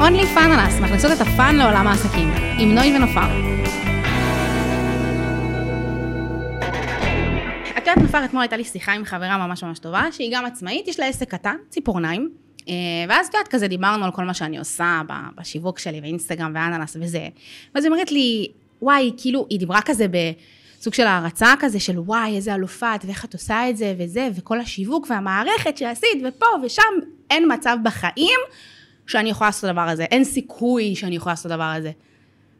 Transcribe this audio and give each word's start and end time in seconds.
אונלי 0.00 0.26
פאנלס, 0.26 0.80
מכניסות 0.80 1.10
את 1.12 1.20
הפאן 1.20 1.56
לעולם 1.56 1.86
העסקים, 1.86 2.28
עם 2.58 2.74
נוי 2.74 2.96
ונופר. 2.96 3.48
יודעת, 7.88 8.04
נופר, 8.04 8.24
אתמול 8.24 8.42
הייתה 8.42 8.56
לי 8.56 8.64
שיחה 8.64 8.92
עם 8.92 9.04
חברה 9.04 9.46
ממש 9.46 9.64
ממש 9.64 9.78
טובה, 9.78 10.04
שהיא 10.12 10.30
גם 10.32 10.44
עצמאית, 10.44 10.88
יש 10.88 11.00
לה 11.00 11.06
עסק 11.06 11.30
קטן, 11.30 11.56
ציפורניים. 11.68 12.30
אה, 12.68 12.74
ואז 13.08 13.26
את 13.26 13.34
יודעת, 13.34 13.48
כזה 13.48 13.68
דיברנו 13.68 14.04
על 14.04 14.10
כל 14.10 14.24
מה 14.24 14.34
שאני 14.34 14.58
עושה 14.58 15.00
בשיווק 15.36 15.78
שלי, 15.78 16.00
ואינסטגרם 16.00 16.52
ואננס 16.54 16.96
וזה. 17.00 17.28
ואז 17.74 17.84
היא 17.84 17.92
אומרת 17.92 18.12
לי, 18.12 18.46
וואי, 18.82 19.12
כאילו, 19.16 19.46
היא 19.50 19.58
דיברה 19.58 19.80
כזה 19.82 20.06
בסוג 20.80 20.94
של 20.94 21.06
הערצה 21.06 21.54
כזה, 21.58 21.80
של 21.80 21.98
וואי, 21.98 22.36
איזה 22.36 22.54
אלופה 22.54 22.94
את, 22.94 23.04
ואיך 23.04 23.24
את 23.24 23.32
עושה 23.32 23.70
את 23.70 23.76
זה, 23.76 23.94
וזה, 23.98 24.28
וכל 24.34 24.60
השיווק 24.60 25.06
והמערכת 25.10 25.78
שעשית, 25.78 26.22
ופה 26.28 26.46
ושם, 26.62 26.82
אין 27.30 27.52
מצב 27.52 27.76
בחיים 27.82 28.38
שאני 29.06 29.30
יכולה 29.30 29.48
לעשות 29.48 29.64
את 29.64 29.68
הדבר 29.68 29.88
הזה. 29.88 30.04
אין 30.04 30.24
סיכוי 30.24 30.96
שאני 30.96 31.16
יכולה 31.16 31.32
לעשות 31.32 31.46
את 31.46 31.50
הדבר 31.50 31.72
הזה. 31.76 31.90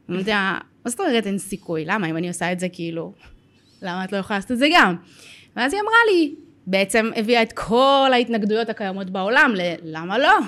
אני 0.08 0.18
יודע, 0.18 0.58
מה 0.84 0.90
זאת 0.90 1.00
אומרת 1.00 1.26
אין 1.26 1.38
סיכוי? 1.38 1.84
למה? 1.84 2.10
אם 2.10 2.16
אני 2.16 2.28
עושה 2.28 2.52
את 2.52 2.60
זה, 2.60 2.68
כאילו, 2.68 3.12
למה 3.82 4.04
את 4.04 4.12
לא 4.12 4.18
יכולה 4.18 4.38
לעשות 4.38 4.52
את 4.52 4.58
זה 4.58 4.68
גם? 4.74 4.96
ואז 5.56 5.72
היא 5.72 5.82
אמרה 5.82 5.98
לי, 6.12 6.34
בעצם 6.66 7.10
הביאה 7.16 7.42
את 7.42 7.52
כל 7.52 8.10
ההתנגדויות 8.12 8.68
הקיימות 8.68 9.10
בעולם, 9.10 9.54
למה 9.82 10.18
לא? 10.18 10.38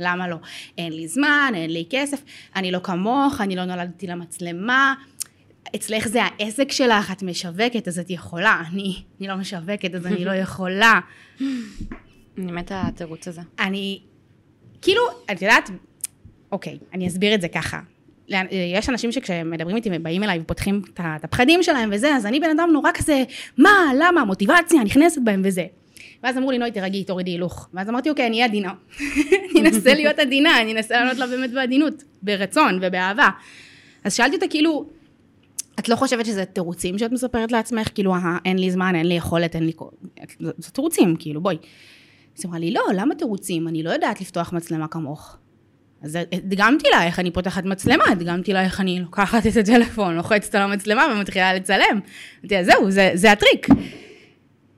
למה 0.00 0.28
לא? 0.28 0.36
אין 0.78 0.92
לי 0.92 1.08
זמן, 1.08 1.52
אין 1.54 1.70
לי 1.70 1.84
כסף, 1.90 2.22
אני 2.56 2.70
לא 2.70 2.78
כמוך, 2.78 3.40
אני 3.40 3.56
לא 3.56 3.64
נולדתי 3.64 4.06
למצלמה, 4.06 4.94
אצלך 5.76 6.08
זה 6.08 6.22
העסק 6.22 6.72
שלך, 6.72 7.12
את 7.12 7.22
משווקת, 7.22 7.88
אז 7.88 7.98
את 7.98 8.10
יכולה, 8.10 8.62
אני, 8.72 9.02
אני 9.20 9.28
לא 9.28 9.36
משווקת, 9.36 9.94
אז 9.94 10.06
אני 10.06 10.24
לא 10.24 10.32
יכולה. 10.44 11.00
אני 12.38 12.52
מתה 12.52 12.80
על 12.80 12.86
התירוץ 12.86 13.28
הזה. 13.28 13.40
אני, 13.60 14.00
כאילו, 14.82 15.02
את 15.32 15.42
יודעת, 15.42 15.70
אוקיי, 16.52 16.78
אני 16.94 17.08
אסביר 17.08 17.34
את 17.34 17.40
זה 17.40 17.48
ככה. 17.48 17.80
יש 18.72 18.88
אנשים 18.88 19.12
שכשמדברים 19.12 19.76
איתי 19.76 19.90
ובאים 19.92 20.22
אליי 20.22 20.38
ופותחים 20.38 20.82
את 20.94 21.24
הפחדים 21.24 21.62
שלהם 21.62 21.90
וזה, 21.92 22.16
אז 22.16 22.26
אני 22.26 22.40
בן 22.40 22.50
אדם 22.50 22.70
נורא 22.72 22.90
כזה, 22.94 23.24
מה, 23.58 23.90
למה, 23.98 24.24
מוטיבציה, 24.24 24.82
נכנסת 24.84 25.20
בהם 25.24 25.42
וזה. 25.44 25.66
ואז 26.22 26.38
אמרו 26.38 26.50
לי, 26.50 26.58
נוי, 26.58 26.70
תרגי, 26.70 27.04
תורידי 27.04 27.30
הילוך. 27.30 27.68
ואז 27.74 27.88
אמרתי, 27.88 28.10
אוקיי, 28.10 28.26
אני 28.26 28.36
אהיה 28.36 28.46
עדינה. 28.46 28.72
אני 29.50 29.60
אנסה 29.60 29.94
להיות 29.94 30.18
עדינה, 30.18 30.60
אני 30.60 30.72
אנסה 30.72 30.94
לענות 31.00 31.18
לה 31.18 31.26
באמת 31.26 31.50
בעדינות, 31.50 32.02
ברצון 32.22 32.78
ובאהבה. 32.82 33.28
אז 34.04 34.14
שאלתי 34.14 34.36
אותה, 34.36 34.48
כאילו, 34.48 34.90
את 35.78 35.88
לא 35.88 35.96
חושבת 35.96 36.26
שזה 36.26 36.44
תירוצים 36.44 36.98
שאת 36.98 37.12
מספרת 37.12 37.52
לעצמך? 37.52 37.88
כאילו, 37.94 38.14
אה, 38.14 38.38
אין 38.44 38.58
לי 38.58 38.70
זמן, 38.70 38.94
אין 38.94 39.06
לי 39.06 39.14
יכולת, 39.14 39.54
אין 39.54 39.66
לי... 39.66 39.72
זה 40.58 40.70
תירוצים, 40.70 41.16
כאילו, 41.18 41.40
בואי. 41.40 41.56
אז 42.38 42.46
אמרה 42.46 42.58
לי, 42.58 42.70
לא, 42.70 42.82
למה 42.94 43.14
תירוצים? 43.14 43.68
אני 43.68 43.82
לא 43.82 43.90
יודעת 43.90 44.20
לפתוח 44.20 44.52
מצלמה 44.52 44.88
כמוך. 44.88 45.36
אז 46.02 46.18
הדגמתי 46.32 46.88
לה 46.90 47.04
איך 47.04 47.18
אני 47.18 47.30
פותחת 47.30 47.64
מצלמה, 47.64 48.04
הדגמתי 48.10 48.52
לה 48.52 48.64
איך 48.64 48.80
אני 48.80 49.00
לוקחת 49.00 49.46
את 49.46 49.56
הטלפון, 49.56 50.16
לוחצת 50.16 50.54
על 50.54 50.62
המצלמה 50.62 51.06
ומתחילה 51.12 51.54
לצלם. 51.54 52.00
אמרתי 52.40 52.64
זהו, 52.64 52.90
זה, 52.90 53.10
זה 53.14 53.32
הטריק. 53.32 53.66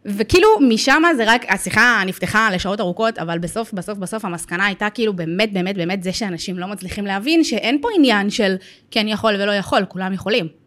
וכאילו 0.05 0.49
משם 0.69 1.03
זה 1.17 1.25
רק, 1.27 1.45
השיחה 1.49 2.03
נפתחה 2.07 2.49
לשעות 2.53 2.81
ארוכות, 2.81 3.19
אבל 3.19 3.39
בסוף, 3.39 3.73
בסוף, 3.73 3.99
בסוף 3.99 4.25
המסקנה 4.25 4.67
הייתה 4.67 4.91
כאילו 4.91 5.13
באמת, 5.13 5.53
באמת, 5.53 5.77
באמת 5.77 6.03
זה 6.03 6.13
שאנשים 6.13 6.59
לא 6.59 6.67
מצליחים 6.67 7.07
להבין 7.07 7.45
שאין 7.45 7.79
פה 7.83 7.89
עניין 7.97 8.31
של 8.31 8.57
כן 8.91 9.09
יכול 9.09 9.35
ולא 9.35 9.53
יכול, 9.53 9.85
כולם 9.89 10.13
יכולים. 10.13 10.60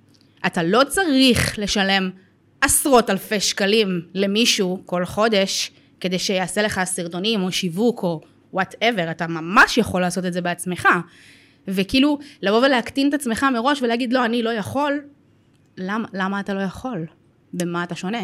אתה 0.45 0.63
לא 0.63 0.81
צריך 0.83 1.59
לשלם 1.59 2.09
עשרות 2.61 3.09
אלפי 3.09 3.39
שקלים 3.39 4.01
למישהו 4.13 4.83
כל 4.85 5.05
חודש, 5.05 5.71
כדי 5.99 6.19
שיעשה 6.19 6.61
לך 6.61 6.81
סרטונים 6.83 7.43
או 7.43 7.51
שיווק 7.51 8.03
או 8.03 8.21
וואטאבר, 8.53 9.11
אתה 9.11 9.27
ממש 9.27 9.77
יכול 9.77 10.01
לעשות 10.01 10.25
את 10.25 10.33
זה 10.33 10.41
בעצמך. 10.41 10.87
וכאילו, 11.67 12.19
לבוא 12.41 12.65
ולהקטין 12.65 13.09
את 13.09 13.13
עצמך 13.13 13.45
מראש 13.53 13.81
ולהגיד, 13.81 14.13
לא, 14.13 14.25
אני 14.25 14.43
לא 14.43 14.49
יכול, 14.49 15.01
למה, 15.77 16.07
למה 16.13 16.39
אתה 16.39 16.53
לא 16.53 16.61
יכול? 16.61 17.05
במה 17.53 17.83
אתה 17.83 17.95
שונה? 17.95 18.21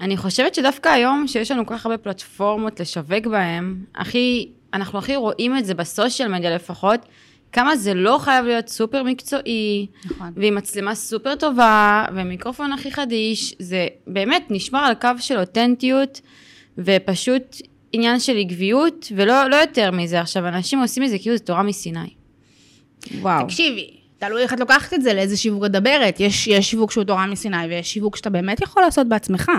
אני 0.00 0.16
חושבת 0.16 0.54
שדווקא 0.54 0.88
היום, 0.88 1.26
שיש 1.26 1.50
לנו 1.50 1.66
כל 1.66 1.74
כך 1.74 1.86
הרבה 1.86 1.98
פלטפורמות 1.98 2.80
לשווק 2.80 3.26
בהן, 3.26 3.76
הכי, 3.94 4.48
אנחנו 4.74 4.98
הכי 4.98 5.16
רואים 5.16 5.58
את 5.58 5.64
זה 5.64 5.74
בסושיאל 5.74 6.28
מדיה 6.28 6.54
לפחות, 6.54 7.06
כמה 7.52 7.76
זה 7.76 7.94
לא 7.94 8.18
חייב 8.20 8.44
להיות 8.44 8.68
סופר 8.68 9.02
מקצועי, 9.02 9.86
נכון. 10.04 10.32
ועם 10.36 10.54
מצלמה 10.54 10.94
סופר 10.94 11.34
טובה, 11.34 12.04
ומיקרופון 12.14 12.72
הכי 12.72 12.90
חדיש, 12.90 13.54
זה 13.58 13.86
באמת 14.06 14.46
נשמר 14.50 14.80
על 14.80 14.94
קו 14.94 15.08
של 15.18 15.38
אותנטיות, 15.38 16.20
ופשוט 16.78 17.56
עניין 17.92 18.20
של 18.20 18.36
עקביות, 18.36 19.12
ולא 19.16 19.50
לא 19.50 19.56
יותר 19.56 19.90
מזה. 19.90 20.20
עכשיו, 20.20 20.48
אנשים 20.48 20.78
עושים 20.78 21.02
את 21.02 21.10
זה 21.10 21.18
כאילו 21.18 21.36
זה 21.36 21.42
תורה 21.42 21.62
מסיני. 21.62 22.10
וואו. 23.20 23.44
תקשיבי, 23.44 23.90
תלוי 24.18 24.42
איך 24.42 24.52
את 24.52 24.60
לוקחת 24.60 24.94
את 24.94 25.02
זה, 25.02 25.14
לאיזה 25.14 25.36
שיווק 25.36 25.64
את 25.64 25.70
מדברת. 25.70 26.20
יש, 26.20 26.46
יש 26.46 26.70
שיווק 26.70 26.90
שהוא 26.90 27.04
תורה 27.04 27.26
מסיני, 27.26 27.66
ויש 27.68 27.92
שיווק 27.92 28.16
שאתה 28.16 28.30
באמת 28.30 28.60
יכול 28.60 28.82
לעשות 28.82 29.08
בעצמך. 29.08 29.50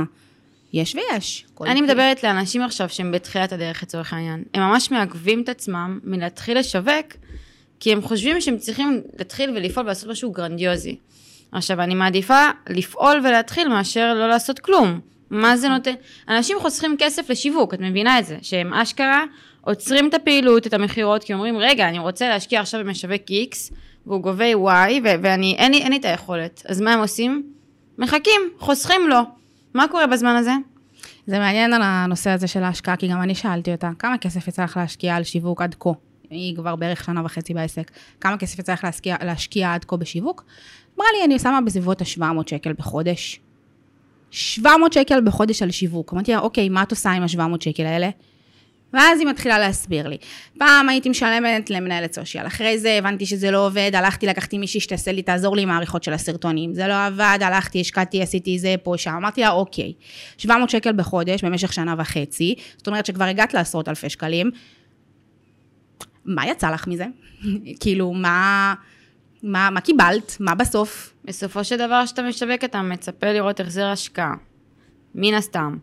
יש 0.73 0.95
ויש. 0.95 1.45
אני 1.61 1.81
מדברת 1.81 2.23
לאנשים 2.23 2.61
עכשיו 2.61 2.89
שהם 2.89 3.11
בתחילת 3.11 3.51
הדרך 3.51 3.83
לצורך 3.83 4.13
העניין. 4.13 4.43
הם 4.53 4.61
ממש 4.61 4.91
מעכבים 4.91 5.41
את 5.41 5.49
עצמם 5.49 5.99
מלהתחיל 6.03 6.59
לשווק, 6.59 7.13
כי 7.81 7.91
הם 7.91 8.01
חושבים 8.01 8.41
שהם 8.41 8.57
צריכים 8.57 9.01
להתחיל 9.19 9.49
ולפעול 9.49 9.85
ולעשות 9.85 10.09
משהו 10.09 10.31
גרנדיוזי. 10.31 10.95
עכשיו, 11.51 11.81
אני 11.81 11.95
מעדיפה 11.95 12.49
לפעול 12.69 13.21
ולהתחיל 13.23 13.67
מאשר 13.67 14.13
לא 14.13 14.29
לעשות 14.29 14.59
כלום. 14.59 14.99
מה 15.29 15.57
זה 15.57 15.69
נותן? 15.69 15.93
אנשים 16.29 16.57
חוסכים 16.59 16.95
כסף 16.99 17.29
לשיווק, 17.29 17.73
את 17.73 17.79
מבינה 17.79 18.19
את 18.19 18.25
זה? 18.25 18.37
שהם 18.41 18.73
אשכרה 18.73 19.23
עוצרים 19.61 20.09
את 20.09 20.13
הפעילות, 20.13 20.67
את 20.67 20.73
המכירות, 20.73 21.23
כי 21.23 21.33
אומרים, 21.33 21.57
רגע, 21.57 21.89
אני 21.89 21.99
רוצה 21.99 22.29
להשקיע 22.29 22.61
עכשיו 22.61 22.79
במשווק 22.79 23.21
X, 23.29 23.73
והוא 24.05 24.21
גובה 24.21 24.53
Y, 24.53 25.01
ואני, 25.03 25.55
אין 25.57 25.71
לי, 25.71 25.81
אין 25.81 25.91
לי 25.91 25.97
את 25.97 26.05
היכולת. 26.05 26.61
אז 26.65 26.81
מה 26.81 26.93
הם 26.93 26.99
עושים? 26.99 27.43
מחכים, 27.97 28.41
חוסכים 28.59 29.01
לו. 29.09 29.19
מה 29.73 29.87
קורה 29.87 30.07
בזמן 30.07 30.35
הזה? 30.35 30.53
זה 31.27 31.39
מעניין 31.39 31.73
על 31.73 31.81
הנושא 31.83 32.29
הזה 32.29 32.47
של 32.47 32.63
ההשקעה, 32.63 32.95
כי 32.95 33.07
גם 33.07 33.21
אני 33.21 33.35
שאלתי 33.35 33.71
אותה, 33.71 33.89
כמה 33.99 34.17
כסף 34.17 34.47
יצא 34.47 34.63
לך 34.63 34.77
להשקיע 34.77 35.15
על 35.15 35.23
שיווק 35.23 35.61
עד 35.61 35.75
כה? 35.79 36.10
היא 36.31 36.55
כבר 36.55 36.75
בערך 36.75 37.03
שנה 37.03 37.25
וחצי 37.25 37.53
בעסק. 37.53 37.91
כמה 38.21 38.37
כסף 38.37 38.69
לך 38.69 38.83
להשקיע, 38.83 39.15
להשקיע 39.23 39.73
עד 39.73 39.85
כה 39.85 39.97
בשיווק? 39.97 40.45
אמרה 40.97 41.07
לי, 41.17 41.25
אני 41.25 41.39
שמה 41.39 41.61
בסביבות 41.61 42.01
ה-700 42.01 42.49
שקל 42.49 42.73
בחודש. 42.73 43.39
700 44.31 44.93
שקל 44.93 45.21
בחודש 45.21 45.61
על 45.61 45.71
שיווק. 45.71 46.13
אמרתי 46.13 46.31
לה, 46.31 46.39
אוקיי, 46.39 46.69
מה 46.69 46.83
את 46.83 46.91
עושה 46.91 47.11
עם 47.11 47.23
ה-700 47.23 47.63
שקל 47.63 47.85
האלה? 47.85 48.09
ואז 48.93 49.19
היא 49.19 49.27
מתחילה 49.27 49.59
להסביר 49.59 50.07
לי. 50.07 50.17
פעם 50.57 50.89
הייתי 50.89 51.09
משלמת 51.09 51.69
למנהלת 51.69 52.13
סושיאל, 52.13 52.47
אחרי 52.47 52.79
זה 52.79 52.91
הבנתי 52.91 53.25
שזה 53.25 53.51
לא 53.51 53.65
עובד, 53.65 53.91
הלכתי, 53.93 54.25
לקחתי 54.25 54.57
מישהי 54.57 54.79
שתעשה 54.79 55.11
לי, 55.11 55.21
תעזור 55.21 55.55
לי 55.55 55.61
עם 55.61 55.69
העריכות 55.69 56.03
של 56.03 56.13
הסרטונים. 56.13 56.73
זה 56.73 56.87
לא 56.87 57.05
עבד, 57.05 57.39
הלכתי, 57.41 57.81
השקעתי, 57.81 58.21
עשיתי 58.21 58.59
זה, 58.59 58.75
פה, 58.83 58.93
שם. 58.97 59.11
אמרתי 59.11 59.41
לה, 59.41 59.49
אוקיי, 59.49 59.93
700 60.37 60.69
שקל 60.69 60.91
בחודש 60.93 61.43
במשך 61.43 61.73
שנה 61.73 61.95
וחצי, 61.97 62.55
זאת 62.77 62.87
אומרת 62.87 63.05
שכבר 63.05 63.25
הגעת 63.25 63.53
לעשרות 63.53 63.89
אלפי 63.89 64.09
שקלים. 64.09 64.51
מה 66.25 66.47
יצא 66.47 66.71
לך 66.71 66.87
מזה? 66.87 67.05
כאילו, 67.81 68.13
מה... 68.13 68.73
מה, 69.43 69.69
מה 69.69 69.81
קיבלת? 69.81 70.37
מה 70.39 70.55
בסוף? 70.55 71.13
בסופו 71.25 71.63
של 71.63 71.77
דבר, 71.77 72.01
כשאתה 72.05 72.21
משווק, 72.21 72.63
אתה 72.63 72.81
מצפה 72.81 73.31
לראות 73.31 73.59
החזר 73.59 73.85
השקעה. 73.85 74.33
מן 75.15 75.33
הסתם. 75.33 75.77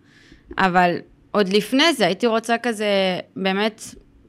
אבל 0.59 0.97
עוד 1.31 1.48
לפני 1.48 1.93
זה, 1.93 2.06
הייתי 2.06 2.27
רוצה 2.27 2.59
כזה, 2.59 3.21
באמת, 3.37 3.82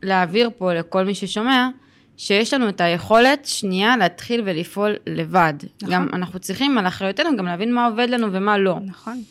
להעביר 0.04 0.50
פה 0.58 0.74
לכל 0.74 1.06
מי 1.06 1.16
ששומע, 1.16 1.70
שיש 2.18 2.54
לנו 2.54 2.70
את 2.70 2.82
היכולת, 2.82 3.46
שנייה, 3.46 3.98
להתחיל 3.98 4.42
ולפעול 4.46 4.96
לבד. 5.08 5.54
נכון. 5.82 5.94
גם 5.94 6.08
אנחנו 6.14 6.40
צריכים, 6.40 6.78
על 6.78 6.88
אחריותנו, 6.88 7.38
גם 7.38 7.46
להבין 7.46 7.74
מה 7.74 7.86
עובד 7.86 8.08
לנו 8.10 8.34
ומה 8.34 8.58
לא. 8.58 8.78
נכון. 8.86 9.22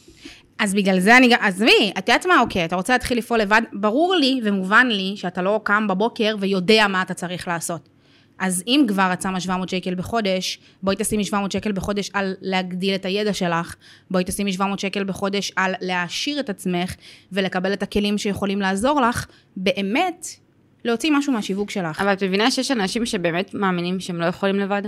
אז 0.59 0.75
בגלל 0.75 1.01
זה 1.01 1.17
אני, 1.17 1.35
עזבי, 1.35 1.93
את 1.99 2.09
יודעת 2.09 2.27
מה, 2.27 2.41
אוקיי, 2.41 2.65
אתה 2.65 2.77
רוצה 2.77 2.93
להתחיל 2.93 3.19
לפעול 3.19 3.41
לבד, 3.41 3.63
ברור 3.73 4.15
לי 4.15 4.41
ומובן 4.45 4.87
לי 4.91 5.13
שאתה 5.17 5.43
לא 5.43 5.61
קם 5.65 5.87
בבוקר 5.89 6.37
ויודע 6.41 6.87
מה 6.89 7.03
אתה 7.03 7.15
צריך 7.15 7.49
לעשות. 7.49 7.89
אז 8.39 8.65
אם 8.67 8.85
כבר 8.89 9.11
את 9.13 9.23
שמה 9.23 9.41
700 9.41 9.69
שקל 9.69 9.95
בחודש, 9.95 10.59
בואי 10.83 10.97
תשימי 10.99 11.25
700 11.25 11.53
שקל 11.53 11.73
בחודש 11.73 12.11
על 12.13 12.35
להגדיל 12.41 12.95
את 12.95 13.05
הידע 13.05 13.33
שלך, 13.33 13.75
בואי 14.11 14.25
תשימי 14.25 14.53
700 14.53 14.79
שקל 14.79 15.05
בחודש 15.05 15.53
על 15.57 15.75
להעשיר 15.81 16.41
את 16.41 16.51
עצמך 16.51 16.95
ולקבל 17.33 17.73
את 17.73 17.83
הכלים 17.83 18.19
שיכולים 18.19 18.61
לעזור 18.61 19.01
לך, 19.01 19.27
באמת 19.57 20.27
להוציא 20.85 21.11
משהו 21.13 21.33
מהשיווק 21.33 21.71
שלך. 21.71 22.01
אבל 22.01 22.13
את 22.13 22.23
מבינה 22.23 22.51
שיש 22.51 22.71
אנשים 22.71 23.07
שבאמת 23.07 23.55
מאמינים 23.55 24.01
שהם 24.01 24.21
לא 24.21 24.27
יכולים 24.27 24.59
לבד? 24.59 24.83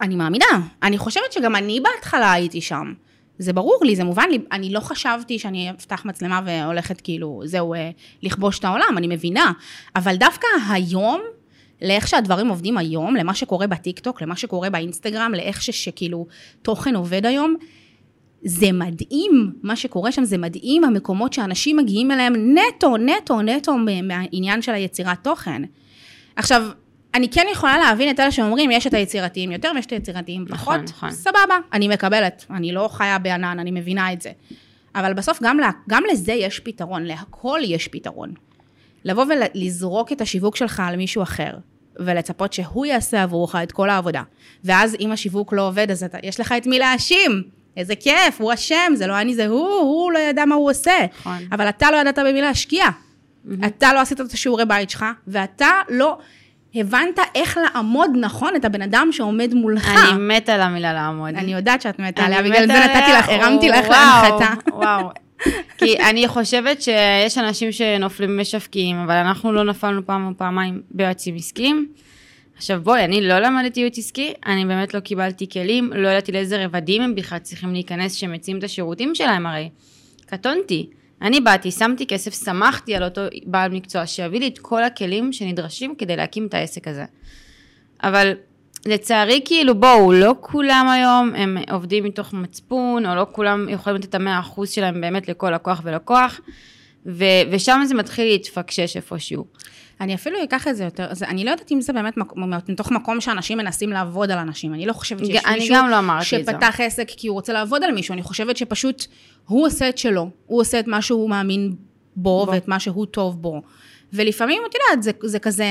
אני 0.00 0.16
מאמינה. 0.16 0.68
אני 0.82 0.98
חושבת 0.98 1.32
שגם 1.32 1.56
אני 1.56 1.80
בהתחלה 1.80 2.32
הייתי 2.32 2.60
שם. 2.60 2.92
זה 3.40 3.52
ברור 3.52 3.78
לי, 3.82 3.96
זה 3.96 4.04
מובן 4.04 4.24
לי, 4.30 4.38
אני 4.52 4.72
לא 4.72 4.80
חשבתי 4.80 5.38
שאני 5.38 5.70
אפתח 5.70 6.04
מצלמה 6.04 6.40
והולכת 6.44 7.00
כאילו, 7.00 7.42
זהו, 7.44 7.74
אה, 7.74 7.90
לכבוש 8.22 8.58
את 8.58 8.64
העולם, 8.64 8.94
אני 8.96 9.06
מבינה. 9.06 9.52
אבל 9.96 10.16
דווקא 10.16 10.46
היום, 10.70 11.20
לאיך 11.82 12.08
שהדברים 12.08 12.48
עובדים 12.48 12.78
היום, 12.78 13.16
למה 13.16 13.34
שקורה 13.34 13.66
בטיקטוק, 13.66 14.22
למה 14.22 14.36
שקורה 14.36 14.70
באינסטגרם, 14.70 15.32
לאיך 15.34 15.62
שכאילו 15.62 16.26
תוכן 16.62 16.96
עובד 16.96 17.26
היום, 17.26 17.54
זה 18.44 18.72
מדהים, 18.72 19.52
מה 19.62 19.76
שקורה 19.76 20.12
שם 20.12 20.24
זה 20.24 20.38
מדהים, 20.38 20.84
המקומות 20.84 21.32
שאנשים 21.32 21.76
מגיעים 21.76 22.10
אליהם 22.10 22.34
נטו, 22.58 22.96
נטו, 22.96 23.42
נטו 23.42 23.76
מהעניין 24.02 24.62
של 24.62 24.72
היצירת 24.72 25.24
תוכן. 25.24 25.62
עכשיו, 26.36 26.62
אני 27.14 27.28
כן 27.28 27.46
יכולה 27.52 27.78
להבין 27.78 28.10
את 28.10 28.20
אלה 28.20 28.30
שאומרים, 28.30 28.70
יש 28.70 28.86
את 28.86 28.94
היצירתיים 28.94 29.52
יותר 29.52 29.72
ויש 29.74 29.86
את 29.86 29.92
היצירתיים 29.92 30.46
פחות. 30.48 30.74
נכון, 30.74 30.84
נכון. 30.84 31.10
סבבה, 31.10 31.58
אני 31.72 31.88
מקבלת. 31.88 32.46
אני 32.50 32.72
לא 32.72 32.88
חיה 32.92 33.18
בענן, 33.18 33.58
אני 33.58 33.70
מבינה 33.70 34.12
את 34.12 34.20
זה. 34.20 34.30
אבל 34.94 35.12
בסוף 35.12 35.42
גם, 35.42 35.58
לה, 35.58 35.70
גם 35.88 36.02
לזה 36.12 36.32
יש 36.32 36.60
פתרון, 36.60 37.04
להכל 37.04 37.60
יש 37.64 37.88
פתרון. 37.88 38.34
לבוא 39.04 39.24
ולזרוק 39.28 40.12
את 40.12 40.20
השיווק 40.20 40.56
שלך 40.56 40.82
על 40.86 40.96
מישהו 40.96 41.22
אחר, 41.22 41.56
ולצפות 41.96 42.52
שהוא 42.52 42.86
יעשה 42.86 43.22
עבורך 43.22 43.54
את 43.54 43.72
כל 43.72 43.90
העבודה. 43.90 44.22
ואז 44.64 44.96
אם 45.00 45.12
השיווק 45.12 45.52
לא 45.52 45.68
עובד, 45.68 45.90
אז 45.90 46.04
אתה, 46.04 46.18
יש 46.22 46.40
לך 46.40 46.54
את 46.56 46.66
מי 46.66 46.78
להאשים. 46.78 47.42
איזה 47.76 47.96
כיף, 47.96 48.40
הוא 48.40 48.54
אשם, 48.54 48.92
זה 48.94 49.06
לא 49.06 49.20
אני, 49.20 49.34
זה 49.34 49.46
הוא, 49.46 49.68
הוא 49.68 50.12
לא 50.12 50.18
ידע 50.18 50.44
מה 50.44 50.54
הוא 50.54 50.70
עושה. 50.70 51.06
נכון. 51.20 51.38
אבל 51.52 51.68
אתה 51.68 51.90
לא 51.90 51.96
ידעת 51.96 52.18
במי 52.18 52.40
להשקיע. 52.40 52.84
אתה 53.66 53.92
לא 53.92 54.00
עשית 54.00 54.20
את 54.20 54.32
השיעורי 54.32 54.64
בית 54.64 54.90
שלך, 54.90 55.04
ואתה 55.26 55.70
לא 55.88 56.18
הבנת 56.74 57.18
איך 57.34 57.58
לעמוד 57.58 58.10
נכון 58.20 58.56
את 58.56 58.64
הבן 58.64 58.82
אדם 58.82 59.08
שעומד 59.12 59.54
מולך. 59.54 59.88
אני 59.88 60.36
מתה 60.36 60.54
על 60.54 60.60
המילה 60.60 60.92
לעמוד. 60.92 61.34
אני 61.34 61.52
יודעת 61.52 61.82
שאת 61.82 61.98
מתה 61.98 62.22
עליה, 62.22 62.42
בגלל 62.42 62.66
זה 62.66 62.72
נתתי. 62.72 63.12
לך, 63.18 63.28
הרמתי 63.28 63.68
לך 63.68 63.88
להנחתה. 63.88 64.54
וואו. 64.72 65.10
כי 65.78 65.98
אני 65.98 66.28
חושבת 66.28 66.82
שיש 66.82 67.38
אנשים 67.38 67.72
שנופלים 67.72 68.40
משווקים, 68.40 68.96
אבל 68.96 69.14
אנחנו 69.14 69.52
לא 69.52 69.64
נפלנו 69.64 70.06
פעם 70.06 70.26
או 70.26 70.32
פעמיים 70.36 70.82
ביועצים 70.90 71.36
עסקיים. 71.36 71.88
עכשיו 72.56 72.80
בואי, 72.82 73.04
אני 73.04 73.20
לא 73.28 73.38
למדתי 73.38 73.80
ייעוץ 73.80 73.98
עסקי, 73.98 74.32
אני 74.46 74.64
באמת 74.64 74.94
לא 74.94 75.00
קיבלתי 75.00 75.48
כלים, 75.48 75.92
לא 75.94 76.08
ידעתי 76.08 76.32
לאיזה 76.32 76.64
רבדים 76.64 77.02
הם 77.02 77.14
בכלל 77.14 77.38
צריכים 77.38 77.72
להיכנס 77.72 78.14
שמציעים 78.14 78.58
את 78.58 78.64
השירותים 78.64 79.14
שלהם 79.14 79.46
הרי. 79.46 79.68
קטונתי. 80.26 80.86
אני 81.22 81.40
באתי, 81.40 81.70
שמתי 81.70 82.06
כסף, 82.06 82.44
שמחתי 82.44 82.94
על 82.94 83.02
אותו 83.04 83.20
בעל 83.46 83.70
מקצוע 83.70 84.06
שיביא 84.06 84.40
לי 84.40 84.48
את 84.48 84.58
כל 84.58 84.84
הכלים 84.84 85.32
שנדרשים 85.32 85.94
כדי 85.94 86.16
להקים 86.16 86.46
את 86.46 86.54
העסק 86.54 86.88
הזה. 86.88 87.04
אבל 88.02 88.32
לצערי, 88.86 89.40
כאילו, 89.44 89.74
בואו, 89.74 90.12
לא 90.12 90.34
כולם 90.40 90.88
היום 90.88 91.34
הם 91.34 91.56
עובדים 91.70 92.04
מתוך 92.04 92.32
מצפון, 92.32 93.06
או 93.06 93.14
לא 93.14 93.26
כולם 93.32 93.68
יכולים 93.68 93.98
לתת 93.98 94.08
את 94.08 94.14
המאה 94.14 94.40
אחוז 94.40 94.70
שלהם 94.70 95.00
באמת 95.00 95.28
לכל 95.28 95.50
לקוח 95.50 95.80
ולקוח, 95.84 96.40
ושם 97.50 97.80
זה 97.84 97.94
מתחיל 97.94 98.24
להתפקשש 98.24 98.96
איפשהו. 98.96 99.44
אני 100.00 100.14
אפילו 100.14 100.44
אקח 100.44 100.68
את 100.68 100.76
זה 100.76 100.84
יותר, 100.84 101.06
זה, 101.14 101.26
אני 101.28 101.44
לא 101.44 101.50
יודעת 101.50 101.72
אם 101.72 101.80
זה 101.80 101.92
באמת 101.92 102.16
מק- 102.16 102.36
מתוך 102.68 102.90
מקום 102.90 103.20
שאנשים 103.20 103.58
מנסים 103.58 103.90
לעבוד 103.90 104.30
על 104.30 104.38
אנשים. 104.38 104.74
אני 104.74 104.86
לא 104.86 104.92
חושבת 104.92 105.26
שיש 105.26 105.44
אני 105.44 105.58
מישהו 105.58 105.74
לא 105.74 105.80
את 106.40 106.46
זה. 106.46 106.52
שפתח 106.52 106.80
עסק 106.80 107.08
כי 107.16 107.28
הוא 107.28 107.34
רוצה 107.34 107.52
לעבוד 107.52 107.84
על 107.84 107.92
מישהו, 107.92 108.12
אני 108.12 108.22
חושבת 108.22 108.56
שפשוט 108.56 109.06
הוא 109.46 109.66
עושה 109.66 109.88
את 109.88 109.98
שלו, 109.98 110.30
הוא 110.46 110.60
עושה 110.60 110.80
את 110.80 110.86
מה 110.86 111.02
שהוא 111.02 111.30
מאמין 111.30 111.74
בו, 112.16 112.46
בו. 112.46 112.52
ואת 112.52 112.68
מה 112.68 112.80
שהוא 112.80 113.06
טוב 113.06 113.42
בו. 113.42 113.62
ולפעמים, 114.12 114.62
את 114.70 114.74
יודעת, 114.74 115.02
זה, 115.02 115.10
זה 115.22 115.38
כזה, 115.38 115.64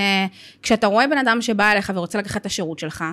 כשאתה 0.61 0.87
רואה 0.87 1.07
בן 1.07 1.17
אדם 1.17 1.41
שבא 1.41 1.71
אליך 1.71 1.91
ורוצה 1.95 2.19
לקחת 2.19 2.41
את 2.41 2.45
השירות 2.45 2.79
שלך, 2.79 3.03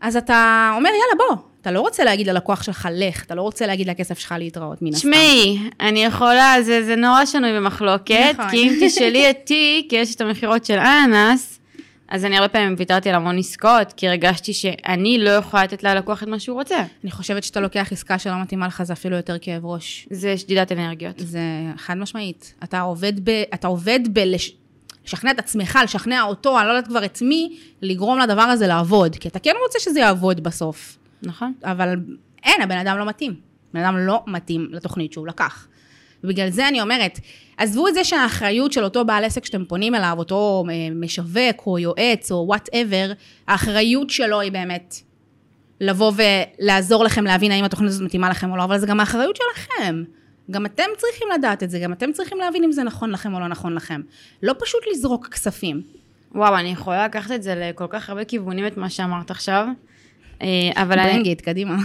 אז 0.00 0.16
אתה 0.16 0.70
אומר, 0.76 0.88
יאללה, 0.90 1.24
בוא. 1.28 1.36
אתה 1.68 1.76
לא 1.76 1.80
רוצה 1.80 2.04
להגיד 2.04 2.26
ללקוח 2.26 2.62
שלך, 2.62 2.88
לך, 2.92 3.24
אתה 3.24 3.34
לא 3.34 3.42
רוצה 3.42 3.66
להגיד 3.66 3.88
לכסף 3.88 4.18
שלך 4.18 4.34
להתראות, 4.38 4.82
מן 4.82 4.88
הסתם. 4.88 4.98
תשמעי, 4.98 5.58
אני 5.80 6.04
יכולה, 6.04 6.54
זה, 6.62 6.84
זה 6.84 6.96
נורא 6.96 7.24
שנוי 7.24 7.56
במחלוקת, 7.56 8.34
נכון. 8.38 8.50
כי 8.50 8.56
אם 8.56 8.78
תשאלי 8.82 9.28
אותי, 9.28 9.86
כי 9.88 9.96
יש 9.96 10.14
את 10.14 10.20
המכירות 10.20 10.64
של 10.64 10.78
אננס, 10.78 11.60
אז 12.08 12.24
אני 12.24 12.36
הרבה 12.36 12.48
פעמים 12.48 12.74
ויתרתי 12.78 13.08
על 13.08 13.14
המון 13.14 13.38
עסקאות, 13.38 13.92
כי 13.92 14.08
הרגשתי 14.08 14.52
שאני 14.52 15.18
לא 15.18 15.30
יכולה 15.30 15.64
לתת 15.64 15.82
ללקוח 15.82 16.22
את 16.22 16.28
מה 16.28 16.38
שהוא 16.38 16.58
רוצה. 16.58 16.78
אני 17.04 17.10
חושבת 17.10 17.44
שאתה 17.44 17.60
לוקח 17.60 17.92
עסקה 17.92 18.18
שלא 18.18 18.42
מתאימה 18.42 18.66
לך, 18.66 18.82
זה 18.82 18.92
אפילו 18.92 19.16
יותר 19.16 19.36
כאב 19.40 19.66
ראש. 19.66 20.08
זה 20.10 20.36
שדידת 20.36 20.72
אנרגיות. 20.72 21.14
זה 21.18 21.40
חד 21.76 21.94
משמעית. 21.94 22.54
אתה 22.64 22.80
עובד 22.80 23.30
ב... 23.30 23.42
אתה 23.54 23.68
עובד 23.68 24.00
ב... 24.12 24.18
לש... 24.18 24.52
לשכנע 25.06 25.30
את 25.30 25.38
עצמך, 25.38 25.78
לשכנע 25.84 26.22
אותו, 26.22 26.58
אני 26.58 26.66
לא 26.66 26.72
יודעת 26.72 26.88
כבר 26.88 27.04
את 27.04 27.22
מי, 27.22 27.56
לגרום 27.82 28.18
לדבר 28.18 28.42
הזה 28.42 28.66
לעבוד. 28.66 29.16
כי 29.16 29.28
אתה 29.28 29.38
כן 29.38 29.54
רוצה 29.64 29.78
שזה 29.78 30.00
יעבוד 30.00 30.42
בסוף. 30.42 30.97
נכון? 31.22 31.52
אבל 31.64 31.94
אין, 32.44 32.62
הבן 32.62 32.78
אדם 32.78 32.98
לא 32.98 33.04
מתאים. 33.04 33.34
בן 33.74 33.80
אדם 33.80 33.96
לא 33.96 34.22
מתאים 34.26 34.68
לתוכנית 34.70 35.12
שהוא 35.12 35.26
לקח. 35.26 35.68
ובגלל 36.24 36.50
זה 36.50 36.68
אני 36.68 36.80
אומרת, 36.80 37.18
עזבו 37.56 37.88
את 37.88 37.94
זה 37.94 38.04
שהאחריות 38.04 38.72
של 38.72 38.84
אותו 38.84 39.04
בעל 39.04 39.24
עסק 39.24 39.44
שאתם 39.44 39.64
פונים 39.64 39.94
אליו, 39.94 40.14
אותו 40.18 40.64
אה, 40.70 40.74
משווק 40.94 41.66
או 41.66 41.78
יועץ 41.78 42.32
או 42.32 42.44
whatever, 42.46 43.12
האחריות 43.48 44.10
שלו 44.10 44.40
היא 44.40 44.52
באמת 44.52 44.94
לבוא 45.80 46.12
ולעזור 46.16 47.04
לכם 47.04 47.24
להבין 47.24 47.52
האם 47.52 47.64
התוכנית 47.64 47.90
הזאת 47.90 48.02
מתאימה 48.02 48.30
לכם 48.30 48.50
או 48.50 48.56
לא, 48.56 48.64
אבל 48.64 48.78
זה 48.78 48.86
גם 48.86 49.00
האחריות 49.00 49.36
שלכם. 49.36 50.02
גם 50.50 50.66
אתם 50.66 50.84
צריכים 50.96 51.28
לדעת 51.34 51.62
את 51.62 51.70
זה, 51.70 51.78
גם 51.78 51.92
אתם 51.92 52.12
צריכים 52.12 52.38
להבין 52.38 52.64
אם 52.64 52.72
זה 52.72 52.82
נכון 52.82 53.10
לכם 53.10 53.34
או 53.34 53.40
לא 53.40 53.48
נכון 53.48 53.74
לכם. 53.74 54.00
לא 54.42 54.54
פשוט 54.58 54.80
לזרוק 54.92 55.28
כספים. 55.28 55.82
וואו, 56.34 56.56
אני 56.56 56.68
יכולה 56.68 57.04
לקחת 57.04 57.30
את 57.30 57.42
זה 57.42 57.54
לכל 57.56 57.86
כך 57.90 58.08
הרבה 58.08 58.24
כיוונים, 58.24 58.66
את 58.66 58.76
מה 58.76 58.90
שאמרת 58.90 59.30
עכשיו. 59.30 59.66
אה, 60.42 60.46
אבל 60.82 60.98
אני, 60.98 61.12
ברנגיט, 61.12 61.40
קדימה. 61.40 61.76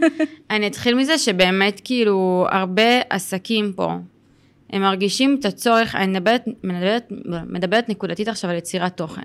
אני 0.50 0.66
אתחיל 0.66 0.94
מזה 0.94 1.18
שבאמת, 1.18 1.80
כאילו, 1.84 2.46
הרבה 2.50 3.00
עסקים 3.10 3.72
פה, 3.76 3.92
הם 4.70 4.82
מרגישים 4.82 5.36
את 5.40 5.44
הצורך, 5.44 5.94
אני 5.94 6.06
מדברת, 6.06 6.44
מדברת, 6.64 7.12
מדברת 7.48 7.88
נקודתית 7.88 8.28
עכשיו 8.28 8.50
על 8.50 8.56
יצירת 8.56 8.96
תוכן. 8.96 9.22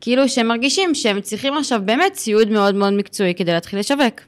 כאילו 0.00 0.28
שהם 0.28 0.48
מרגישים 0.48 0.94
שהם 0.94 1.20
צריכים 1.20 1.54
עכשיו 1.54 1.82
באמת 1.84 2.12
ציוד 2.12 2.48
מאוד 2.48 2.74
מאוד 2.74 2.92
מקצועי 2.92 3.34
כדי 3.34 3.52
להתחיל 3.52 3.78
לשווק. 3.78 4.20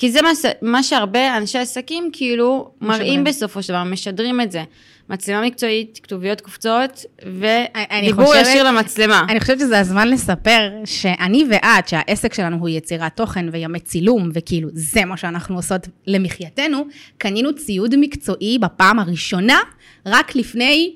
כי 0.00 0.10
זה 0.10 0.22
מה, 0.22 0.30
מה 0.62 0.82
שהרבה 0.82 1.36
אנשי 1.36 1.58
עסקים 1.58 2.10
כאילו 2.12 2.70
משדרים. 2.80 3.00
מראים 3.00 3.24
בסופו 3.24 3.62
של 3.62 3.72
דבר, 3.72 3.84
משדרים 3.84 4.40
את 4.40 4.52
זה. 4.52 4.62
מצלמה 5.08 5.46
מקצועית, 5.46 6.00
כתוביות 6.02 6.40
קופצות, 6.40 7.04
ודיבור 7.22 8.34
ישיר 8.36 8.62
למצלמה. 8.62 9.26
אני 9.28 9.40
חושבת 9.40 9.58
שזה 9.58 9.78
הזמן 9.78 10.08
לספר 10.08 10.70
שאני 10.84 11.44
ואת, 11.50 11.88
שהעסק 11.88 12.34
שלנו 12.34 12.56
הוא 12.56 12.68
יצירת 12.68 13.16
תוכן 13.16 13.46
וימי 13.52 13.80
צילום, 13.80 14.30
וכאילו 14.34 14.68
זה 14.72 15.04
מה 15.04 15.16
שאנחנו 15.16 15.56
עושות 15.56 15.88
למחייתנו, 16.06 16.84
קנינו 17.18 17.54
ציוד 17.54 17.94
מקצועי 17.98 18.58
בפעם 18.58 18.98
הראשונה, 18.98 19.58
רק 20.06 20.36
לפני 20.36 20.92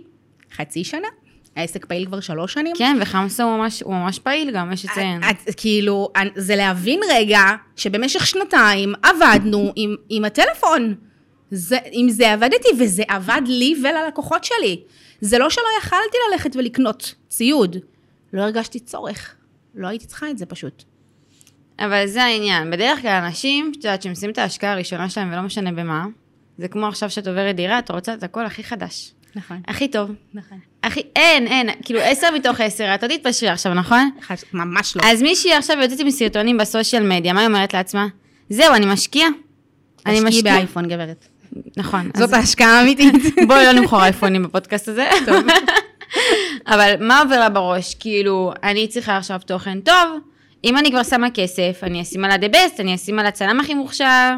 חצי 0.57 0.85
שנה. 0.85 1.09
העסק 1.57 1.85
פעיל 1.85 2.07
כבר 2.07 2.21
שלוש 2.21 2.53
שנים. 2.53 2.77
כן, 2.77 2.97
וחמסה 3.01 3.43
הוא 3.43 3.57
ממש, 3.57 3.83
הוא 3.83 3.95
ממש 3.95 4.19
פעיל 4.19 4.51
גם, 4.51 4.73
יש 4.73 4.85
לציין. 4.85 5.21
כאילו, 5.57 6.09
זה 6.37 6.57
להבין 6.57 7.01
רגע 7.11 7.41
שבמשך 7.77 8.27
שנתיים 8.27 8.95
עבדנו 9.03 9.73
עם, 9.77 9.97
עם 10.09 10.25
הטלפון. 10.25 10.95
זה, 11.51 11.79
עם 11.91 12.09
זה 12.09 12.33
עבדתי, 12.33 12.69
וזה 12.79 13.03
עבד 13.09 13.43
לי 13.47 13.75
וללקוחות 13.83 14.45
שלי. 14.45 14.81
זה 15.21 15.39
לא 15.39 15.51
שלא 15.51 15.69
יכלתי 15.79 16.17
ללכת 16.31 16.57
ולקנות 16.57 17.15
ציוד. 17.29 17.77
לא 18.33 18.43
הרגשתי 18.43 18.81
צורך. 18.81 19.35
לא 19.75 19.89
הייתי 19.89 20.07
צריכה 20.07 20.31
את 20.31 20.39
זה 20.39 20.47
פשוט. 20.47 20.85
אבל 21.79 22.07
זה 22.07 22.25
העניין, 22.25 22.71
בדרך 22.71 23.03
כלל 23.03 23.23
אנשים, 23.25 23.73
את 23.73 23.77
יודעת, 23.77 24.03
שהם 24.03 24.13
עושים 24.13 24.31
את 24.31 24.39
ההשקעה 24.39 24.73
הראשונה 24.73 25.11
שלהם 25.11 25.33
ולא 25.33 25.43
משנה 25.43 25.73
במה, 25.73 26.07
זה 26.59 26.69
כמו 26.69 26.87
עכשיו 26.87 27.11
שאת 27.11 27.27
עוברת 27.27 27.57
דירה, 27.57 27.79
את 27.79 27.91
רוצה 27.91 28.15
את 28.15 28.23
הכל 28.23 28.47
הכי 28.47 28.65
חדש. 28.65 29.13
נכון. 29.37 29.61
הכי 29.69 29.89
טוב. 29.89 30.11
נכון. 30.35 30.59
הכי, 30.83 31.03
אין, 31.17 31.47
אין, 31.47 31.69
כאילו 31.83 32.01
עשר 32.01 32.31
מתוך 32.35 32.61
עשר, 32.61 32.95
את 32.95 33.03
לא 33.03 33.09
תתפשרי 33.09 33.49
עכשיו, 33.49 33.75
נכון? 33.75 34.11
ממש 34.53 34.97
לא. 34.97 35.03
אז 35.05 35.23
מישהי 35.23 35.55
עכשיו 35.55 35.77
יוצאת 35.83 36.01
עם 36.01 36.11
סרטונים 36.11 36.59
בסושיאל 36.59 37.03
מדיה, 37.03 37.33
מה 37.33 37.41
היא 37.41 37.47
אומרת 37.47 37.75
לעצמה? 37.75 38.07
זהו, 38.49 38.75
אני 38.75 38.87
משקיעה. 38.87 39.29
אני 40.07 40.21
משקיעה. 40.21 40.57
באייפון, 40.57 40.89
גברת. 40.89 41.29
נכון. 41.77 42.11
זאת 42.17 42.33
ההשקעה 42.33 42.79
האמיתית. 42.79 43.15
בואי 43.49 43.65
לא 43.65 43.73
נמכור 43.73 44.03
אייפונים 44.03 44.43
בפודקאסט 44.43 44.89
הזה. 44.89 45.11
אבל 46.67 46.95
מה 47.01 47.21
עובר 47.21 47.39
לה 47.39 47.49
בראש? 47.49 47.95
כאילו, 47.95 48.53
אני 48.63 48.89
צריכה 48.89 49.17
עכשיו 49.17 49.41
תוכן 49.47 49.81
טוב, 49.81 50.19
אם 50.65 50.79
אני 50.79 50.91
כבר 50.91 51.03
שמה 51.03 51.31
כסף, 51.31 51.81
אני 51.83 52.03
אשים 52.03 52.25
על 52.25 52.31
ה-the 52.31 52.55
best, 52.55 52.81
אני 52.81 52.95
אשים 52.95 53.19
על 53.19 53.27
הצלם 53.27 53.61
הכי 53.61 53.75
מוכשר. 53.75 54.35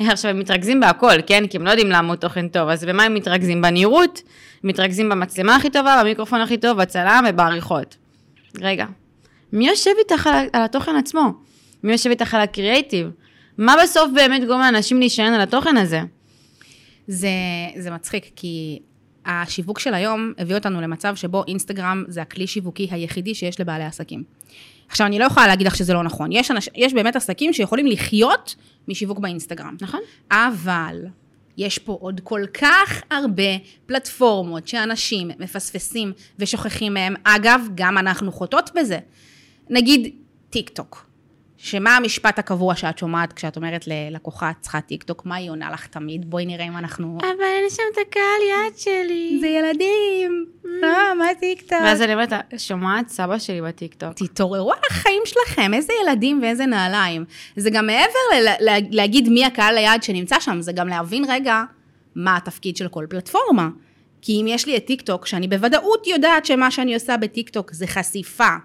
עכשיו, 0.12 0.30
הם 0.30 0.38
מתרכזים 0.38 0.80
בהכל, 0.80 1.22
כן? 1.26 1.46
כי 1.46 1.56
הם 1.56 1.64
לא 1.64 1.70
יודעים 1.70 1.90
לעמוד 1.90 2.18
תוכן 2.18 2.48
טוב, 2.48 2.68
אז 2.68 2.84
במה 2.84 3.02
הם 3.02 3.14
מתרכזים? 3.14 3.62
בנראות, 3.62 4.22
מתרכזים 4.64 5.08
במצלמה 5.08 5.56
הכי 5.56 5.70
טובה, 5.70 6.00
במיקרופון 6.00 6.40
הכי 6.40 6.56
טוב, 6.56 6.82
בצלם 6.82 7.24
ובעריכות. 7.28 7.96
רגע, 8.60 8.86
מי 9.52 9.68
יושב 9.68 9.90
איתך 9.98 10.26
על, 10.26 10.46
על 10.52 10.62
התוכן 10.62 10.96
עצמו? 10.96 11.32
מי 11.82 11.92
יושב 11.92 12.10
איתך 12.10 12.34
על 12.34 12.40
הקריאייטיב? 12.40 13.10
מה 13.58 13.74
בסוף 13.82 14.10
באמת 14.14 14.46
גורם 14.46 14.60
לאנשים 14.60 14.98
להישען 14.98 15.32
על 15.32 15.40
התוכן 15.40 15.76
הזה? 15.76 16.00
זה, 17.06 17.28
זה 17.76 17.90
מצחיק, 17.90 18.30
כי 18.36 18.78
השיווק 19.26 19.78
של 19.78 19.94
היום 19.94 20.32
הביא 20.38 20.54
אותנו 20.54 20.80
למצב 20.80 21.16
שבו 21.16 21.44
אינסטגרם 21.48 22.04
זה 22.08 22.22
הכלי 22.22 22.46
שיווקי 22.46 22.88
היחידי 22.90 23.34
שיש 23.34 23.60
לבעלי 23.60 23.84
עסקים. 23.84 24.22
עכשיו, 24.88 25.06
אני 25.06 25.18
לא 25.18 25.24
יכולה 25.24 25.46
להגיד 25.46 25.66
לך 25.66 25.76
שזה 25.76 25.92
לא 25.94 26.02
נכון. 26.02 26.32
יש, 26.32 26.50
אנש, 26.50 26.68
יש 26.74 26.94
באמת 26.94 27.16
עסקים 27.16 27.52
שיכולים 27.52 27.86
לחיות 27.86 28.54
משיווק 28.88 29.18
באינסטגרם. 29.18 29.76
נכון? 29.80 30.00
אבל 30.30 31.04
יש 31.56 31.78
פה 31.78 31.98
עוד 32.00 32.20
כל 32.24 32.42
כך 32.54 33.02
הרבה 33.10 33.42
פלטפורמות 33.86 34.68
שאנשים 34.68 35.30
מפספסים 35.38 36.12
ושוכחים 36.38 36.94
מהם. 36.94 37.14
אגב, 37.24 37.60
גם 37.74 37.98
אנחנו 37.98 38.32
חוטאות 38.32 38.70
בזה. 38.74 38.98
נגיד 39.70 40.14
טיק 40.50 40.68
טוק. 40.68 41.06
שמה 41.58 41.96
המשפט 41.96 42.38
הקבוע 42.38 42.74
שאת 42.74 42.98
שומעת 42.98 43.32
כשאת 43.32 43.56
אומרת 43.56 43.84
ללקוחה, 43.86 44.50
את 44.50 44.56
צריכה 44.60 44.80
טיקטוק, 44.80 45.26
מה 45.26 45.34
היא 45.36 45.50
עונה 45.50 45.70
לך 45.70 45.86
תמיד? 45.86 46.30
בואי 46.30 46.46
נראה 46.46 46.64
אם 46.64 46.76
אנחנו... 46.76 47.18
אבל 47.20 47.28
אין 47.42 47.70
שם 47.70 47.82
את 47.92 47.98
הקהל 48.08 48.22
יעד 48.50 48.78
שלי. 48.78 49.38
זה 49.40 49.46
ילדים, 49.46 50.46
אה, 50.84 51.14
מה 51.14 51.24
טיקטוק? 51.40 51.78
ואז 51.84 52.02
אני 52.02 52.14
אומרת, 52.14 52.32
שומעת 52.56 53.08
סבא 53.08 53.38
שלי 53.38 53.62
בטיקטוק. 53.62 54.12
תתעוררו 54.12 54.72
על 54.72 54.78
החיים 54.90 55.22
שלכם, 55.24 55.74
איזה 55.74 55.92
ילדים 56.02 56.42
ואיזה 56.42 56.66
נעליים. 56.66 57.24
זה 57.56 57.70
גם 57.70 57.86
מעבר 57.86 58.52
להגיד 58.90 59.28
מי 59.28 59.44
הקהל 59.44 59.78
היעד 59.78 60.02
שנמצא 60.02 60.40
שם, 60.40 60.60
זה 60.60 60.72
גם 60.72 60.88
להבין 60.88 61.24
רגע 61.28 61.62
מה 62.14 62.36
התפקיד 62.36 62.76
של 62.76 62.88
כל 62.88 63.06
פלטפורמה. 63.08 63.68
כי 64.22 64.40
אם 64.40 64.46
יש 64.48 64.66
לי 64.66 64.76
את 64.76 64.86
טיקטוק, 64.86 65.26
שאני 65.26 65.48
בוודאות 65.48 66.06
יודעת 66.06 66.46
שמה 66.46 66.70
שאני 66.70 66.94
עושה 66.94 67.16
בטיקטוק 67.16 67.72
זה 67.72 67.86
חשיפה, 67.86 68.56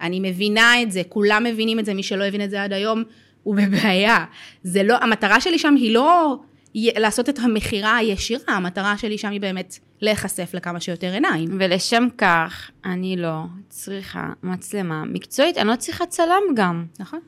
אני 0.00 0.20
מבינה 0.20 0.82
את 0.82 0.92
זה, 0.92 1.02
כולם 1.08 1.44
מבינים 1.44 1.78
את 1.78 1.84
זה, 1.84 1.94
מי 1.94 2.02
שלא 2.02 2.24
הבין 2.24 2.44
את 2.44 2.50
זה 2.50 2.62
עד 2.62 2.72
היום, 2.72 3.02
הוא 3.42 3.56
בבעיה. 3.56 4.24
זה 4.62 4.82
לא, 4.82 4.96
המטרה 5.00 5.40
שלי 5.40 5.58
שם 5.58 5.74
היא 5.74 5.94
לא 5.94 6.38
לעשות 6.74 7.28
את 7.28 7.38
המכירה 7.38 7.96
הישירה, 7.96 8.54
המטרה 8.54 8.98
שלי 8.98 9.18
שם 9.18 9.30
היא 9.30 9.40
באמת 9.40 9.78
להיחשף 10.00 10.50
לכמה 10.54 10.80
שיותר 10.80 11.12
עיניים. 11.12 11.48
ולשם 11.60 12.08
כך, 12.18 12.70
אני 12.84 13.16
לא 13.16 13.42
צריכה 13.68 14.32
מצלמה 14.42 15.04
מקצועית, 15.04 15.58
אני 15.58 15.68
לא 15.68 15.76
צריכה 15.76 16.06
צלם 16.06 16.42
גם. 16.54 16.84
נכון? 17.00 17.20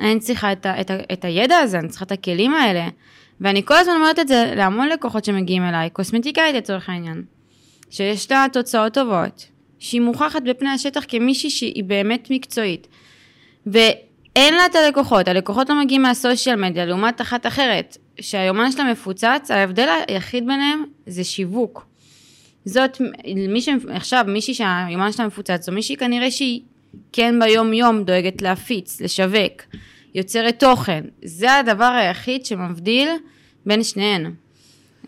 אני 0.00 0.20
צריכה 0.20 0.52
את, 0.52 0.66
ה, 0.66 0.80
את, 0.80 0.90
ה, 0.90 0.96
את 1.12 1.24
הידע 1.24 1.56
הזה, 1.56 1.78
אני 1.78 1.88
צריכה 1.88 2.04
את 2.04 2.12
הכלים 2.12 2.54
האלה. 2.54 2.88
ואני 3.40 3.64
כל 3.64 3.74
הזמן 3.74 3.94
אומרת 3.94 4.18
את 4.18 4.28
זה 4.28 4.52
להמון 4.56 4.88
לקוחות 4.88 5.24
שמגיעים 5.24 5.62
אליי, 5.62 5.90
קוסמטיקאית 5.90 6.54
לצורך 6.56 6.88
העניין, 6.88 7.22
שיש 7.90 8.30
לה 8.30 8.46
תוצאות 8.52 8.94
טובות, 8.94 9.46
שהיא 9.78 10.00
מוכחת 10.00 10.42
בפני 10.42 10.68
השטח 10.68 11.04
כמישהי 11.08 11.50
שהיא 11.50 11.84
באמת 11.84 12.28
מקצועית. 12.30 12.88
ואין 13.66 14.54
לה 14.54 14.66
את 14.66 14.74
הלקוחות, 14.74 15.28
הלקוחות 15.28 15.68
לא 15.68 15.80
מגיעים 15.80 16.02
מהסושיאל 16.02 16.56
מדיה, 16.56 16.84
לעומת 16.84 17.20
אחת 17.20 17.46
אחרת, 17.46 17.96
שהיומן 18.20 18.72
שלה 18.72 18.84
מפוצץ, 18.84 19.50
ההבדל 19.50 19.88
היחיד 20.08 20.46
ביניהם 20.46 20.84
זה 21.06 21.24
שיווק. 21.24 21.86
זאת, 22.64 23.00
מי 23.48 23.60
ש... 23.60 23.68
עכשיו, 23.88 24.24
מישהי 24.28 24.54
שהיומן 24.54 25.12
שלה 25.12 25.26
מפוצץ, 25.26 25.66
זו 25.66 25.72
מישהי 25.72 25.96
כנראה 25.96 26.30
שהיא 26.30 26.60
כן 27.12 27.34
ביום 27.40 27.72
יום 27.72 28.04
דואגת 28.04 28.42
להפיץ, 28.42 29.00
לשווק, 29.00 29.62
יוצרת 30.14 30.60
תוכן. 30.60 31.04
זה 31.24 31.54
הדבר 31.54 31.84
היחיד 31.84 32.46
שמבדיל 32.46 33.08
בין 33.66 33.82
שניהן. 33.82 34.32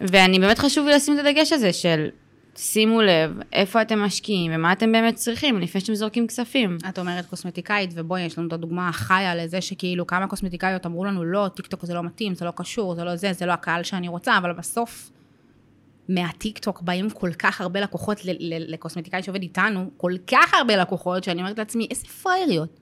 ואני 0.01 0.39
באמת 0.39 0.59
חשוב 0.59 0.87
לי 0.87 0.95
לשים 0.95 1.15
את 1.15 1.19
הדגש 1.19 1.53
הזה 1.53 1.73
של 1.73 2.09
שימו 2.61 3.01
לב 3.01 3.39
איפה 3.53 3.83
אתם 3.83 3.99
משקיעים 3.99 4.53
ומה 4.55 4.73
אתם 4.73 4.93
באמת 4.93 5.15
צריכים 5.15 5.59
לפני 5.59 5.81
שאתם 5.81 5.95
זורקים 5.95 6.27
כספים. 6.27 6.79
את 6.89 6.99
אומרת 6.99 7.27
קוסמטיקאית, 7.27 7.91
ובואי, 7.95 8.21
יש 8.21 8.39
לנו 8.39 8.49
את 8.49 8.53
הדוגמה 8.53 8.89
החיה 8.89 9.35
לזה 9.35 9.61
שכאילו 9.61 10.07
כמה 10.07 10.27
קוסמטיקאיות 10.27 10.87
אמרו 10.87 11.05
לנו, 11.05 11.25
לא, 11.25 11.49
טיקטוק 11.57 11.85
זה 11.85 11.95
לא 11.95 12.03
מתאים, 12.03 12.35
זה 12.35 12.45
לא 12.45 12.51
קשור, 12.51 12.95
זה 12.95 13.05
לא 13.05 13.17
זה, 13.17 13.33
זה 13.33 13.47
לא 13.47 13.53
הקהל 13.53 13.83
שאני 13.83 14.09
רוצה, 14.09 14.39
אבל 14.39 14.53
בסוף, 14.53 15.11
מהטיקטוק 16.09 16.83
באים 16.83 17.11
כל 17.11 17.33
כך 17.33 17.61
הרבה 17.61 17.81
לקוחות 17.81 18.25
ל- 18.25 18.31
ל- 18.31 18.73
לקוסמטיקאי 18.73 19.23
שעובד 19.23 19.43
איתנו, 19.43 19.91
כל 19.97 20.13
כך 20.27 20.55
הרבה 20.55 20.77
לקוחות, 20.77 21.25
שאני 21.25 21.41
אומרת 21.41 21.59
לעצמי, 21.59 21.87
איזה 21.91 22.07
פראייריות. 22.07 22.81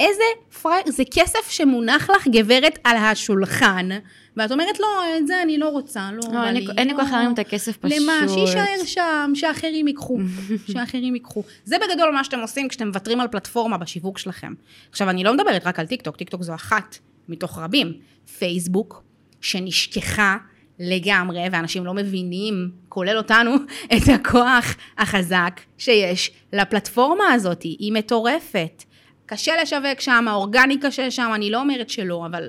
איזה 0.00 0.22
פראייר, 0.62 0.82
זה 0.86 1.02
כסף 1.10 1.50
שמונח 1.50 2.10
לך 2.10 2.28
גברת 2.28 2.78
על 2.84 2.96
השולחן, 2.96 3.88
ואת 4.36 4.52
אומרת, 4.52 4.80
לא, 4.80 4.86
את 5.18 5.26
זה 5.26 5.42
אני 5.42 5.58
לא 5.58 5.68
רוצה, 5.68 6.08
לא, 6.12 6.32
לא, 6.32 6.46
אין 6.46 6.54
לי- 6.54 6.66
אין 6.78 6.88
לי 6.88 6.94
לא. 6.94 6.98
כוח 6.98 7.10
להרים 7.12 7.32
את 7.32 7.38
הכסף 7.38 7.76
פשוט. 7.76 7.98
למה? 8.02 8.28
שיישאר 8.34 8.84
שם, 8.84 9.30
שאחרים 9.34 9.88
ייקחו, 9.88 10.18
שאחרים 10.72 11.14
ייקחו. 11.14 11.42
זה 11.64 11.76
בגדול 11.78 12.10
מה 12.10 12.24
שאתם 12.24 12.38
עושים 12.38 12.68
כשאתם 12.68 12.86
מוותרים 12.88 13.20
על 13.20 13.28
פלטפורמה 13.28 13.78
בשיווק 13.78 14.18
שלכם. 14.18 14.54
עכשיו, 14.90 15.10
אני 15.10 15.24
לא 15.24 15.34
מדברת 15.34 15.66
רק 15.66 15.78
על 15.78 15.86
טיקטוק, 15.86 16.16
טיקטוק 16.16 16.42
זו 16.42 16.54
אחת 16.54 16.98
מתוך 17.28 17.58
רבים. 17.58 17.92
פייסבוק, 18.38 19.02
שנשכחה 19.40 20.36
לגמרי, 20.78 21.40
ואנשים 21.52 21.84
לא 21.86 21.94
מבינים, 21.94 22.54
כולל 22.88 23.16
אותנו, 23.16 23.54
את 23.96 24.08
הכוח 24.14 24.74
החזק 24.98 25.60
שיש 25.78 26.30
לפלטפורמה 26.52 27.32
הזאת. 27.32 27.62
היא 27.62 27.92
מטורפת. 27.92 28.82
קשה 29.26 29.52
לשווק 29.62 30.00
שם, 30.00 30.24
אורגני 30.30 30.78
קשה 30.80 31.10
שם, 31.10 31.30
אני 31.34 31.50
לא 31.50 31.60
אומרת 31.60 31.90
שלא, 31.90 32.26
אבל 32.26 32.48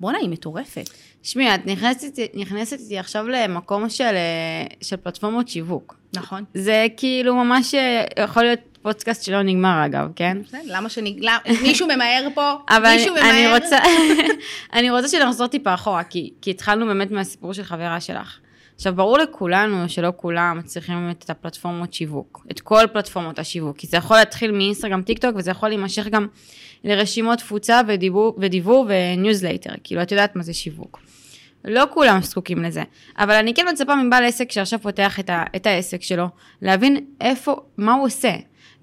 בואנה, 0.00 0.18
היא 0.18 0.28
מטורפת. 0.28 0.90
שמעי, 1.22 1.54
את 1.54 1.66
נכנסת, 1.66 2.18
נכנסת 2.34 2.80
איתי 2.80 2.98
עכשיו 2.98 3.28
למקום 3.28 3.88
של, 3.88 4.04
אה, 4.04 4.12
של 4.82 4.96
פלטפורמות 4.96 5.48
שיווק. 5.48 5.96
נכון. 6.16 6.44
זה 6.54 6.86
כאילו 6.96 7.34
ממש 7.34 7.74
אה, 7.74 8.04
יכול 8.24 8.42
להיות 8.42 8.58
פודקאסט 8.82 9.24
שלא 9.24 9.42
נגמר 9.42 9.84
אגב, 9.86 10.08
כן? 10.16 10.38
בסדר, 10.46 10.58
למה. 10.66 10.88
למה- 11.20 11.38
מישהו 11.62 11.86
ממהר 11.86 12.28
פה? 12.34 12.52
אבל 12.68 12.92
מישהו 12.96 13.16
אני, 13.16 13.30
אני 13.30 13.46
ממהר? 13.46 13.54
רוצה, 13.62 13.78
אני 14.78 14.90
רוצה 14.90 15.08
שנחזור 15.08 15.46
טיפה 15.46 15.74
אחורה, 15.74 16.04
כי, 16.04 16.30
כי 16.42 16.50
התחלנו 16.50 16.86
באמת 16.86 17.10
מהסיפור 17.10 17.52
של 17.52 17.62
חברה 17.62 18.00
שלך. 18.00 18.38
עכשיו, 18.76 18.94
ברור 18.94 19.18
לכולנו 19.18 19.88
שלא 19.88 20.12
כולם 20.16 20.60
צריכים 20.64 20.94
באמת 20.94 21.24
את 21.24 21.30
הפלטפורמות 21.30 21.94
שיווק, 21.94 22.46
את 22.50 22.60
כל 22.60 22.84
פלטפורמות 22.92 23.38
השיווק, 23.38 23.76
כי 23.76 23.86
זה 23.86 23.96
יכול 23.96 24.16
להתחיל 24.16 24.52
מאינסטגרם, 24.52 25.02
טיק 25.02 25.18
טוק, 25.18 25.36
וזה 25.36 25.50
יכול 25.50 25.68
להימשך 25.68 26.06
גם 26.06 26.26
לרשימות 26.84 27.38
תפוצה 27.38 27.80
ודיבור, 27.86 28.36
ודיבור 28.38 28.86
וניוזלטר, 28.88 29.70
כאילו, 29.84 30.02
את 30.02 30.12
יודעת 30.12 30.36
מה 30.36 30.42
זה 30.42 30.54
שיווק. 30.54 31.00
לא 31.64 31.84
כולם 31.90 32.22
זקוקים 32.22 32.62
לזה, 32.62 32.82
אבל 33.18 33.34
אני 33.34 33.54
כן 33.54 33.66
מצפה 33.72 33.94
מבעל 33.94 34.24
עסק 34.24 34.52
שעכשיו 34.52 34.78
פותח 34.78 35.20
את, 35.20 35.30
ה, 35.30 35.44
את 35.56 35.66
העסק 35.66 36.02
שלו, 36.02 36.26
להבין 36.62 37.04
איפה, 37.20 37.56
מה 37.76 37.92
הוא 37.92 38.04
עושה. 38.04 38.32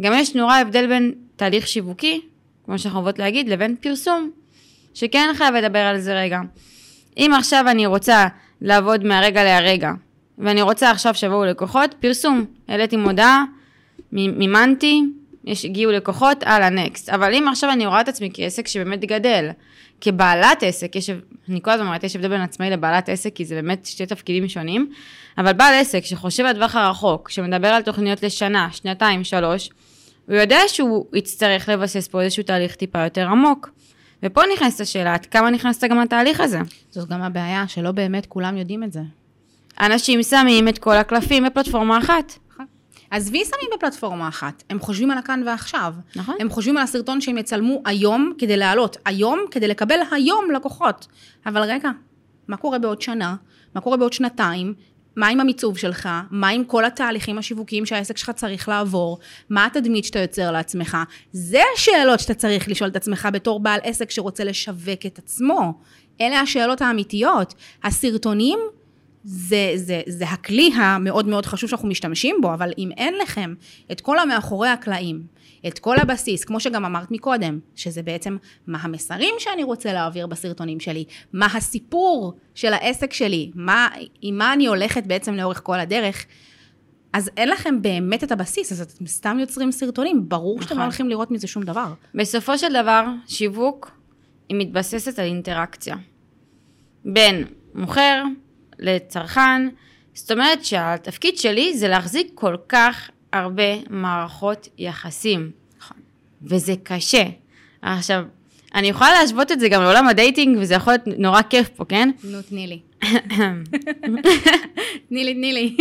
גם 0.02 0.14
יש 0.16 0.36
נורא 0.36 0.58
הבדל 0.58 0.88
בין 0.88 1.14
תהליך 1.36 1.68
שיווקי, 1.68 2.22
כמו 2.66 2.80
שאנחנו 2.80 3.00
אוהבות 3.00 3.20
להגיד, 3.20 3.50
לבין 3.50 3.76
פרסום, 3.82 4.32
שכן 4.94 5.30
חייב 5.36 5.56
לדבר 5.56 5.80
על 5.80 6.00
זה 6.00 6.20
רגע. 6.20 6.40
אם 7.18 7.32
עכשיו 7.38 7.66
אני 7.68 7.86
רוצה 7.86 8.28
לעבוד 8.64 9.04
מהרגע 9.04 9.44
להרגע, 9.44 9.92
ואני 10.38 10.62
רוצה 10.62 10.92
עכשיו 10.92 11.16
שיבואו 11.16 11.46
לקוחות, 11.46 11.96
פרסום, 12.00 12.46
העליתי 12.68 12.98
מודעה, 12.98 13.44
מימנתי, 14.12 15.02
יש, 15.46 15.66
הגיעו 15.66 15.92
לקוחות, 15.92 16.44
הלאה, 16.44 16.70
נקסט. 16.70 17.10
אבל 17.10 17.34
אם 17.34 17.48
עכשיו 17.48 17.72
אני 17.72 17.86
רואה 17.86 18.02
את 18.02 18.08
עצמי 18.08 18.30
כעסק 18.34 18.68
שבאמת 18.68 19.00
גדל, 19.00 19.50
כבעלת 20.02 20.64
עסק, 20.64 20.96
יש, 20.96 21.10
אני 21.50 21.60
כל 21.62 21.72
הזמן 21.72 21.86
אומרת, 21.86 22.04
יש 22.04 22.16
הבדל 22.16 22.28
בין 22.28 22.42
עצמאי 22.42 22.70
לבעלת 22.70 23.10
עסק, 23.10 23.36
כי 23.36 23.46
זה 23.46 23.56
באמת 23.56 23.86
שתי 23.86 24.06
תפקידים 24.06 24.48
שונים, 24.50 24.92
אבל 25.38 25.54
בעל 25.54 25.74
עסק 25.74 26.06
שחושב 26.06 26.44
לטווח 26.44 26.76
הרחוק, 26.76 27.30
שמדבר 27.30 27.68
על 27.68 27.82
תוכניות 27.82 28.24
לשנה, 28.24 28.68
שנתיים, 28.72 29.24
שלוש, 29.24 29.70
הוא 30.28 30.36
יודע 30.36 30.60
שהוא 30.68 31.06
יצטרך 31.14 31.70
לבסס 31.70 32.08
פה 32.08 32.22
איזשהו 32.22 32.44
תהליך 32.44 32.76
טיפה 32.76 33.04
יותר 33.04 33.28
עמוק. 33.28 33.70
ופה 34.24 34.42
נכנסת 34.54 34.82
השאלה, 34.82 35.14
עד 35.14 35.26
כמה 35.26 35.50
נכנסת 35.50 35.84
גם 35.84 36.00
לתהליך 36.00 36.40
הזה? 36.40 36.60
זאת 36.92 37.10
גם 37.10 37.22
הבעיה, 37.22 37.68
שלא 37.68 37.92
באמת 37.92 38.26
כולם 38.26 38.58
יודעים 38.58 38.84
את 38.84 38.94
זה. 38.94 39.02
אנשים 39.80 40.24
שמים 40.24 40.68
את 40.68 40.78
כל 40.78 40.96
הקלפים 40.96 41.46
בפלטפורמה 41.46 41.98
אחת. 41.98 42.34
עזבי 43.12 43.44
שמים 43.46 43.70
בפלטפורמה 43.78 44.28
אחת, 44.28 44.64
הם 44.70 44.80
חושבים 44.80 45.12
על 45.12 45.18
הכאן 45.18 45.44
ועכשיו. 45.46 45.94
נכון. 46.16 46.36
הם 46.40 46.50
חושבים 46.50 46.78
על 46.78 46.84
הסרטון 46.84 47.22
שהם 47.22 47.38
יצלמו 47.38 47.82
היום 47.86 48.34
כדי 48.38 48.58
לעלות, 48.58 48.98
היום 49.06 49.40
כדי 49.52 49.68
לקבל 49.68 50.00
היום 50.12 50.52
לקוחות. 50.56 51.08
אבל 51.46 51.62
רגע, 51.62 51.90
מה 52.48 52.58
קורה 52.58 52.80
בעוד 52.80 53.02
שנה? 53.02 53.36
מה 53.76 53.82
קורה 53.82 53.98
בעוד 53.98 54.14
שנתיים? 54.14 54.74
מה 55.16 55.28
עם 55.28 55.40
המיצוב 55.40 55.78
שלך? 55.78 56.10
מה 56.32 56.50
עם 56.50 56.64
כל 56.64 56.86
התהליכים 56.86 57.38
השיווקיים 57.38 57.86
שהעסק 57.86 58.18
שלך 58.18 58.30
צריך 58.30 58.70
לעבור? 58.70 59.20
מה 59.50 59.66
התדמית 59.66 60.06
שאתה 60.06 60.20
יוצר 60.20 60.52
לעצמך? 60.52 60.98
זה 61.32 61.62
השאלות 61.76 62.20
שאתה 62.20 62.34
צריך 62.34 62.70
לשאול 62.70 62.90
את 62.90 62.96
עצמך 62.96 63.28
בתור 63.34 63.60
בעל 63.60 63.80
עסק 63.84 64.12
שרוצה 64.12 64.44
לשווק 64.44 65.06
את 65.06 65.20
עצמו. 65.20 65.74
אלה 66.22 66.40
השאלות 66.40 66.82
האמיתיות. 66.82 67.54
הסרטונים 67.84 68.60
זה, 69.24 69.72
זה, 69.76 70.02
זה 70.08 70.26
הכלי 70.30 70.72
המאוד 70.76 71.28
מאוד 71.28 71.46
חשוב 71.46 71.70
שאנחנו 71.70 71.88
משתמשים 71.88 72.36
בו, 72.42 72.54
אבל 72.54 72.72
אם 72.78 72.90
אין 72.98 73.14
לכם 73.22 73.54
את 73.92 74.02
כל 74.02 74.20
המאחורי 74.20 74.70
הקלעים, 74.70 75.22
את 75.68 75.80
כל 75.80 76.00
הבסיס, 76.00 76.46
כמו 76.46 76.60
שגם 76.60 76.86
אמרת 76.86 77.12
מקודם, 77.12 77.60
שזה 77.76 78.04
בעצם 78.04 78.38
מה 78.68 78.78
המסרים 78.82 79.36
שאני 79.40 79.64
רוצה 79.64 79.94
להעביר 79.94 80.28
בסרטונים 80.28 80.80
שלי, 80.80 81.06
מה 81.34 81.46
הסיפור 81.54 82.34
של 82.56 82.74
העסק 82.74 83.14
שלי, 83.14 83.52
מה, 83.56 83.90
עם 84.22 84.38
מה 84.38 84.54
אני 84.54 84.66
הולכת 84.66 85.04
בעצם 85.08 85.34
לאורך 85.34 85.62
כל 85.64 85.80
הדרך, 85.80 86.26
אז 87.14 87.30
אין 87.38 87.50
לכם 87.50 87.82
באמת 87.82 88.24
את 88.24 88.32
הבסיס, 88.32 88.72
אז 88.72 88.82
אתם 88.82 89.08
סתם 89.08 89.38
יוצרים 89.40 89.72
סרטונים, 89.72 90.30
ברור 90.30 90.62
שאתם 90.62 90.70
לא 90.70 90.76
נכון. 90.76 90.84
הולכים 90.84 91.10
לראות 91.10 91.32
מזה 91.32 91.48
שום 91.48 91.64
דבר. 91.64 91.94
בסופו 92.16 92.58
של 92.58 92.74
דבר, 92.74 93.06
שיווק, 93.28 93.92
היא 94.50 94.58
מתבססת 94.58 95.20
על 95.20 95.26
אינטראקציה. 95.26 95.96
בין 97.06 97.46
מוכר 97.76 98.24
לצרכן, 98.80 99.70
זאת 100.14 100.32
אומרת 100.32 100.66
שהתפקיד 100.66 101.38
שלי 101.38 101.78
זה 101.78 101.88
להחזיק 101.88 102.32
כל 102.34 102.56
כך 102.70 103.10
הרבה 103.34 103.74
מערכות 103.90 104.68
יחסים. 104.78 105.52
נכון. 105.78 105.98
וזה 106.42 106.74
קשה. 106.84 107.24
עכשיו, 107.82 108.24
אני 108.76 108.88
יכולה 108.88 109.14
להשוות 109.14 109.52
את 109.52 109.60
זה 109.60 109.70
גם 109.70 109.82
לעולם 109.82 110.08
הדייטינג, 110.08 110.58
וזה 110.62 110.74
יכול 110.74 110.94
להיות 110.94 111.20
נורא 111.20 111.42
כיף 111.42 111.70
פה, 111.70 111.86
כן? 111.86 112.12
נו, 112.24 112.42
תני 112.42 112.68
לי. 112.68 112.80
תני 115.10 115.24
לי, 115.24 115.34
תני 115.34 115.54
לי. 115.54 115.78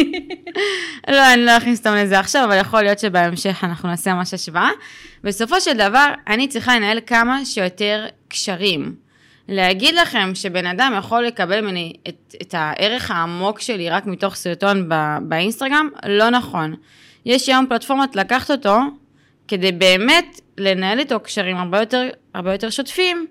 לא, 1.08 1.32
אני 1.34 1.44
לא 1.44 1.56
אכניס 1.56 1.78
אותם 1.78 1.94
לזה 1.94 2.18
עכשיו, 2.18 2.44
אבל 2.44 2.60
יכול 2.60 2.82
להיות 2.82 2.98
שבהמשך 2.98 3.64
אנחנו 3.64 3.88
נעשה 3.88 4.14
ממש 4.14 4.34
השוואה. 4.34 4.70
בסופו 5.24 5.60
של 5.60 5.72
דבר, 5.72 6.12
אני 6.28 6.48
צריכה 6.48 6.76
לנהל 6.76 6.98
כמה 7.06 7.44
שיותר 7.44 8.06
קשרים. 8.28 8.94
להגיד 9.48 9.94
לכם 9.94 10.34
שבן 10.34 10.66
אדם 10.66 10.94
יכול 10.98 11.26
לקבל 11.26 11.60
ממני 11.60 11.92
את, 12.08 12.34
את 12.42 12.54
הערך 12.58 13.10
העמוק 13.10 13.60
שלי 13.60 13.90
רק 13.90 14.06
מתוך 14.06 14.34
סרטון 14.34 14.88
ב, 14.88 14.94
באינסטגרם, 15.22 15.88
לא 16.06 16.30
נכון. 16.30 16.74
יש 17.26 17.48
היום 17.48 17.66
פלטפורמות 17.68 18.16
לקחת 18.16 18.50
אותו, 18.50 18.78
כדי 19.48 19.72
באמת 19.72 20.40
לנהל 20.58 20.98
איתו 20.98 21.20
קשרים 21.20 21.56
הרבה 21.56 21.80
יותר, 21.80 22.08
הרבה 22.34 22.52
יותר 22.52 22.70
שוטפים, 22.70 23.26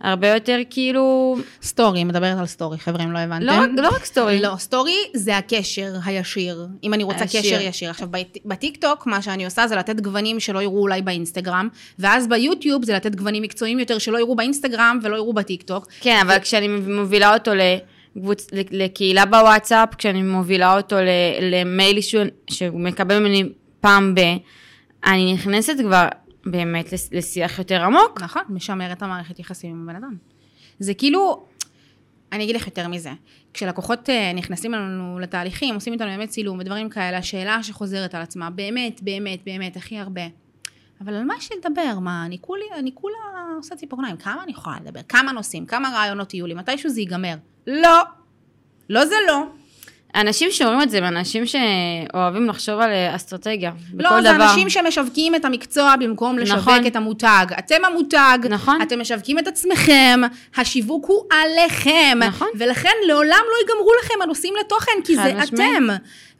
הרבה 0.00 0.28
יותר 0.28 0.58
כאילו... 0.70 1.36
סטורי, 1.62 2.04
מדברת 2.04 2.38
על 2.38 2.46
סטורי, 2.46 2.78
חבר'ה, 2.78 3.04
אם 3.04 3.12
לא 3.12 3.18
הבנתם. 3.18 3.46
לא, 3.46 3.82
לא 3.82 3.88
רק 3.88 4.04
סטורי. 4.04 4.40
לא, 4.40 4.56
סטורי 4.56 4.96
זה 5.14 5.36
הקשר 5.36 5.92
הישיר, 6.04 6.66
אם 6.84 6.94
אני 6.94 7.04
רוצה 7.04 7.20
הישיר. 7.20 7.40
קשר 7.40 7.60
ישיר. 7.60 7.90
עכשיו, 7.90 8.08
בטיקטוק, 8.44 9.06
מה 9.06 9.22
שאני 9.22 9.44
עושה 9.44 9.66
זה 9.66 9.76
לתת 9.76 10.00
גוונים 10.00 10.40
שלא 10.40 10.62
יראו 10.62 10.80
אולי 10.80 11.02
באינסטגרם, 11.02 11.68
ואז 11.98 12.28
ביוטיוב 12.28 12.84
זה 12.84 12.94
לתת 12.94 13.14
גוונים 13.14 13.42
מקצועיים 13.42 13.78
יותר 13.78 13.98
שלא 13.98 14.18
יראו 14.18 14.36
באינסטגרם 14.36 14.98
ולא 15.02 15.16
יראו 15.16 15.32
בטיקטוק. 15.32 15.86
כן, 16.00 16.18
אבל 16.22 16.38
כשאני 16.38 16.68
מובילה 16.68 17.34
אותו 17.34 17.54
לקבוצ... 18.16 18.46
לקהילה 18.52 19.26
בוואטסאפ, 19.26 19.94
כשאני 19.94 20.22
מובילה 20.22 20.76
אותו. 20.76 20.96
למייל 21.40 22.00
שהוא... 22.00 22.24
שהוא 22.50 22.80
מקבל 22.80 23.18
ממני 23.18 23.44
פעם 23.80 24.14
ב... 24.14 24.20
אני 25.04 25.32
נכנסת 25.32 25.74
כבר 25.82 26.08
באמת 26.46 26.92
לשיח 27.12 27.58
יותר 27.58 27.82
עמוק. 27.82 28.22
נכון, 28.22 28.42
משמר 28.48 28.92
את 28.92 29.02
המערכת 29.02 29.38
יחסים 29.38 29.70
עם 29.70 29.88
הבן 29.88 29.96
אדם. 29.96 30.16
זה 30.78 30.94
כאילו, 30.94 31.46
אני 32.32 32.44
אגיד 32.44 32.56
לך 32.56 32.66
יותר 32.66 32.88
מזה, 32.88 33.10
כשלקוחות 33.54 34.10
אה, 34.10 34.32
נכנסים 34.32 34.72
לנו 34.72 35.18
לתהליכים, 35.18 35.74
עושים 35.74 35.92
איתנו 35.92 36.08
באמת 36.08 36.28
צילום 36.28 36.58
ודברים 36.58 36.88
כאלה, 36.88 37.18
השאלה 37.18 37.62
שחוזרת 37.62 38.14
על 38.14 38.22
עצמה, 38.22 38.50
באמת, 38.50 39.02
באמת, 39.02 39.38
באמת, 39.44 39.76
הכי 39.76 39.98
הרבה. 39.98 40.22
אבל 41.04 41.14
על 41.14 41.24
מה 41.24 41.34
יש 41.38 41.52
לי 41.52 41.58
לדבר? 41.58 41.98
מה, 41.98 42.26
אני 42.26 42.38
כולי, 42.40 42.64
אני 42.74 42.90
כולה 42.94 43.16
עושה 43.56 43.76
ציפורניים, 43.76 44.16
כמה 44.16 44.42
אני 44.42 44.52
יכולה 44.52 44.76
לדבר? 44.84 45.00
כמה 45.08 45.32
נושאים? 45.32 45.66
כמה 45.66 45.88
רעיונות 45.94 46.34
יהיו 46.34 46.46
לי? 46.46 46.54
מתישהו 46.54 46.90
זה 46.90 47.00
ייגמר? 47.00 47.34
לא. 47.66 48.02
לא 48.88 49.04
זה 49.06 49.14
לא. 49.28 49.46
אנשים 50.14 50.50
שאומרים 50.50 50.82
את 50.82 50.90
זה, 50.90 50.98
הם 50.98 51.04
אנשים 51.04 51.44
שאוהבים 51.46 52.48
לחשוב 52.48 52.80
על 52.80 52.90
אה, 52.90 53.16
אסטרטגיה. 53.16 53.72
בכל 53.94 54.16
לא, 54.16 54.22
זה 54.22 54.32
דבר. 54.34 54.44
אנשים 54.50 54.70
שמשווקים 54.70 55.34
את 55.34 55.44
המקצוע 55.44 55.94
במקום 56.00 56.38
לשווק 56.38 56.58
נכון. 56.58 56.86
את 56.86 56.96
המותג. 56.96 57.46
אתם 57.58 57.84
המותג, 57.84 58.38
נכון. 58.50 58.82
אתם 58.82 59.00
משווקים 59.00 59.38
את 59.38 59.46
עצמכם, 59.46 60.20
השיווק 60.56 61.06
הוא 61.06 61.24
עליכם. 61.30 62.18
נכון. 62.18 62.48
ולכן 62.54 62.92
לעולם 63.06 63.42
לא 63.50 63.56
ייגמרו 63.60 63.90
לכם 64.02 64.22
הנושאים 64.22 64.54
לתוכן, 64.60 64.92
כי 65.04 65.16
זה 65.16 65.34
משמעית. 65.34 65.52
אתם. 65.52 65.86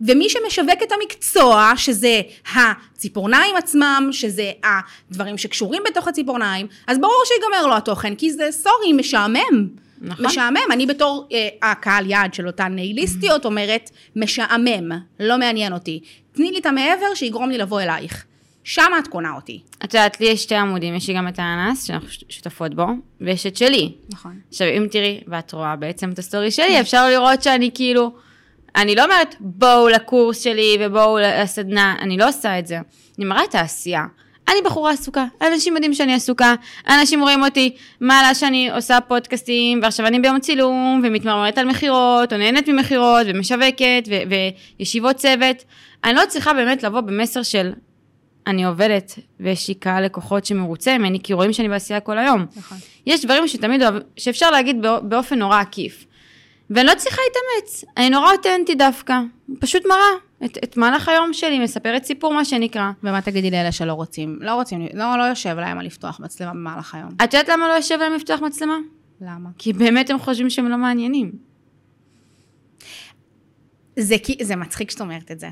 ומי 0.01 0.29
שמשווק 0.29 0.83
את 0.83 0.93
המקצוע, 0.93 1.73
שזה 1.77 2.21
הציפורניים 2.55 3.57
עצמם, 3.57 4.09
שזה 4.13 4.51
הדברים 4.65 5.39
שקשורים 5.39 5.83
בתוך 5.91 6.09
הציפורניים, 6.09 6.67
אז 6.87 6.99
ברור 6.99 7.23
שיגמר 7.25 7.67
לו 7.67 7.77
התוכן, 7.77 8.15
כי 8.15 8.33
זה, 8.33 8.49
סורי, 8.51 8.93
משעמם. 8.93 9.69
נכון. 10.03 10.27
משעמם. 10.27 10.73
אני 10.73 10.87
בתור 10.87 11.29
אה, 11.33 11.71
הקהל 11.71 12.11
יעד 12.11 12.35
של 12.35 12.47
אותן 12.47 12.73
נייליסטיות 12.73 13.45
אומרת, 13.45 13.91
משעמם, 14.17 14.91
לא 15.21 15.39
מעניין 15.39 15.73
אותי. 15.73 16.01
תני 16.33 16.51
לי 16.51 16.59
את 16.59 16.67
המעבר 16.67 17.15
שיגרום 17.15 17.51
לי 17.51 17.59
לבוא 17.59 17.81
אלייך. 17.81 18.25
שמה 18.65 18.99
את 18.99 19.09
קונה 19.09 19.33
אותי. 19.35 19.61
את 19.85 19.95
יודעת, 19.95 20.21
לי 20.21 20.27
יש 20.27 20.43
שתי 20.43 20.55
עמודים, 20.55 20.95
יש 20.95 21.09
לי 21.09 21.15
גם 21.15 21.29
את 21.29 21.39
האנס, 21.39 21.85
שאנחנו 21.85 22.09
שותפות 22.29 22.75
בו, 22.75 22.87
ויש 23.21 23.47
את 23.47 23.57
שלי. 23.57 23.93
נכון. 24.13 24.41
עכשיו, 24.49 24.69
אם 24.69 24.87
תראי, 24.91 25.21
ואת 25.27 25.53
רואה 25.53 25.77
בעצם 25.77 26.11
את 26.11 26.19
הסטורי 26.19 26.51
שלי, 26.51 26.81
אפשר 26.81 27.09
לראות 27.09 27.43
שאני 27.43 27.71
כאילו, 27.75 28.13
אני 28.77 28.95
לא 28.95 29.05
אומרת 29.05 29.35
בואו 29.41 29.89
לקורס 29.89 30.41
שלי 30.41 30.77
ובואו 30.81 31.19
לסדנה, 31.19 31.97
אני 32.01 32.17
לא 32.17 32.29
עושה 32.29 32.59
את 32.59 32.67
זה. 32.67 32.79
אני 33.19 33.25
מראה 33.25 33.45
את 33.45 33.55
העשייה. 33.55 34.05
אני 34.53 34.61
בחורה 34.65 34.91
עסוקה, 34.93 35.25
אנשים 35.43 35.75
יודעים 35.75 35.95
שאני 35.95 36.15
עסוקה, 36.15 36.55
אנשים 36.89 37.21
רואים 37.23 37.45
אותי, 37.45 37.75
מעלה 38.01 38.35
שאני 38.35 38.71
עושה 38.71 38.99
פודקאסטים, 39.01 39.81
ועכשיו 39.83 40.07
אני 40.07 40.21
ביום 40.21 40.39
צילום, 40.41 41.01
ומתמרמרת 41.05 41.59
על 41.59 41.67
מכירות, 41.67 42.33
או 42.33 42.39
נהנית 42.39 42.69
ממכירות, 42.69 43.27
ומשווקת, 43.27 44.09
ו- 44.11 44.35
וישיבות 44.79 45.17
צוות. 45.17 45.65
אני 46.05 46.15
לא 46.15 46.23
צריכה 46.29 46.53
באמת 46.55 46.83
לבוא 46.83 47.01
במסר 47.01 47.43
של 47.43 47.73
אני 48.47 48.65
עובדת, 48.65 49.19
ויש 49.41 49.69
לי 49.69 49.75
קהל 49.75 50.05
לקוחות 50.05 50.45
שמרוצה 50.47 50.99
ממני, 50.99 51.19
כי 51.23 51.33
רואים 51.33 51.53
שאני 51.53 51.69
בעשייה 51.69 52.01
כל 52.01 52.19
היום. 52.19 52.47
נכון. 52.57 52.79
יש 53.07 53.25
דברים 53.25 53.49
שתמיד 53.49 53.83
אוהב, 53.83 53.95
שאפשר 54.17 54.51
להגיד 54.51 54.83
בא- 54.83 55.01
באופן 55.01 55.39
נורא 55.39 55.61
עקיף. 55.61 56.05
ואני 56.71 56.87
לא 56.87 56.93
צריכה 56.97 57.21
להתאמץ, 57.29 57.85
אני 57.97 58.11
נורא 58.11 58.33
אותנטי 58.33 58.75
דווקא. 58.75 59.15
פשוט 59.61 59.87
מראה 59.87 59.99
את, 60.45 60.59
את 60.65 60.77
מהלך 60.77 61.09
היום 61.09 61.33
שלי, 61.33 61.59
מספרת 61.59 62.05
סיפור 62.05 62.35
מה 62.35 62.45
שנקרא. 62.45 62.91
ומה 63.03 63.21
תגידי 63.21 63.51
לאלה 63.51 63.73
שלא 63.73 63.93
רוצים? 63.93 64.39
לא 64.41 64.55
רוצים, 64.55 64.87
לא, 64.95 65.19
לא 65.19 65.23
יושב 65.23 65.57
להם 65.59 65.79
על 65.79 65.87
לפתוח 65.87 66.21
מצלמה 66.21 66.53
במהלך 66.53 66.95
היום. 66.95 67.11
את 67.25 67.35
יודעת 67.35 67.49
למה 67.49 67.69
לא 67.69 67.73
יושב 67.73 67.99
להם 68.01 68.13
לפתוח 68.13 68.41
מצלמה? 68.41 68.77
למה? 69.21 69.51
כי 69.59 69.73
באמת 69.73 70.11
הם 70.11 70.19
חושבים 70.19 70.51
שהם 70.51 70.69
לא 70.69 70.77
מעניינים. 70.77 71.33
זה, 73.99 74.17
זה 74.43 74.57
מצחיק 74.57 74.91
שאת 74.91 75.01
אומרת 75.01 75.31
את 75.31 75.41
זה. 75.41 75.49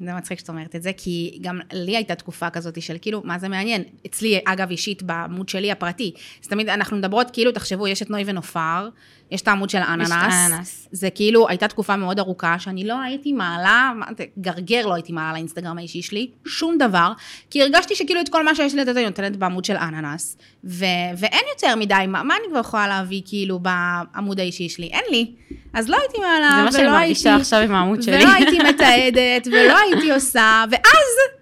זה 0.00 0.14
מצחיק 0.14 0.38
שאת 0.38 0.48
אומרת 0.48 0.76
את 0.76 0.82
זה, 0.82 0.90
כי 0.96 1.38
גם 1.40 1.60
לי 1.72 1.96
הייתה 1.96 2.14
תקופה 2.14 2.50
כזאת 2.50 2.82
של 2.82 2.96
כאילו, 3.00 3.22
מה 3.24 3.38
זה 3.38 3.48
מעניין? 3.48 3.82
אצלי, 4.06 4.40
אגב, 4.44 4.70
אישית, 4.70 5.02
בעמוד 5.02 5.48
שלי 5.48 5.72
הפרטי, 5.72 6.12
אז 6.42 6.48
תמיד 6.48 6.68
אנחנו 6.68 6.96
מדברות, 6.96 7.30
כאילו, 7.30 7.52
תחשבו, 7.52 7.88
יש 7.88 8.02
את 8.02 8.10
נוי 8.10 8.22
ונופר, 8.26 8.88
יש 9.30 9.42
את 9.42 9.48
העמוד 9.48 9.70
של 9.70 9.78
אננס. 9.78 10.10
אננס. 10.12 10.88
זה 10.92 11.10
כאילו, 11.10 11.48
הייתה 11.48 11.68
תקופה 11.68 11.96
מאוד 11.96 12.18
ארוכה, 12.18 12.58
שאני 12.58 12.84
לא 12.84 13.00
הייתי 13.00 13.32
מעלה, 13.32 13.92
גרגר 14.38 14.86
לא 14.86 14.94
הייתי 14.94 15.12
מעלה 15.12 15.32
לאינסטגרם 15.32 15.78
האישי 15.78 16.02
שלי, 16.02 16.30
שום 16.46 16.78
דבר, 16.78 17.12
כי 17.50 17.62
הרגשתי 17.62 17.94
שכאילו 17.94 18.20
את 18.20 18.28
כל 18.28 18.44
מה 18.44 18.54
שיש 18.54 18.74
לי 18.74 18.80
לתת, 18.80 18.96
אני 18.96 19.04
נותנת 19.04 19.36
בעמוד 19.36 19.64
של 19.64 19.76
אננס, 19.76 20.36
ו- 20.64 20.84
ואין 21.16 21.44
יותר 21.54 21.76
מדי, 21.76 22.04
מה, 22.08 22.22
מה 22.22 22.34
אני 22.34 22.50
כבר 22.50 22.60
יכולה 22.60 22.88
להביא, 22.88 23.22
כאילו, 23.24 23.58
בעמוד 23.58 24.40
האישי 24.40 24.68
שלי? 24.68 24.86
אין 24.86 25.04
לי. 25.10 25.32
אז 25.76 25.88
לא 25.88 25.96
הייתי 26.00 26.18
מעלה, 26.18 26.50
זה 26.58 26.62
מה 26.64 26.72
שאני 26.72 26.82
ולא 26.82 26.92
מרגישה 26.98 27.30
הייתי- 27.30 27.40
עכשיו 27.40 27.60
עם 27.60 27.74
העמוד 27.74 28.02
שלי. 28.02 28.16
ולא 28.16 28.32
הייתי 28.32 28.58
מתעדת, 28.58 29.46
ולא 29.52 29.74
הייתי 29.78 30.10
עושה, 30.12 30.64
ואז, 30.70 31.40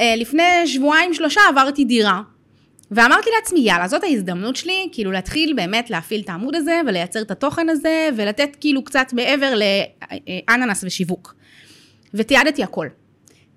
אה, 0.00 0.14
לפני 0.16 0.42
שבועיים 0.66 1.14
שלושה 1.14 1.40
עברתי 1.48 1.84
דירה. 1.84 2.20
ואמרתי 2.90 3.30
לעצמי, 3.40 3.60
יאללה, 3.60 3.88
זאת 3.88 4.04
ההזדמנות 4.04 4.56
שלי, 4.56 4.88
כאילו 4.92 5.12
להתחיל 5.12 5.52
באמת 5.56 5.90
להפעיל 5.90 6.20
את 6.24 6.28
העמוד 6.28 6.54
הזה, 6.56 6.80
ולייצר 6.86 7.20
את 7.22 7.30
התוכן 7.30 7.68
הזה, 7.68 8.08
ולתת 8.16 8.56
כאילו 8.60 8.84
קצת 8.84 9.12
מעבר 9.12 9.52
לאננס 10.48 10.84
ושיווק. 10.84 11.34
ותיעדתי 12.14 12.62
הכל. 12.62 12.86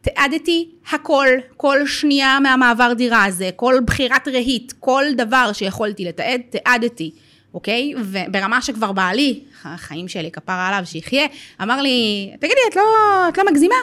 תיעדתי 0.01 0.69
הכל, 0.91 1.27
כל 1.57 1.87
שנייה 1.87 2.39
מהמעבר 2.39 2.93
דירה 2.93 3.25
הזה, 3.25 3.49
כל 3.55 3.75
בחירת 3.85 4.27
רהיט, 4.27 4.73
כל 4.79 5.03
דבר 5.17 5.49
שיכולתי 5.53 6.05
לתעד, 6.05 6.41
תיעדתי, 6.49 7.11
אוקיי? 7.53 7.93
וברמה 7.97 8.61
שכבר 8.61 8.91
בעלי, 8.91 9.43
החיים 9.63 10.07
שלי, 10.07 10.31
כפרה 10.31 10.67
עליו, 10.67 10.85
שיחיה, 10.85 11.25
אמר 11.61 11.81
לי, 11.81 12.29
תגידי, 12.39 12.61
את 12.69 12.75
לא, 12.75 12.83
את 13.29 13.37
לא 13.37 13.43
מגזימה? 13.51 13.75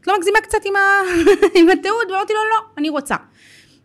את 0.00 0.06
לא 0.06 0.18
מגזימה 0.18 0.38
קצת 0.40 0.58
עם, 0.64 0.76
ה... 0.76 0.80
עם 1.58 1.70
התיעוד? 1.70 2.10
ואמרתי 2.10 2.32
לו, 2.32 2.40
לא, 2.50 2.66
אני 2.78 2.88
רוצה. 2.88 3.16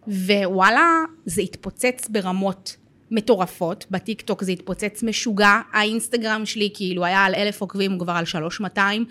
ווואלה, 0.07 1.03
זה 1.25 1.41
התפוצץ 1.41 2.07
ברמות 2.09 2.75
מטורפות, 3.11 3.85
בטיק 3.91 4.21
טוק 4.21 4.43
זה 4.43 4.51
התפוצץ 4.51 5.03
משוגע, 5.03 5.59
האינסטגרם 5.73 6.45
שלי 6.45 6.69
כאילו 6.73 7.05
היה 7.05 7.25
על 7.25 7.35
אלף 7.35 7.61
עוקבים, 7.61 7.91
הוא 7.91 7.99
כבר 7.99 8.13
על 8.13 8.25
שלוש 8.25 8.59
מאתיים, 8.59 9.05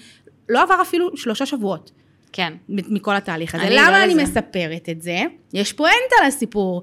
לא 0.48 0.62
עבר 0.62 0.83
אפילו 0.83 1.16
שלושה 1.16 1.46
שבועות. 1.46 1.90
כן. 2.33 2.52
מכל 2.68 3.16
התהליך 3.16 3.54
הזה. 3.54 3.64
אני 3.64 3.74
למה 3.76 3.90
לא 3.90 4.04
אני 4.04 4.14
לזה. 4.14 4.22
מספרת 4.22 4.88
את 4.90 5.02
זה? 5.02 5.18
יש 5.52 5.72
פואנטה 5.72 6.16
לסיפור. 6.26 6.83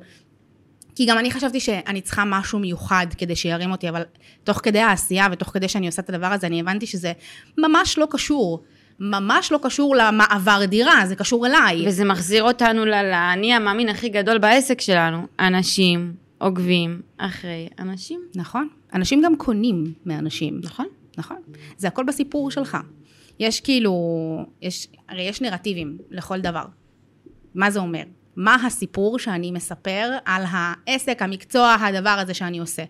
כי 0.95 1.05
גם 1.05 1.17
אני 1.17 1.31
חשבתי 1.31 1.60
שאני 1.60 2.01
צריכה 2.01 2.23
משהו 2.25 2.60
מיוחד 2.60 3.08
כדי 3.17 3.36
שירים 3.36 3.71
אותי, 3.71 3.89
אבל 3.89 4.03
תוך 4.43 4.60
כדי 4.63 4.79
העשייה 4.79 5.27
ותוך 5.31 5.49
כדי 5.49 5.67
שאני 5.67 5.86
עושה 5.86 6.01
את 6.01 6.10
הדבר 6.10 6.27
הזה, 6.27 6.47
אני 6.47 6.60
הבנתי 6.60 6.88
שזה 6.88 7.13
ממש 7.58 7.97
לא 7.97 8.08
קשור. 8.10 8.63
ממש 8.99 9.51
לא 9.51 9.60
קשור 9.63 9.95
למעבר 9.95 10.65
דירה, 10.65 11.01
זה 11.05 11.15
קשור 11.15 11.47
אליי. 11.47 11.88
וזה 11.88 12.05
מחזיר 12.05 12.43
אותנו 12.43 12.86
לאני 12.86 13.53
המאמין 13.53 13.89
הכי 13.89 14.10
גדול 14.10 14.38
בעסק 14.38 14.81
שלנו. 14.81 15.27
אנשים 15.39 16.13
עוקבים 16.38 17.01
אחרי 17.17 17.67
אנשים. 17.79 18.21
נכון. 18.36 18.67
אנשים 18.93 19.21
גם 19.21 19.36
קונים 19.36 19.93
מאנשים. 20.05 20.60
נכון? 20.63 20.86
נכון. 21.17 21.38
זה 21.77 21.88
הכל 21.88 22.03
בסיפור 22.03 22.51
שלך. 22.51 22.77
יש 23.39 23.62
כאילו, 23.62 23.93
יש, 24.62 24.88
הרי 25.10 25.21
יש 25.21 25.41
נרטיבים 25.41 25.97
לכל 26.12 26.41
דבר. 26.41 26.65
מה 27.55 27.71
זה 27.71 27.79
אומר? 27.79 28.03
מה 28.35 28.55
הסיפור 28.65 29.19
שאני 29.19 29.51
מספר 29.51 30.11
על 30.25 30.43
העסק, 30.49 31.21
המקצוע, 31.21 31.75
הדבר 31.79 32.09
הזה 32.09 32.33
שאני 32.33 32.59
עושה. 32.59 32.83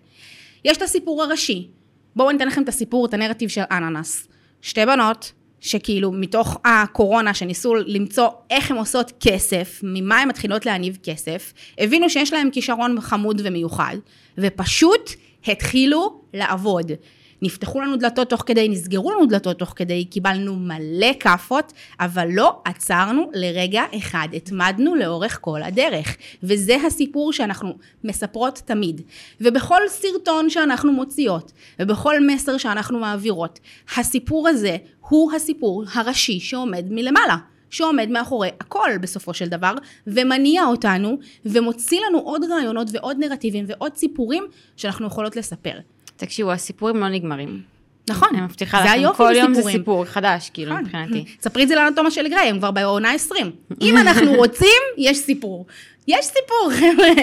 יש 0.64 0.76
את 0.76 0.82
הסיפור 0.82 1.22
הראשי. 1.22 1.68
בואו 2.16 2.32
ניתן 2.32 2.48
לכם 2.48 2.62
את 2.62 2.68
הסיפור, 2.68 3.06
את 3.06 3.14
הנרטיב 3.14 3.48
של 3.48 3.62
אננס. 3.70 4.28
שתי 4.62 4.86
בנות, 4.86 5.32
שכאילו 5.60 6.12
מתוך 6.12 6.60
הקורונה 6.64 7.34
שניסו 7.34 7.74
למצוא 7.74 8.28
איך 8.50 8.70
הן 8.70 8.76
עושות 8.76 9.12
כסף, 9.20 9.80
ממה 9.82 10.20
הן 10.20 10.28
מתחילות 10.28 10.66
להניב 10.66 10.98
כסף, 11.02 11.52
הבינו 11.78 12.10
שיש 12.10 12.32
להן 12.32 12.50
כישרון 12.50 13.00
חמוד 13.00 13.40
ומיוחד, 13.44 13.96
ופשוט 14.38 15.10
התחילו 15.46 16.20
לעבוד. 16.34 16.92
נפתחו 17.42 17.80
לנו 17.80 17.96
דלתות 17.96 18.30
תוך 18.30 18.42
כדי, 18.46 18.68
נסגרו 18.68 19.10
לנו 19.10 19.26
דלתות 19.26 19.58
תוך 19.58 19.72
כדי, 19.76 20.04
קיבלנו 20.04 20.56
מלא 20.56 21.12
כאפות, 21.20 21.72
אבל 22.00 22.28
לא 22.30 22.60
עצרנו 22.64 23.30
לרגע 23.34 23.82
אחד, 23.98 24.28
התמדנו 24.32 24.94
לאורך 24.94 25.38
כל 25.40 25.62
הדרך. 25.62 26.16
וזה 26.42 26.76
הסיפור 26.86 27.32
שאנחנו 27.32 27.74
מספרות 28.04 28.62
תמיד. 28.64 29.00
ובכל 29.40 29.80
סרטון 29.88 30.50
שאנחנו 30.50 30.92
מוציאות, 30.92 31.52
ובכל 31.80 32.26
מסר 32.26 32.58
שאנחנו 32.58 32.98
מעבירות, 32.98 33.60
הסיפור 33.96 34.48
הזה 34.48 34.76
הוא 35.08 35.32
הסיפור 35.32 35.84
הראשי 35.94 36.40
שעומד 36.40 36.84
מלמעלה. 36.90 37.36
שעומד 37.70 38.08
מאחורי 38.10 38.48
הכל 38.60 38.90
בסופו 39.00 39.34
של 39.34 39.48
דבר, 39.48 39.74
ומניע 40.06 40.64
אותנו, 40.64 41.18
ומוציא 41.44 42.00
לנו 42.08 42.18
עוד 42.18 42.44
רעיונות 42.44 42.88
ועוד 42.92 43.16
נרטיבים 43.18 43.64
ועוד 43.68 43.94
סיפורים 43.96 44.44
שאנחנו 44.76 45.06
יכולות 45.06 45.36
לספר. 45.36 45.78
תקשיבו, 46.16 46.52
הסיפורים 46.52 46.96
לא 46.96 47.08
נגמרים. 47.08 47.75
נכון, 48.08 48.28
אני 48.32 48.40
מבטיחה 48.40 48.84
לכם, 48.84 49.12
כל 49.16 49.32
יום 49.36 49.54
זה. 49.54 49.62
סיפור 49.62 50.04
חדש, 50.04 50.50
כאילו, 50.54 50.72
נכון. 50.72 50.84
מבחינתי. 50.84 51.24
ספרי 51.42 51.62
את 51.62 51.68
זה 51.68 51.74
לאנטומה 51.74 52.10
של 52.10 52.28
גריי, 52.28 52.48
הם 52.48 52.58
כבר 52.58 52.70
בעונה 52.70 53.12
20. 53.12 53.50
אם 53.80 53.96
אנחנו 54.02 54.32
רוצים, 54.34 54.82
יש 54.98 55.18
סיפור. 55.18 55.66
יש 56.08 56.26
סיפור, 56.26 56.70
חבר'ה. 56.70 57.22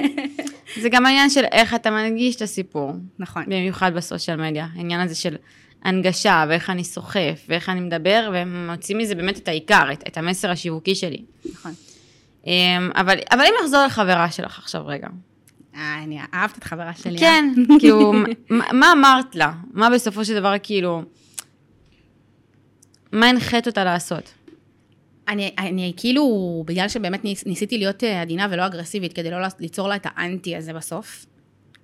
זה 0.82 0.90
גם 0.90 1.06
העניין 1.06 1.30
של 1.30 1.44
איך 1.52 1.74
אתה 1.74 1.92
מנגיש 1.92 2.36
את 2.36 2.42
הסיפור. 2.42 2.92
נכון. 3.20 3.44
במיוחד 3.46 3.92
בסושיאל 3.96 4.50
מדיה. 4.50 4.68
העניין 4.76 5.02
הזה 5.02 5.16
של 5.16 5.36
הנגשה, 5.84 6.46
ואיך 6.50 6.70
אני 6.70 6.84
סוחף, 6.84 7.46
ואיך 7.50 7.70
אני 7.70 7.80
מדבר, 7.80 8.32
ומוציא 8.34 8.96
מזה 8.96 9.16
באמת 9.16 9.38
את 9.38 9.48
העיקר, 9.48 9.92
את, 9.94 10.04
את 10.08 10.18
המסר 10.18 10.52
השיווקי 10.52 10.96
שלי. 10.96 11.22
נכון. 11.52 11.74
אמ, 12.48 12.92
אבל, 12.96 13.18
אבל 13.32 13.42
אם 13.42 13.54
נחזור 13.64 13.86
לחברה 13.86 14.32
שלך 14.32 14.60
עכשיו 14.60 14.88
רגע. 14.88 15.08
אה, 15.76 16.04
אני 16.04 16.20
אהבת 16.34 16.58
את 16.58 16.64
חברה 16.64 16.94
שלי. 16.94 17.16
אה? 17.16 17.20
כן, 17.20 17.54
כאילו, 17.80 18.14
מה, 18.50 18.92
אמרת 18.92 19.36
לה? 19.36 19.52
מה 19.74 19.90
בסופו 19.90 20.26
של 20.26 20.36
דבר, 20.36 20.54
כאילו, 20.64 21.02
מה 23.12 23.30
הנחית 23.30 23.68
אותה 23.68 23.84
לעשות? 23.84 24.34
אני, 25.28 25.52
אני 25.58 25.94
כאילו, 25.98 26.64
בגלל 26.68 26.88
שבאמת 26.88 27.24
ניס, 27.24 27.46
ניסיתי 27.46 27.78
להיות 27.78 28.04
אה, 28.04 28.22
עדינה 28.22 28.48
ולא 28.52 28.66
אגרסיבית, 28.66 29.14
כדי 29.14 29.32
לא 29.32 29.38
ליצור 29.60 29.88
לה 29.88 29.96
את 29.96 30.08
האנטי 30.10 30.56
הזה 30.56 30.74
בסוף, 30.74 31.26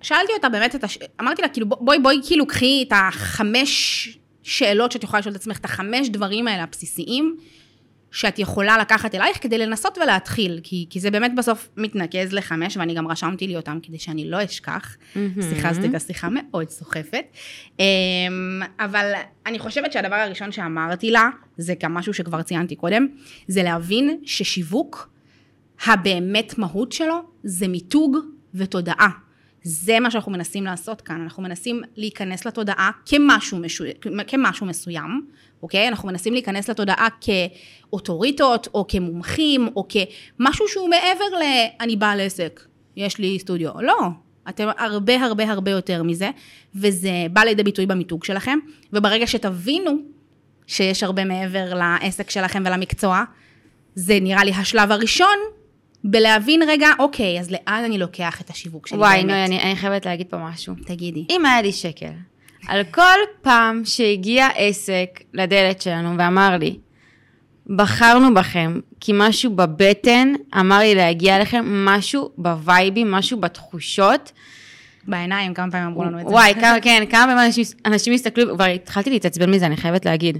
שאלתי 0.02 0.32
אותה 0.32 0.48
באמת 0.48 0.74
את 0.74 0.84
הש... 0.84 0.98
אמרתי 1.20 1.42
לה, 1.42 1.48
כאילו, 1.48 1.66
בואי, 1.68 1.98
בואי, 1.98 2.20
כאילו, 2.26 2.46
קחי 2.46 2.84
את 2.88 2.92
החמש 2.94 4.08
שאלות 4.42 4.92
שאת 4.92 5.04
יכולה 5.04 5.20
לשאול 5.20 5.34
את 5.34 5.40
עצמך, 5.40 5.58
את 5.58 5.64
החמש 5.64 6.08
דברים 6.08 6.48
האלה 6.48 6.62
הבסיסיים, 6.62 7.36
שאת 8.10 8.38
יכולה 8.38 8.78
לקחת 8.78 9.14
אלייך 9.14 9.38
כדי 9.42 9.58
לנסות 9.58 9.98
ולהתחיל, 9.98 10.60
כי, 10.62 10.86
כי 10.90 11.00
זה 11.00 11.10
באמת 11.10 11.32
בסוף 11.36 11.68
מתנקז 11.76 12.32
לחמש, 12.32 12.76
ואני 12.76 12.94
גם 12.94 13.08
רשמתי 13.08 13.46
לי 13.46 13.56
אותם 13.56 13.78
כדי 13.82 13.98
שאני 13.98 14.30
לא 14.30 14.44
אשכח. 14.44 14.96
שיחה 15.50 15.68
הזאת 15.68 15.82
הייתה 15.82 15.98
שיחה 15.98 16.28
מאוד 16.30 16.70
סוחפת. 16.70 17.24
אמ, 17.78 17.84
אבל 18.80 19.12
אני 19.46 19.58
חושבת 19.58 19.92
שהדבר 19.92 20.14
הראשון 20.14 20.52
שאמרתי 20.52 21.10
לה, 21.10 21.28
זה 21.56 21.74
גם 21.82 21.94
משהו 21.94 22.14
שכבר 22.14 22.42
ציינתי 22.42 22.76
קודם, 22.76 23.06
זה 23.48 23.62
להבין 23.62 24.20
ששיווק, 24.24 25.10
הבאמת 25.86 26.58
מהות 26.58 26.92
שלו, 26.92 27.22
זה 27.44 27.68
מיתוג 27.68 28.16
ותודעה. 28.54 29.08
זה 29.62 30.00
מה 30.00 30.10
שאנחנו 30.10 30.32
מנסים 30.32 30.64
לעשות 30.64 31.00
כאן, 31.00 31.20
אנחנו 31.20 31.42
מנסים 31.42 31.82
להיכנס 31.96 32.46
לתודעה 32.46 32.90
כמשהו, 33.06 33.58
משו... 33.58 33.84
כמשהו 34.26 34.66
מסוים, 34.66 35.26
אוקיי? 35.62 35.88
אנחנו 35.88 36.08
מנסים 36.08 36.32
להיכנס 36.32 36.70
לתודעה 36.70 37.08
כאוטוריטות, 37.20 38.68
או 38.74 38.86
כמומחים, 38.88 39.68
או 39.76 39.86
כמשהו 39.88 40.68
שהוא 40.68 40.88
מעבר 40.88 41.38
ל... 41.40 41.42
אני 41.80 41.96
בעל 41.96 42.20
עסק, 42.20 42.60
יש 42.96 43.18
לי 43.18 43.38
סטודיו. 43.38 43.70
לא, 43.80 43.98
אתם 44.48 44.68
הרבה 44.78 45.24
הרבה 45.24 45.50
הרבה 45.50 45.70
יותר 45.70 46.02
מזה, 46.02 46.30
וזה 46.74 47.10
בא 47.32 47.40
לידי 47.40 47.62
ביטוי 47.62 47.86
במיתוג 47.86 48.24
שלכם, 48.24 48.58
וברגע 48.92 49.26
שתבינו 49.26 49.92
שיש 50.66 51.02
הרבה 51.02 51.24
מעבר 51.24 51.74
לעסק 51.74 52.30
שלכם 52.30 52.62
ולמקצוע, 52.66 53.22
זה 53.94 54.18
נראה 54.20 54.44
לי 54.44 54.50
השלב 54.50 54.92
הראשון 54.92 55.36
בלהבין 56.04 56.62
רגע, 56.68 56.88
אוקיי, 56.98 57.40
אז 57.40 57.50
לאן 57.50 57.82
אני 57.84 57.98
לוקח 57.98 58.40
את 58.40 58.50
השיווק 58.50 58.86
שלי 58.86 58.98
וואי, 58.98 59.16
באמת? 59.16 59.30
נו, 59.30 59.44
אני, 59.44 59.62
אני 59.62 59.76
חייבת 59.76 60.06
להגיד 60.06 60.26
פה 60.26 60.36
משהו. 60.36 60.74
תגידי. 60.86 61.26
אם 61.30 61.46
היה 61.46 61.62
לי 61.62 61.72
שקל, 61.72 62.06
על 62.68 62.84
כל 62.84 63.18
פעם 63.42 63.82
שהגיע 63.84 64.48
עסק 64.56 65.20
לדלת 65.34 65.82
שלנו 65.82 66.18
ואמר 66.18 66.56
לי, 66.56 66.78
בחרנו 67.76 68.34
בכם, 68.34 68.80
כי 69.00 69.12
משהו 69.14 69.56
בבטן 69.56 70.32
אמר 70.60 70.78
לי 70.78 70.94
להגיע 70.94 71.36
אליכם, 71.36 71.84
משהו 71.84 72.30
בווייבים, 72.38 73.10
משהו 73.10 73.40
בתחושות. 73.40 74.32
בעיניים, 75.08 75.54
כמה 75.54 75.70
פעמים 75.70 75.86
אמרו 75.86 76.04
לנו 76.04 76.20
את 76.20 76.26
זה. 76.28 76.32
וואי, 76.32 76.54
כמה, 76.54 76.76
כן, 76.82 77.04
כמה 77.10 77.22
פעמים 77.22 77.38
אנשים, 77.38 77.64
אנשים 77.86 78.12
הסתכלו, 78.12 78.54
כבר 78.54 78.64
התחלתי 78.64 79.10
להתעצבן 79.10 79.50
מזה, 79.50 79.66
אני 79.66 79.76
חייבת 79.76 80.06
להגיד. 80.06 80.38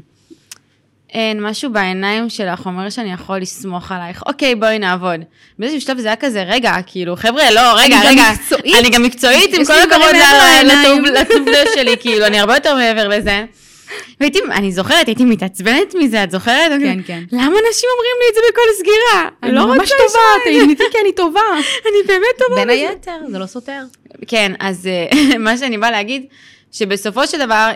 אין, 1.14 1.42
משהו 1.46 1.72
בעיניים 1.72 2.28
שלך 2.28 2.66
אומר 2.66 2.90
שאני 2.90 3.12
יכול 3.12 3.38
לסמוך 3.38 3.92
עלייך. 3.92 4.22
אוקיי, 4.26 4.54
בואי 4.54 4.78
נעבוד. 4.78 5.20
באיזשהו 5.58 5.80
שלב 5.80 5.98
זה 5.98 6.08
היה 6.08 6.16
כזה, 6.16 6.42
רגע, 6.42 6.72
כאילו, 6.86 7.16
חבר'ה, 7.16 7.50
לא, 7.50 7.60
רגע, 7.76 7.96
אני 7.96 8.04
גם 8.04 8.10
רגע. 8.12 8.22
מקצועית. 8.32 8.74
אני 8.78 8.90
גם 8.90 9.02
מקצועית, 9.02 9.54
עם 9.54 9.64
כל 9.64 9.72
הכבוד 9.72 9.92
דברים 10.02 10.16
מעבר 10.16 10.38
ל- 10.62 10.66
לעיניים. 10.66 11.04
לטוב- 11.04 11.16
לטוב 11.16 11.48
לב 11.48 11.66
שלי, 11.74 11.96
כאילו, 12.00 12.26
אני 12.26 12.40
הרבה 12.40 12.54
יותר 12.54 12.74
מעבר 12.74 13.08
לזה. 13.08 13.44
והייתי, 14.20 14.38
אני 14.52 14.72
זוכרת, 14.72 15.06
הייתי 15.06 15.24
מתעצבנת 15.24 15.94
מזה, 15.98 16.24
את 16.24 16.30
זוכרת? 16.30 16.72
כן, 16.80 16.98
כן. 17.06 17.22
למה 17.32 17.44
אנשים 17.46 17.88
אומרים 17.96 18.16
לי 18.20 18.30
את 18.30 18.34
זה 18.34 18.40
בכל 18.52 18.60
סגירה? 18.78 19.28
אני 19.42 19.52
לא 19.52 19.66
ממש 19.66 19.90
טובה. 19.90 20.20
תהיי 20.76 20.90
כי 20.92 20.98
אני 21.02 21.12
טובה. 21.12 21.40
אני 21.86 22.06
באמת 22.06 22.24
טובה 22.48 22.60
בין. 22.66 22.70
היתר, 22.70 23.16
זה 23.28 23.38
לא 23.38 23.46
סותר. 23.46 23.82
כן, 24.26 24.52
אז 24.60 24.86
אה, 24.86 25.06
מה 25.38 25.56
שאני 25.58 25.78
באה 25.78 25.90
להגיד, 25.90 26.22
שבסופו 26.72 27.26
של 27.26 27.38
דבר, 27.38 27.70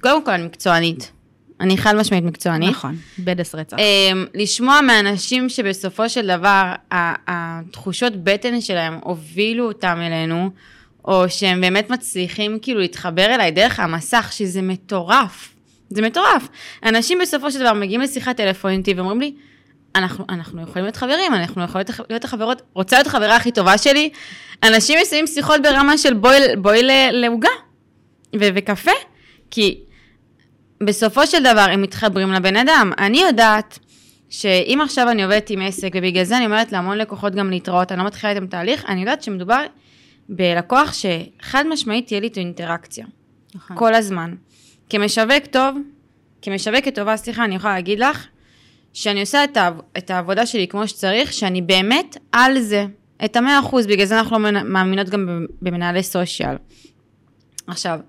קודם 0.00 0.24
כל 0.24 0.30
אני 0.30 0.42
מקצוענית. 0.42 1.10
אני 1.60 1.76
חד 1.76 1.96
משמעית 1.96 2.24
מקצוענית. 2.24 2.70
נכון, 2.70 2.96
בדס 3.18 3.54
רצח. 3.54 3.76
אמ, 3.78 4.26
לשמוע 4.34 4.80
מאנשים 4.80 5.48
שבסופו 5.48 6.08
של 6.08 6.26
דבר 6.26 6.72
התחושות 6.90 8.12
בטן 8.24 8.60
שלהם 8.60 8.98
הובילו 9.02 9.68
אותם 9.68 9.98
אלינו, 10.02 10.50
או 11.04 11.28
שהם 11.28 11.60
באמת 11.60 11.90
מצליחים 11.90 12.58
כאילו 12.62 12.80
להתחבר 12.80 13.24
אליי 13.34 13.50
דרך 13.50 13.80
המסך, 13.80 14.28
שזה 14.32 14.62
מטורף. 14.62 15.54
זה 15.90 16.02
מטורף. 16.02 16.48
אנשים 16.84 17.18
בסופו 17.22 17.50
של 17.50 17.60
דבר 17.60 17.72
מגיעים 17.72 18.00
לשיחה 18.00 18.34
טלפונית 18.34 18.88
ואומרים 18.96 19.20
לי, 19.20 19.34
אנחנו, 19.96 20.24
אנחנו 20.28 20.62
יכולים 20.62 20.84
להיות 20.84 20.96
חברים, 20.96 21.34
אנחנו 21.34 21.62
יכולים 21.62 21.86
להיות- 22.10 22.24
החברות, 22.24 22.62
רוצה 22.74 22.96
להיות 22.96 23.06
החברה 23.06 23.36
הכי 23.36 23.52
טובה 23.52 23.78
שלי. 23.78 24.10
אנשים 24.62 24.98
מסיימים 25.02 25.26
שיחות 25.26 25.62
ברמה 25.62 25.98
של 25.98 26.14
בואי, 26.14 26.56
בואי 26.56 26.82
לעוגה 27.12 27.48
וקפה, 28.36 28.90
כי 29.50 29.80
בסופו 30.84 31.26
של 31.26 31.40
דבר 31.40 31.66
הם 31.72 31.82
מתחברים 31.82 32.32
לבן 32.32 32.56
אדם. 32.56 32.92
אני 32.98 33.20
יודעת 33.20 33.78
שאם 34.28 34.78
עכשיו 34.84 35.10
אני 35.10 35.22
עובדת 35.22 35.50
עם 35.50 35.62
עסק, 35.62 35.90
ובגלל 35.94 36.24
זה 36.24 36.36
אני 36.36 36.46
אומרת 36.46 36.72
להמון 36.72 36.98
לקוחות 36.98 37.34
גם 37.34 37.50
להתראות, 37.50 37.92
אני 37.92 37.98
לא 37.98 38.06
מתחילה 38.06 38.32
איתם 38.32 38.46
תהליך, 38.46 38.84
אני 38.88 39.00
יודעת 39.00 39.22
שמדובר 39.22 39.62
בלקוח 40.28 40.92
שחד 40.92 41.64
משמעית 41.66 42.06
תהיה 42.06 42.20
לי 42.20 42.26
איתו 42.26 42.40
אינטראקציה. 42.40 43.06
נכון. 43.54 43.76
כל 43.76 43.94
הזמן. 43.94 44.34
כמשווק 44.90 45.46
טוב, 45.50 45.78
כמשווקת 46.42 46.94
טובה, 46.94 47.16
סליחה, 47.16 47.44
אני 47.44 47.54
יכולה 47.54 47.74
להגיד 47.74 47.98
לך, 47.98 48.26
שאני 48.92 49.20
עושה 49.20 49.44
את, 49.44 49.56
העב- 49.56 49.80
את 49.98 50.10
העבודה 50.10 50.46
שלי 50.46 50.68
כמו 50.68 50.88
שצריך, 50.88 51.32
שאני 51.32 51.62
באמת 51.62 52.16
על 52.32 52.60
זה, 52.60 52.86
את 53.24 53.36
המאה 53.36 53.58
אחוז, 53.58 53.86
בגלל 53.86 54.06
זה 54.06 54.18
אנחנו 54.18 54.38
לא 54.38 54.50
מאמינות 54.62 55.08
גם 55.08 55.46
במנהלי 55.62 56.02
סושיאל. 56.02 56.56
עכשיו, 57.66 58.00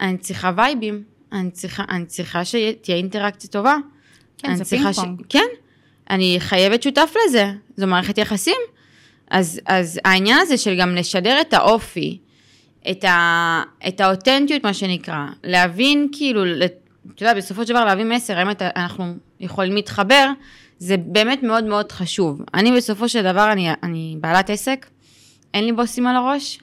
אני 0.00 0.18
צריכה 0.18 0.50
וייבים, 0.56 1.02
אני 1.32 1.50
צריכה, 1.50 1.84
אני 1.88 2.06
צריכה 2.06 2.44
שתהיה 2.44 2.96
אינטראקציה 2.96 3.50
טובה. 3.50 3.76
כן, 4.38 4.54
זה 4.54 4.64
פינג 4.64 4.92
פונג. 4.92 5.22
כן, 5.28 5.46
אני 6.10 6.36
חייבת 6.38 6.82
שותף 6.82 7.14
לזה, 7.28 7.44
זו 7.76 7.86
מערכת 7.86 8.18
יחסים. 8.18 8.56
אז, 9.30 9.60
אז 9.66 10.00
העניין 10.04 10.38
הזה 10.40 10.56
של 10.58 10.76
גם 10.80 10.94
לשדר 10.94 11.40
את 11.40 11.54
האופי, 11.54 12.18
את, 12.90 13.04
ה, 13.04 13.62
את 13.88 14.00
האותנטיות, 14.00 14.64
מה 14.64 14.74
שנקרא, 14.74 15.26
להבין 15.44 16.08
כאילו, 16.12 16.42
אתה 17.14 17.22
יודע, 17.22 17.34
בסופו 17.34 17.66
של 17.66 17.72
דבר 17.74 17.84
להביא 17.84 18.04
מסר, 18.04 18.38
האם 18.38 18.50
אתה- 18.50 18.68
אנחנו 18.76 19.14
יכולים 19.40 19.74
להתחבר, 19.74 20.30
זה 20.78 20.96
באמת 20.96 21.42
מאוד 21.42 21.64
מאוד 21.64 21.92
חשוב. 21.92 22.40
אני 22.54 22.72
בסופו 22.76 23.08
של 23.08 23.22
דבר, 23.22 23.52
אני, 23.52 23.68
אני 23.82 24.16
בעלת 24.20 24.50
עסק, 24.50 24.86
אין 25.54 25.64
לי 25.64 25.72
בוסים 25.72 26.06
על 26.06 26.16
הראש, 26.16 26.58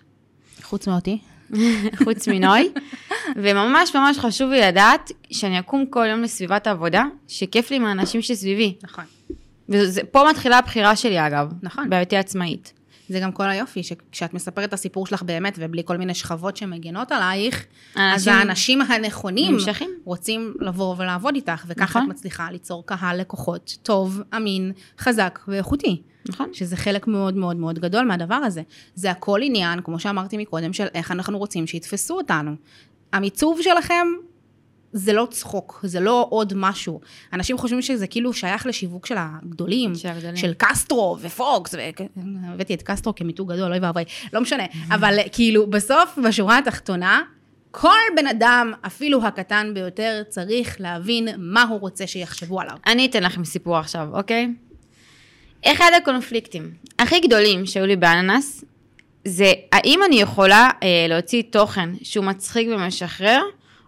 חוץ 0.61 0.87
מאותי. 0.87 1.19
חוץ 2.03 2.27
מנוי, 2.27 2.69
וממש 3.35 3.95
ממש 3.95 4.19
חשוב 4.19 4.51
לי 4.51 4.61
לדעת 4.61 5.11
שאני 5.31 5.59
אקום 5.59 5.85
כל 5.85 6.05
יום 6.09 6.21
לסביבת 6.21 6.67
העבודה, 6.67 7.03
שכיף 7.27 7.71
לי 7.71 7.79
מהאנשים 7.79 8.21
שסביבי. 8.21 8.75
נכון. 8.83 9.03
ופה 9.69 10.23
מתחילה 10.29 10.57
הבחירה 10.57 10.95
שלי 10.95 11.27
אגב, 11.27 11.51
נכון. 11.63 11.89
בהיותי 11.89 12.17
עצמאית. 12.17 12.73
זה 13.13 13.19
גם 13.19 13.31
כל 13.31 13.49
היופי, 13.49 13.83
שכשאת 13.83 14.33
מספרת 14.33 14.69
את 14.69 14.73
הסיפור 14.73 15.07
שלך 15.07 15.23
באמת, 15.23 15.57
ובלי 15.61 15.81
כל 15.85 15.97
מיני 15.97 16.13
שכבות 16.13 16.57
שמגנות 16.57 17.11
עלייך, 17.11 17.65
אז 17.95 18.27
האנשים 18.27 18.81
הנכונים 18.81 19.53
נמשכים. 19.53 19.89
רוצים 20.05 20.53
לבוא 20.59 20.95
ולעבוד 20.97 21.35
איתך, 21.35 21.65
וככה 21.67 21.83
נכון. 21.83 22.01
את 22.01 22.07
מצליחה 22.07 22.51
ליצור 22.51 22.85
קהל 22.85 23.19
לקוחות 23.19 23.77
טוב, 23.83 24.21
אמין, 24.35 24.71
חזק 24.99 25.39
ואיכותי. 25.47 26.01
נכון. 26.29 26.49
שזה 26.53 26.77
חלק 26.77 27.07
מאוד 27.07 27.35
מאוד 27.35 27.55
מאוד 27.55 27.79
גדול 27.79 28.05
מהדבר 28.05 28.35
הזה. 28.35 28.61
זה 28.95 29.11
הכל 29.11 29.39
עניין, 29.43 29.81
כמו 29.81 29.99
שאמרתי 29.99 30.37
מקודם, 30.37 30.73
של 30.73 30.87
איך 30.93 31.11
אנחנו 31.11 31.37
רוצים 31.37 31.67
שיתפסו 31.67 32.17
אותנו. 32.17 32.55
המיצוב 33.13 33.59
שלכם 33.61 34.07
זה 34.93 35.13
לא 35.13 35.27
צחוק, 35.29 35.79
זה 35.83 35.99
לא 35.99 36.27
עוד 36.29 36.53
משהו. 36.55 37.01
אנשים 37.33 37.57
חושבים 37.57 37.81
שזה 37.81 38.07
כאילו 38.07 38.33
שייך 38.33 38.65
לשיווק 38.65 39.05
של 39.05 39.15
הגדולים, 39.17 39.95
של. 39.95 40.35
של 40.35 40.53
קסטרו 40.57 41.17
ופוקס, 41.21 41.75
והבאתי 42.17 42.73
את 42.73 42.81
קסטרו 42.81 43.15
כמיתוג 43.15 43.53
גדול, 43.53 43.71
אוי 43.71 43.79
ואבוי, 43.79 44.03
לא 44.33 44.41
משנה. 44.41 44.63
אבל 44.91 45.19
כאילו, 45.31 45.67
בסוף, 45.67 46.19
בשורה 46.27 46.57
התחתונה, 46.57 47.21
כל 47.71 47.99
בן 48.15 48.27
אדם, 48.27 48.73
אפילו 48.87 49.25
הקטן 49.25 49.71
ביותר, 49.73 50.21
צריך 50.29 50.81
להבין 50.81 51.27
מה 51.37 51.63
הוא 51.63 51.79
רוצה 51.79 52.07
שיחשבו 52.07 52.61
עליו. 52.61 52.77
אני 52.87 53.05
אתן 53.05 53.23
לכם 53.23 53.45
סיפור 53.45 53.77
עכשיו, 53.77 54.07
אוקיי? 54.13 54.47
אחד 55.65 55.91
הקונפליקטים 55.97 56.71
הכי 56.99 57.19
גדולים 57.19 57.65
שהיו 57.65 57.85
לי 57.85 57.95
באננס, 57.95 58.63
זה 59.25 59.53
האם 59.71 59.99
אני 60.05 60.15
יכולה 60.15 60.69
אה, 60.83 61.05
להוציא 61.09 61.43
תוכן 61.49 61.89
שהוא 62.01 62.25
מצחיק 62.25 62.67
ומשחרר, 62.71 63.41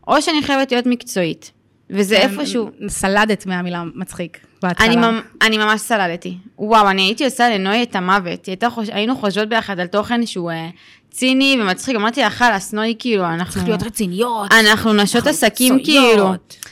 או 0.08 0.22
שאני 0.22 0.44
חייבת 0.44 0.72
להיות 0.72 0.86
מקצועית. 0.86 1.52
וזה 1.90 2.18
איפשהו... 2.18 2.70
סלדת 2.88 3.46
מהמילה 3.46 3.84
מצחיק 3.96 4.38
בהתחלה. 4.64 4.88
אני, 4.88 4.96
ממ- 4.96 5.22
אני 5.42 5.58
ממש 5.58 5.82
סללתי. 5.82 6.38
וואו, 6.60 6.90
אני 6.90 7.02
הייתי 7.02 7.26
עושה 7.26 7.50
לנוי 7.50 7.84
את 7.84 7.96
המוות. 7.96 8.50
חוש... 8.70 8.90
היינו 8.90 9.16
חושבות 9.16 9.50
ביחד 9.50 9.80
על 9.80 9.88
תוכן 9.88 10.26
שהוא 10.26 10.52
אה, 10.52 10.70
ציני 11.12 11.58
ומצחיק. 11.62 11.96
אמרתי 11.96 12.22
לה, 12.22 12.30
חלאס, 12.30 12.74
נוי, 12.74 12.96
כאילו, 13.00 13.26
אנחנו... 13.26 13.54
צריך 13.54 13.66
להיות 13.66 13.84
רציניות. 13.84 14.52
אנחנו 14.54 14.94
נשות 14.94 15.28
עסקים. 15.28 15.80
כאילו. 15.84 16.32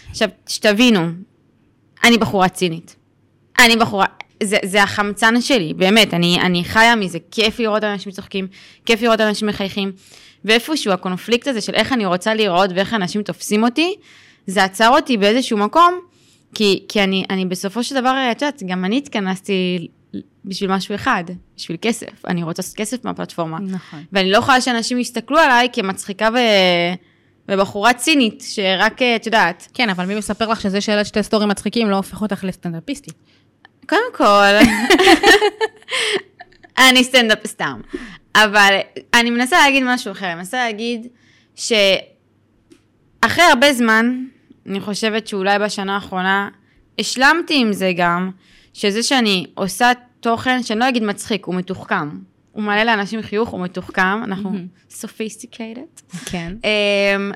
עכשיו, 0.10 0.30
שתבינו, 0.48 1.08
אני 2.04 2.18
בחורה 2.18 2.50
צינית. 2.50 2.96
אני 3.60 3.76
בחורה, 3.76 4.06
זה, 4.44 4.58
זה 4.64 4.84
החמצן 4.84 5.42
שלי, 5.42 5.74
באמת, 5.74 6.14
אני, 6.14 6.42
אני 6.42 6.64
חיה 6.64 6.96
מזה, 6.96 7.18
כיף 7.32 7.60
לראות 7.60 7.84
אנשים 7.84 8.12
צוחקים, 8.12 8.48
כיף 8.86 9.02
לראות 9.02 9.22
אנשים 9.22 9.48
מחייכים, 9.48 9.92
ואיפשהו 10.46 10.92
הקונפליקט 10.92 11.48
הזה 11.48 11.62
של 11.62 11.74
איך 11.74 11.94
אני 11.94 12.06
רוצה 12.06 12.34
להיראות 12.34 12.70
ואיך 12.76 12.94
אנשים 12.94 13.24
תופסים 13.24 13.64
אותי, 13.64 13.96
זה 14.48 14.64
עצר 14.64 14.90
אותי 14.90 15.18
באיזשהו 15.18 15.58
מקום, 15.58 16.00
כי, 16.56 16.86
כי 16.88 17.04
אני, 17.04 17.26
אני 17.30 17.46
בסופו 17.46 17.84
של 17.84 17.96
דבר, 17.96 18.30
את 18.32 18.42
יודעת, 18.42 18.64
גם 18.66 18.86
אני 18.86 18.98
התכנסתי 18.98 19.88
בשביל 20.46 20.72
משהו 20.72 20.96
אחד, 20.96 21.24
בשביל 21.58 21.78
כסף, 21.82 22.26
אני 22.26 22.44
רוצה 22.44 22.62
לעשות 22.62 22.76
כסף 22.76 23.06
מהפלטפורמה. 23.06 23.60
נכון. 23.60 24.04
ואני 24.14 24.32
לא 24.32 24.38
יכולה 24.38 24.62
שאנשים 24.62 25.00
יסתכלו 25.00 25.38
עליי 25.38 25.68
כמצחיקה 25.74 26.30
ו... 26.34 26.38
ובחורה 27.50 27.94
צינית, 27.94 28.44
שרק, 28.48 29.02
את 29.02 29.26
יודעת, 29.26 29.68
כן, 29.74 29.90
אבל 29.90 30.06
מי 30.06 30.16
מספר 30.16 30.48
לך 30.48 30.62
שזה 30.62 30.82
שאלה 30.82 31.06
שתי 31.06 31.24
סטורים 31.24 31.50
מצחיקים 31.50 31.90
לא 31.90 31.96
הופך 31.96 32.22
אותך 32.22 32.44
לסטנדאפיסטית? 32.44 33.14
קודם 33.90 34.14
כל, 34.14 34.54
אני 36.88 37.04
סטנדאפ 37.04 37.48
סתם. 37.48 37.82
אבל 38.36 38.78
אני 39.14 39.30
מנסה 39.30 39.58
להגיד 39.58 39.84
משהו 39.86 40.12
אחר, 40.12 40.26
אני 40.26 40.36
מנסה 40.36 40.58
להגיד 40.58 41.08
שאחרי 41.56 41.84
הרבה 43.50 43.74
זמן, 43.74 44.26
אני 44.66 44.80
חושבת 44.80 45.28
שאולי 45.28 45.60
בשנה 45.60 45.96
האחרונה, 45.96 46.50
השלמתי 47.00 47.62
עם 47.62 47.74
זה 47.74 47.92
גם, 47.98 48.32
שזה 48.74 49.04
שאני 49.04 49.46
עושה 49.54 49.92
תוכן, 50.20 50.64
שאני 50.64 50.80
לא 50.80 50.90
אגיד 50.90 51.04
מצחיק, 51.04 51.46
הוא 51.46 51.56
מתוחכם. 51.56 52.10
הוא 52.52 52.64
מעלה 52.64 52.84
לאנשים 52.84 53.22
חיוך, 53.22 53.50
הוא 53.50 53.62
מתוחכם, 53.62 54.24
אנחנו 54.24 54.52
sophisticated. 54.92 56.18
כן. 56.26 56.54
אמ, 56.64 57.32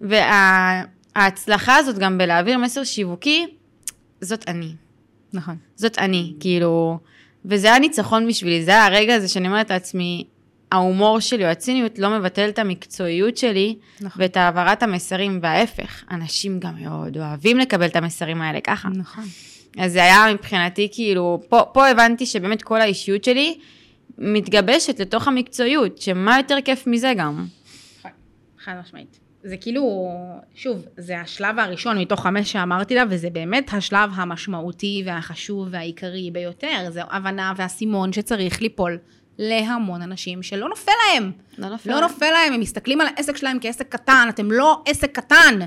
וההצלחה 0.00 1.76
הזאת 1.76 1.98
גם 1.98 2.18
בלהעביר 2.18 2.58
מסר 2.58 2.84
שיווקי, 2.84 3.46
זאת 4.20 4.48
אני. 4.48 4.72
נכון. 5.32 5.56
זאת 5.76 5.98
אני, 5.98 6.34
כאילו, 6.40 6.98
וזה 7.44 7.66
היה 7.66 7.78
ניצחון 7.78 8.28
בשבילי, 8.28 8.64
זה 8.64 8.70
היה 8.70 8.86
הרגע 8.86 9.14
הזה 9.14 9.28
שאני 9.28 9.48
אומרת 9.48 9.70
לעצמי, 9.70 10.24
ההומור 10.72 11.20
שלי 11.20 11.44
או 11.44 11.48
הציניות 11.48 11.98
לא 11.98 12.18
מבטל 12.18 12.48
את 12.48 12.58
המקצועיות 12.58 13.36
שלי 13.36 13.76
נכון. 14.00 14.22
ואת 14.22 14.36
העברת 14.36 14.82
המסרים, 14.82 15.38
וההפך, 15.42 16.04
אנשים 16.10 16.60
גם 16.60 16.82
מאוד 16.82 17.18
אוהבים 17.18 17.58
לקבל 17.58 17.86
את 17.86 17.96
המסרים 17.96 18.42
האלה 18.42 18.60
ככה. 18.60 18.88
נכון. 18.88 19.24
אז 19.78 19.92
זה 19.92 20.02
היה 20.02 20.34
מבחינתי 20.34 20.88
כאילו, 20.92 21.42
פה, 21.48 21.62
פה 21.72 21.88
הבנתי 21.88 22.26
שבאמת 22.26 22.62
כל 22.62 22.80
האישיות 22.80 23.24
שלי 23.24 23.58
מתגבשת 24.18 25.00
לתוך 25.00 25.28
המקצועיות, 25.28 25.98
שמה 25.98 26.36
יותר 26.36 26.56
כיף 26.64 26.86
מזה 26.86 27.12
גם. 27.16 27.46
חד 28.64 28.72
משמעית. 28.80 29.27
זה 29.42 29.56
כאילו, 29.56 30.08
שוב, 30.54 30.86
זה 30.96 31.20
השלב 31.20 31.58
הראשון 31.58 31.98
מתוך 31.98 32.22
חמש 32.22 32.52
שאמרתי 32.52 32.94
לה, 32.94 33.04
וזה 33.10 33.30
באמת 33.30 33.70
השלב 33.72 34.10
המשמעותי 34.14 35.02
והחשוב 35.06 35.68
והעיקרי 35.70 36.30
ביותר. 36.32 36.90
זה 36.90 37.00
הבנה 37.10 37.52
והסימון 37.56 38.12
שצריך 38.12 38.62
ליפול 38.62 38.98
להמון 39.38 40.02
אנשים 40.02 40.42
שלא 40.42 40.68
נופל 40.68 40.92
להם. 41.12 41.32
לא 41.58 41.68
נופל. 41.68 41.90
לא 41.90 42.00
נופל 42.00 42.30
להם, 42.30 42.52
הם 42.52 42.60
מסתכלים 42.60 43.00
על 43.00 43.06
העסק 43.06 43.36
שלהם 43.36 43.58
כעסק 43.60 43.88
קטן, 43.88 44.26
אתם 44.28 44.52
לא 44.52 44.82
עסק 44.86 45.12
קטן, 45.12 45.58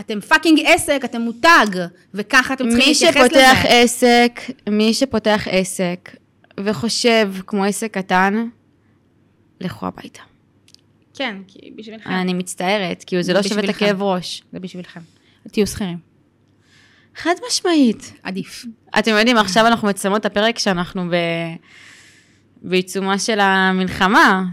אתם 0.00 0.20
fucking 0.20 0.60
עסק, 0.64 1.00
אתם 1.04 1.20
מותג, 1.20 1.66
וככה 2.14 2.54
אתם 2.54 2.68
צריכים 2.68 2.88
מי 2.88 2.92
להתייחס 2.92 3.32
לזה. 3.32 3.44
שפותח 3.44 3.64
עסק, 3.68 4.40
מי 4.70 4.94
שפותח 4.94 5.46
עסק 5.50 6.16
וחושב 6.60 7.32
כמו 7.46 7.64
עסק 7.64 7.94
קטן, 7.94 8.48
לכו 9.60 9.86
הביתה. 9.86 10.29
כן, 11.20 11.36
כי 11.46 11.72
בשבילכם. 11.76 12.10
אני 12.10 12.34
מצטערת, 12.34 13.04
כאילו 13.06 13.22
זה 13.22 13.32
לא 13.32 13.42
שווה 13.42 13.64
את. 13.64 13.68
הכאב 13.68 14.02
ראש. 14.02 14.42
זה 14.52 14.60
בשבילכם. 14.60 15.00
תהיו 15.50 15.66
שכירים. 15.66 15.98
חד 17.16 17.34
משמעית. 17.48 18.12
עדיף. 18.22 18.64
אתם 18.98 19.10
יודעים, 19.10 19.36
עכשיו 19.36 19.66
אנחנו 19.66 19.88
מצלמות 19.88 20.20
את 20.20 20.26
הפרק 20.26 20.58
שאנחנו 20.58 21.08
ב... 21.10 21.14
בעיצומה 22.62 23.18
של 23.18 23.40
המלחמה, 23.40 24.44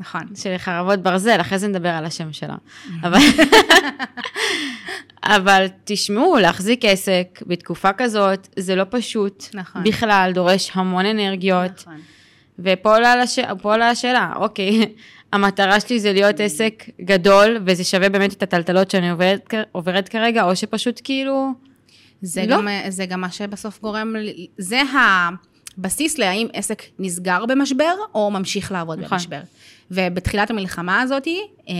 נכון. 0.00 0.20
של 0.34 0.54
חרבות 0.58 1.02
ברזל, 1.02 1.40
אחרי 1.40 1.58
זה 1.58 1.68
נדבר 1.68 1.88
על 1.88 2.04
השם 2.04 2.32
שלה. 2.32 2.56
אבל... 3.04 3.18
אבל 5.36 5.66
תשמעו, 5.84 6.36
להחזיק 6.36 6.84
עסק 6.84 7.42
בתקופה 7.46 7.92
כזאת, 7.92 8.48
זה 8.58 8.74
לא 8.74 8.84
פשוט. 8.90 9.44
נכון. 9.54 9.84
בכלל, 9.84 10.30
דורש 10.34 10.70
המון 10.74 11.06
אנרגיות. 11.06 11.80
נכון. 11.80 12.00
ופה 12.58 12.94
עולה 12.94 13.16
לש... 13.16 13.38
עולה 13.62 13.90
השאלה, 13.90 14.32
אוקיי, 14.36 14.92
המטרה 15.32 15.80
שלי 15.80 16.00
זה 16.00 16.12
להיות 16.12 16.40
עסק 16.40 16.84
גדול, 17.00 17.58
וזה 17.66 17.84
שווה 17.84 18.08
באמת 18.08 18.32
את 18.32 18.42
הטלטלות 18.42 18.90
שאני 18.90 19.10
עוברת, 19.10 19.54
עוברת 19.72 20.08
כרגע, 20.08 20.44
או 20.44 20.56
שפשוט 20.56 21.00
כאילו... 21.04 21.52
זה, 22.22 22.44
לא. 22.46 22.56
גם, 22.56 22.68
זה 22.88 23.06
גם 23.06 23.20
מה 23.20 23.30
שבסוף 23.30 23.80
גורם, 23.80 24.14
זה 24.58 24.82
הבסיס 25.78 26.18
להאם 26.18 26.46
עסק 26.52 26.82
נסגר 26.98 27.46
במשבר 27.46 27.94
או 28.14 28.30
ממשיך 28.30 28.72
לעבוד 28.72 28.98
נכון. 29.00 29.18
במשבר. 29.18 29.40
ובתחילת 29.90 30.50
המלחמה 30.50 31.00
הזאת, 31.00 31.26
אה, 31.68 31.74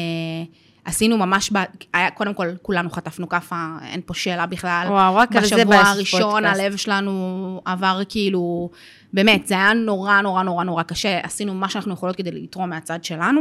עשינו 0.84 1.18
ממש, 1.18 1.52
ב, 1.52 1.56
היה, 1.92 2.10
קודם 2.10 2.34
כל, 2.34 2.46
כולנו 2.62 2.90
חטפנו 2.90 3.28
כאפה, 3.28 3.76
אין 3.82 4.00
פה 4.06 4.14
שאלה 4.14 4.46
בכלל. 4.46 4.86
וואו, 4.90 5.16
רק 5.16 5.36
על 5.36 5.44
זה 5.44 5.56
בשבוע 5.56 5.76
הראשון. 5.76 6.44
הלב 6.44 6.76
שלנו 6.76 7.60
עבר 7.64 8.00
כאילו, 8.08 8.70
באמת, 9.12 9.46
זה 9.46 9.54
היה 9.54 9.72
נורא 9.72 10.20
נורא 10.20 10.42
נורא 10.42 10.64
נורא 10.64 10.82
קשה, 10.82 11.20
עשינו 11.22 11.54
מה 11.54 11.68
שאנחנו 11.68 11.92
יכולות 11.92 12.16
כדי 12.16 12.30
לתרום 12.30 12.70
מהצד 12.70 13.04
שלנו, 13.04 13.40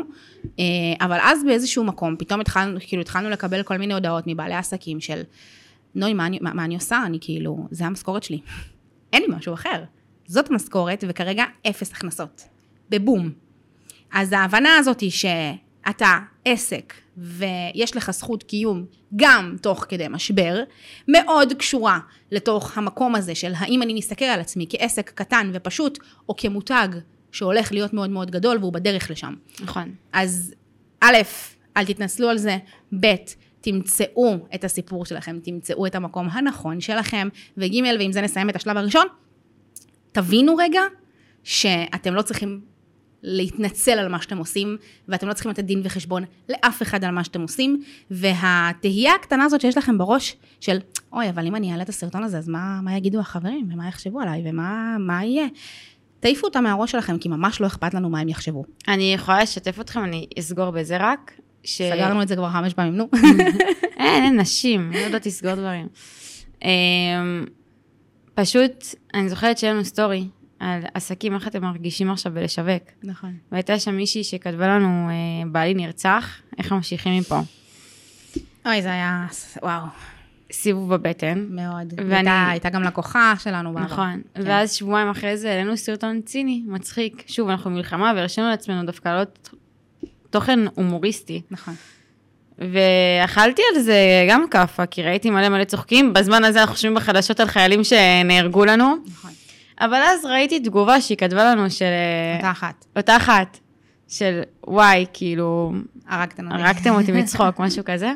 אה, 0.59 0.63
אבל 1.01 1.17
אז 1.21 1.43
באיזשהו 1.43 1.83
מקום, 1.83 2.15
פתאום 2.19 2.41
התחלנו, 2.41 2.79
כאילו 2.87 3.01
התחלנו 3.01 3.29
לקבל 3.29 3.63
כל 3.63 3.77
מיני 3.77 3.93
הודעות 3.93 4.23
מבעלי 4.27 4.55
עסקים 4.55 4.99
של, 4.99 5.21
נוי, 5.95 6.13
מה 6.13 6.25
אני, 6.25 6.39
מה, 6.41 6.53
מה 6.53 6.65
אני 6.65 6.75
עושה? 6.75 7.03
אני 7.05 7.17
כאילו, 7.21 7.67
זה 7.71 7.85
המשכורת 7.85 8.23
שלי. 8.23 8.39
אין 9.13 9.21
לי 9.21 9.35
משהו 9.35 9.53
אחר. 9.53 9.83
זאת 10.25 10.49
משכורת, 10.49 11.03
וכרגע 11.07 11.43
אפס 11.69 11.91
הכנסות. 11.91 12.43
בבום. 12.89 13.31
אז 14.13 14.33
ההבנה 14.33 14.75
הזאת 14.77 14.99
היא 14.99 15.11
שאתה 15.87 16.19
עסק, 16.45 16.93
ויש 17.17 17.97
לך 17.97 18.11
זכות 18.11 18.43
קיום 18.43 18.85
גם 19.15 19.55
תוך 19.61 19.85
כדי 19.89 20.05
משבר, 20.09 20.63
מאוד 21.07 21.53
קשורה 21.53 21.99
לתוך 22.31 22.77
המקום 22.77 23.15
הזה 23.15 23.35
של 23.35 23.53
האם 23.57 23.81
אני 23.81 23.93
מסתכל 23.93 24.25
על 24.25 24.39
עצמי 24.39 24.65
כעסק 24.69 25.11
קטן 25.15 25.51
ופשוט, 25.53 25.99
או 26.29 26.35
כמותג 26.35 26.87
שהולך 27.31 27.71
להיות 27.71 27.93
מאוד 27.93 28.09
מאוד 28.09 28.31
גדול 28.31 28.57
והוא 28.57 28.73
בדרך 28.73 29.11
לשם. 29.11 29.33
נכון. 29.61 29.93
אז 30.13 30.53
א', 31.01 31.15
אל 31.77 31.85
תתנצלו 31.85 32.29
על 32.29 32.37
זה, 32.37 32.57
ב', 32.99 33.15
תמצאו 33.61 34.37
את 34.55 34.63
הסיפור 34.63 35.05
שלכם, 35.05 35.39
תמצאו 35.43 35.85
את 35.85 35.95
המקום 35.95 36.29
הנכון 36.29 36.81
שלכם, 36.81 37.27
וג', 37.57 37.75
ועם 37.99 38.11
זה 38.11 38.21
נסיים 38.21 38.49
את 38.49 38.55
השלב 38.55 38.77
הראשון, 38.77 39.07
תבינו 40.11 40.55
רגע 40.55 40.81
שאתם 41.43 42.13
לא 42.13 42.21
צריכים 42.21 42.61
להתנצל 43.23 43.91
על 43.91 44.07
מה 44.07 44.21
שאתם 44.21 44.37
עושים, 44.37 44.77
ואתם 45.07 45.27
לא 45.27 45.33
צריכים 45.33 45.51
לתת 45.51 45.63
דין 45.63 45.81
וחשבון 45.83 46.23
לאף 46.49 46.81
אחד 46.81 47.03
על 47.03 47.11
מה 47.11 47.23
שאתם 47.23 47.41
עושים, 47.41 47.83
והתהייה 48.11 49.15
הקטנה 49.15 49.43
הזאת 49.43 49.61
שיש 49.61 49.77
לכם 49.77 49.97
בראש 49.97 50.35
של, 50.59 50.77
אוי, 51.13 51.29
אבל 51.29 51.47
אם 51.47 51.55
אני 51.55 51.71
אעלה 51.71 51.83
את 51.83 51.89
הסרטון 51.89 52.23
הזה, 52.23 52.37
אז 52.37 52.49
מה, 52.49 52.79
מה 52.83 52.97
יגידו 52.97 53.19
החברים, 53.19 53.69
ומה 53.73 53.87
יחשבו 53.87 54.21
עליי, 54.21 54.43
ומה 54.45 54.97
מה 54.99 55.25
יהיה? 55.25 55.47
תעיפו 56.19 56.47
אותה 56.47 56.61
מהראש 56.61 56.91
שלכם, 56.91 57.17
כי 57.17 57.29
ממש 57.29 57.61
לא 57.61 57.67
אכפת 57.67 57.93
לנו 57.93 58.09
מה 58.09 58.19
הם 58.19 58.29
יחשבו. 58.29 58.63
אני 58.87 59.13
יכולה 59.13 59.41
לשתף 59.41 59.79
אתכם, 59.79 60.03
אני 60.03 60.27
אסגור 60.39 60.71
בזה 60.71 60.97
רק. 60.99 61.31
ש... 61.63 61.81
סגרנו 61.81 62.21
את 62.21 62.27
זה 62.27 62.35
כבר 62.35 62.49
חמש 62.49 62.73
פעמים, 62.73 62.95
נו. 62.95 63.09
אין, 63.99 64.23
אין 64.23 64.39
נשים, 64.39 64.91
לא 64.91 64.97
יודעת 64.97 65.25
לסגור 65.25 65.55
דברים. 65.55 65.87
אמ, 66.63 67.45
פשוט, 68.33 68.85
אני 69.13 69.29
זוכרת 69.29 69.57
שהיה 69.57 69.73
לנו 69.73 69.85
סטורי 69.85 70.27
על 70.61 70.79
עסקים, 70.93 71.33
איך 71.35 71.47
אתם 71.47 71.61
מרגישים 71.61 72.11
עכשיו 72.11 72.33
בלשווק. 72.33 72.83
נכון. 73.03 73.33
והייתה 73.51 73.79
שם 73.79 73.95
מישהי 73.95 74.23
שכתבה 74.23 74.67
לנו, 74.67 75.09
אה, 75.09 75.13
בעלי 75.51 75.73
נרצח, 75.73 76.29
איך 76.57 76.71
ממשיכים 76.71 77.19
מפה. 77.19 77.39
אוי, 78.65 78.81
זה 78.81 78.91
היה, 78.91 79.25
וואו, 79.63 79.81
סיבוב 80.51 80.93
בבטן. 80.95 81.45
מאוד. 81.49 81.93
ואני- 81.97 82.15
הייתה, 82.29 82.47
הייתה 82.49 82.69
גם 82.69 82.83
לקוחה 82.83 83.33
שלנו 83.43 83.73
בעבר. 83.73 83.85
נכון, 83.85 84.21
כן. 84.35 84.41
ואז 84.45 84.73
שבועיים 84.73 85.09
אחרי 85.09 85.37
זה 85.37 85.51
העלינו 85.51 85.77
סרטון 85.77 86.21
ציני, 86.21 86.61
מצחיק. 86.67 87.23
שוב, 87.27 87.49
אנחנו 87.49 87.69
במלחמה 87.71 88.13
והרשינו 88.15 88.49
לעצמנו 88.49 88.85
דווקא 88.85 89.09
לעלות 89.09 89.49
תוכן 90.29 90.59
הומוריסטי. 90.75 91.41
נכון. 91.51 91.73
ואכלתי 92.57 93.61
על 93.75 93.81
זה 93.81 93.95
גם 94.29 94.45
כאפה, 94.51 94.85
כי 94.85 95.03
ראיתי 95.03 95.29
מלא 95.29 95.49
מלא 95.49 95.63
צוחקים. 95.63 96.13
בזמן 96.13 96.43
הזה 96.43 96.61
אנחנו 96.61 96.75
חושבים 96.75 96.93
בחדשות 96.95 97.39
על 97.39 97.47
חיילים 97.47 97.83
שנהרגו 97.83 98.65
לנו. 98.65 98.95
נכון. 99.07 99.31
אבל 99.81 100.01
אז 100.05 100.25
ראיתי 100.25 100.59
תגובה 100.59 101.01
שהיא 101.01 101.17
כתבה 101.17 101.43
לנו 101.45 101.69
של... 101.69 101.85
אותה 102.37 102.51
אחת. 102.51 102.85
אותה 102.97 103.17
אחת. 103.17 103.57
של 104.07 104.41
וואי, 104.67 105.05
כאילו, 105.13 105.71
הרגתם 106.07 106.51
אותי. 106.51 106.63
הרגתם 106.63 106.89
אותי 106.89 107.11
מצחוק, 107.21 107.59
משהו 107.59 107.83
כזה. 107.85 108.13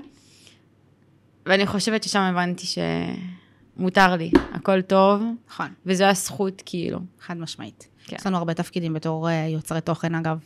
ואני 1.45 1.65
חושבת 1.65 2.03
ששם 2.03 2.19
הבנתי 2.19 2.65
שמותר 3.77 4.15
לי, 4.15 4.31
הכל 4.53 4.81
טוב, 4.81 5.23
נכון, 5.49 5.67
וזו 5.85 6.05
הזכות, 6.05 6.63
כאילו. 6.65 6.99
חד 7.19 7.37
משמעית. 7.37 7.87
כן. 8.05 8.15
יש 8.19 8.27
לנו 8.27 8.37
הרבה 8.37 8.53
תפקידים 8.53 8.93
בתור 8.93 9.29
אה, 9.29 9.47
יוצרי 9.49 9.81
תוכן, 9.81 10.15
אגב. 10.15 10.37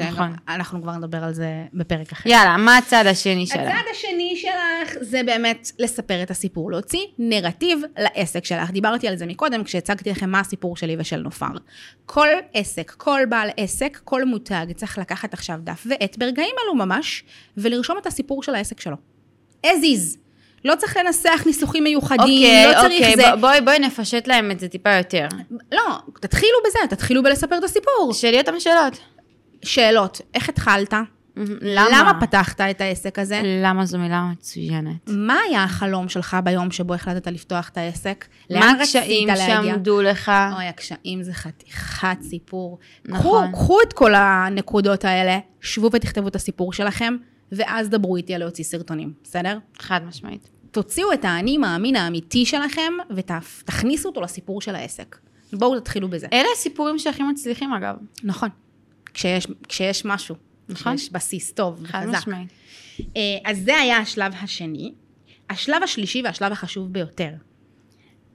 נכון. 0.00 0.34
אנחנו 0.48 0.82
כבר 0.82 0.92
נדבר 0.96 1.24
על 1.24 1.34
זה 1.34 1.46
בפרק 1.74 2.12
אחר. 2.12 2.28
יאללה, 2.30 2.56
מה 2.56 2.76
הצד 2.78 3.04
השני 3.06 3.46
שלה? 3.46 3.62
הצד 3.62 3.88
השני 3.90 4.36
שלך 4.36 4.94
זה 5.00 5.20
באמת 5.26 5.70
לספר 5.78 6.22
את 6.22 6.30
הסיפור, 6.30 6.70
להוציא 6.72 7.00
נרטיב 7.18 7.80
לעסק 7.98 8.44
שלך. 8.44 8.70
דיברתי 8.70 9.08
על 9.08 9.16
זה 9.16 9.26
מקודם 9.26 9.64
כשהצגתי 9.64 10.10
לכם 10.10 10.30
מה 10.30 10.40
הסיפור 10.40 10.76
שלי 10.76 10.96
ושל 10.98 11.16
נופר. 11.20 11.46
כל 12.06 12.28
עסק, 12.54 12.90
כל 12.90 13.20
בעל 13.28 13.48
עסק, 13.56 14.00
כל 14.04 14.24
מותג 14.24 14.66
צריך 14.76 14.98
לקחת 14.98 15.34
עכשיו 15.34 15.58
דף 15.62 15.86
ועט 15.86 16.16
ברגעים 16.18 16.54
אלו 16.64 16.74
ממש, 16.74 17.24
ולרשום 17.56 17.98
את 17.98 18.06
הסיפור 18.06 18.42
של 18.42 18.54
העסק 18.54 18.80
שלו. 18.80 18.96
as 19.66 19.68
is. 19.82 20.18
לא 20.64 20.74
צריך 20.74 20.96
לנסח 20.96 21.42
ניסוחים 21.46 21.84
מיוחדים, 21.84 22.20
אוקיי, 22.44 22.66
לא 22.66 22.72
צריך 22.80 23.00
אוקיי, 23.02 23.16
זה. 23.16 23.22
בוא- 23.22 23.40
בואי, 23.40 23.60
בואי 23.60 23.78
נפשט 23.78 24.26
להם 24.28 24.50
את 24.50 24.60
זה 24.60 24.68
טיפה 24.68 24.92
יותר. 24.96 25.28
לא, 25.72 25.80
תתחילו 26.20 26.58
בזה, 26.66 26.78
תתחילו 26.96 27.22
בלספר 27.22 27.58
את 27.58 27.64
הסיפור. 27.64 28.12
שאלי 28.12 28.38
אותם 28.38 28.60
שאלות. 28.60 28.98
שאלות, 29.62 30.20
איך 30.34 30.48
התחלת? 30.48 30.94
למה? 31.36 31.88
למה 31.92 32.20
פתחת 32.20 32.60
את 32.60 32.80
העסק 32.80 33.18
הזה? 33.18 33.40
למה 33.44 33.86
זו 33.86 33.98
מילה 33.98 34.24
מצוינת? 34.32 34.96
מה 35.06 35.38
היה 35.48 35.64
החלום 35.64 36.08
שלך 36.08 36.36
ביום 36.44 36.70
שבו 36.70 36.94
החלטת 36.94 37.26
לפתוח 37.26 37.68
את 37.68 37.76
העסק? 37.76 38.26
מה 38.50 38.70
הקשיים? 38.70 39.28
שעמדו 39.36 40.02
לך? 40.02 40.32
אוי, 40.56 40.64
הקשיים 40.64 41.22
זה 41.22 41.32
חתיכת 41.32 42.16
סיפור. 42.22 42.78
נכון. 43.04 43.52
קחו, 43.52 43.52
קחו 43.52 43.78
את 43.82 43.92
כל 43.92 44.14
הנקודות 44.14 45.04
האלה, 45.04 45.38
שבו 45.60 45.90
ותכתבו 45.92 46.28
את 46.28 46.36
הסיפור 46.36 46.72
שלכם, 46.72 47.16
ואז 47.52 47.88
דברו 47.88 48.16
איתי 48.16 48.34
על 48.34 48.40
להוציא 48.40 48.64
סרטונים, 48.64 49.12
בסדר? 49.24 49.58
חד 49.78 50.00
משמעית. 50.08 50.48
תוציאו 50.70 51.12
את 51.12 51.24
האני 51.24 51.58
מאמין 51.58 51.96
האמיתי 51.96 52.46
שלכם, 52.46 52.92
ותכניסו 53.16 54.08
אותו 54.08 54.20
לסיפור 54.20 54.60
של 54.60 54.74
העסק. 54.74 55.16
בואו 55.52 55.80
תתחילו 55.80 56.08
בזה. 56.08 56.26
אלה 56.32 56.48
הסיפורים 56.56 56.98
שהכי 56.98 57.22
מצליחים, 57.22 57.72
אגב. 57.72 57.94
נכון. 58.24 58.48
כשיש, 59.14 59.46
כשיש 59.68 60.04
משהו. 60.04 60.34
נכון. 60.68 60.96
כשיש 60.96 61.12
בסיס 61.12 61.52
טוב 61.52 61.86
חד 61.86 62.04
וחזק. 62.08 62.18
משמעית. 62.18 62.48
אה, 63.16 63.20
אז 63.44 63.62
זה 63.64 63.76
היה 63.76 63.98
השלב 63.98 64.32
השני. 64.42 64.92
השלב 65.50 65.82
השלישי 65.82 66.22
והשלב 66.24 66.52
החשוב 66.52 66.92
ביותר. 66.92 67.30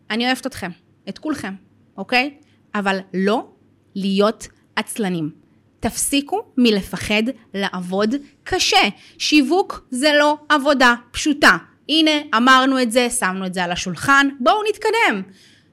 אני 0.09 0.25
אוהבת 0.25 0.47
אתכם, 0.47 0.71
את 1.09 1.17
כולכם, 1.17 1.53
אוקיי? 1.97 2.37
אבל 2.75 2.99
לא 3.13 3.47
להיות 3.95 4.47
עצלנים. 4.75 5.31
תפסיקו 5.79 6.41
מלפחד 6.57 7.23
לעבוד 7.53 8.15
קשה. 8.43 8.81
שיווק 9.17 9.87
זה 9.91 10.11
לא 10.19 10.37
עבודה 10.49 10.95
פשוטה. 11.11 11.57
הנה, 11.89 12.11
אמרנו 12.37 12.81
את 12.81 12.91
זה, 12.91 13.09
שמנו 13.09 13.45
את 13.45 13.53
זה 13.53 13.63
על 13.63 13.71
השולחן, 13.71 14.29
בואו 14.39 14.61
נתקדם. 14.69 15.21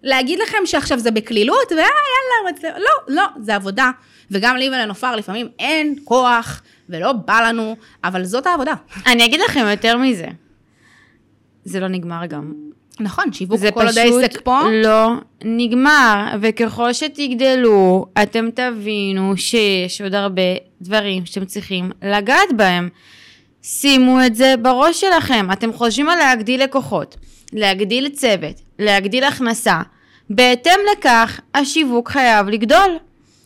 להגיד 0.03 0.39
לכם 0.39 0.59
שעכשיו 0.65 0.99
זה 0.99 1.11
בקלילות, 1.11 1.73
ויאללה, 1.73 1.87
יאללה, 1.87 2.53
מצל... 2.53 2.69
לא, 2.69 3.15
לא, 3.15 3.27
זה 3.41 3.55
עבודה. 3.55 3.91
וגם 4.31 4.57
לי 4.57 4.69
ולנופר 4.69 5.17
לפעמים 5.17 5.49
אין 5.59 5.95
כוח, 6.05 6.63
ולא 6.89 7.13
בא 7.13 7.41
לנו, 7.49 7.77
אבל 8.05 8.25
זאת 8.25 8.47
העבודה. 8.47 8.75
אני 9.07 9.25
אגיד 9.25 9.41
לכם 9.41 9.67
יותר 9.71 9.97
מזה. 9.97 10.27
זה 11.65 11.81
לא 11.81 11.89
נגמר 11.89 12.27
גם. 12.27 12.53
נכון, 13.01 13.33
שיווק 13.33 13.59
זה 13.59 13.71
כל 13.71 13.81
עוד 13.81 13.89
פשוט 13.89 14.23
העסק 14.23 14.41
פה. 14.41 14.61
לא 14.83 15.11
נגמר, 15.45 16.37
וככל 16.41 16.93
שתגדלו, 16.93 18.07
אתם 18.23 18.49
תבינו 18.55 19.37
שיש 19.37 20.01
עוד 20.01 20.15
הרבה 20.15 20.43
דברים 20.81 21.27
שאתם 21.27 21.45
צריכים 21.45 21.91
לגעת 22.03 22.53
בהם. 22.57 22.89
שימו 23.63 24.27
את 24.27 24.35
זה 24.35 24.55
בראש 24.63 25.01
שלכם. 25.01 25.47
אתם 25.53 25.73
חושבים 25.73 26.09
על 26.09 26.19
להגדיל 26.19 26.63
לקוחות, 26.63 27.17
להגדיל 27.53 28.09
צוות, 28.09 28.61
להגדיל 28.79 29.25
הכנסה. 29.25 29.81
בהתאם 30.31 30.81
לכך, 30.93 31.41
השיווק 31.55 32.11
חייב 32.11 32.49
לגדול. 32.49 32.99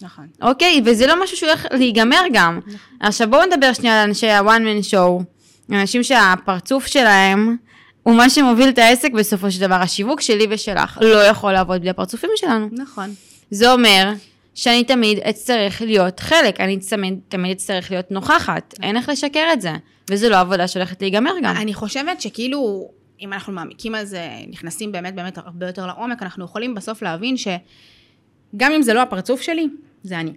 נכון. 0.02 0.26
אוקיי? 0.42 0.80
וזה 0.84 1.06
לא 1.06 1.22
משהו 1.22 1.36
שהולך 1.36 1.66
להיגמר 1.70 2.20
גם. 2.32 2.60
עכשיו 3.00 3.30
בואו 3.30 3.46
נדבר 3.46 3.72
שנייה 3.72 4.02
על 4.02 4.08
אנשי 4.08 4.28
ה-one 4.28 4.60
man 4.60 4.92
show. 4.92 5.24
אנשים 5.72 6.02
שהפרצוף 6.02 6.86
שלהם 6.86 7.56
הוא 8.02 8.14
מה 8.14 8.30
שמוביל 8.30 8.68
את 8.68 8.78
העסק 8.78 9.12
בסופו 9.12 9.50
של 9.50 9.60
דבר. 9.60 9.74
השיווק 9.74 10.20
שלי 10.20 10.46
ושלך 10.50 10.98
לא 11.00 11.24
יכול 11.24 11.52
לעבוד 11.52 11.80
בלי 11.80 11.90
הפרצופים 11.90 12.30
שלנו. 12.36 12.68
נכון. 12.72 13.10
זה 13.50 13.72
אומר 13.72 14.12
שאני 14.54 14.84
תמיד 14.84 15.18
אצטרך 15.18 15.82
להיות 15.82 16.20
חלק, 16.20 16.60
אני 16.60 16.76
תמיד, 16.76 17.18
תמיד 17.28 17.50
אצטרך 17.50 17.90
להיות 17.90 18.10
נוכחת. 18.10 18.74
אין 18.82 18.96
איך 18.96 19.08
לשקר 19.08 19.48
את 19.52 19.60
זה. 19.60 19.72
וזו 20.10 20.28
לא 20.28 20.40
עבודה 20.40 20.68
שהולכת 20.68 21.02
להיגמר 21.02 21.32
גם. 21.42 21.56
אני 21.56 21.74
חושבת 21.74 22.20
שכאילו, 22.20 22.90
אם 23.20 23.32
אנחנו 23.32 23.52
מעמיקים 23.52 23.94
על 23.94 24.04
זה, 24.04 24.28
נכנסים 24.50 24.92
באמת 24.92 25.14
באמת 25.14 25.38
הרבה 25.38 25.66
יותר 25.66 25.86
לעומק, 25.86 26.22
אנחנו 26.22 26.44
יכולים 26.44 26.74
בסוף 26.74 27.02
להבין 27.02 27.36
שגם 27.36 28.72
אם 28.72 28.82
זה 28.82 28.94
לא 28.94 29.02
הפרצוף 29.02 29.40
שלי, 29.40 29.68
זה 30.02 30.20
אני. 30.20 30.32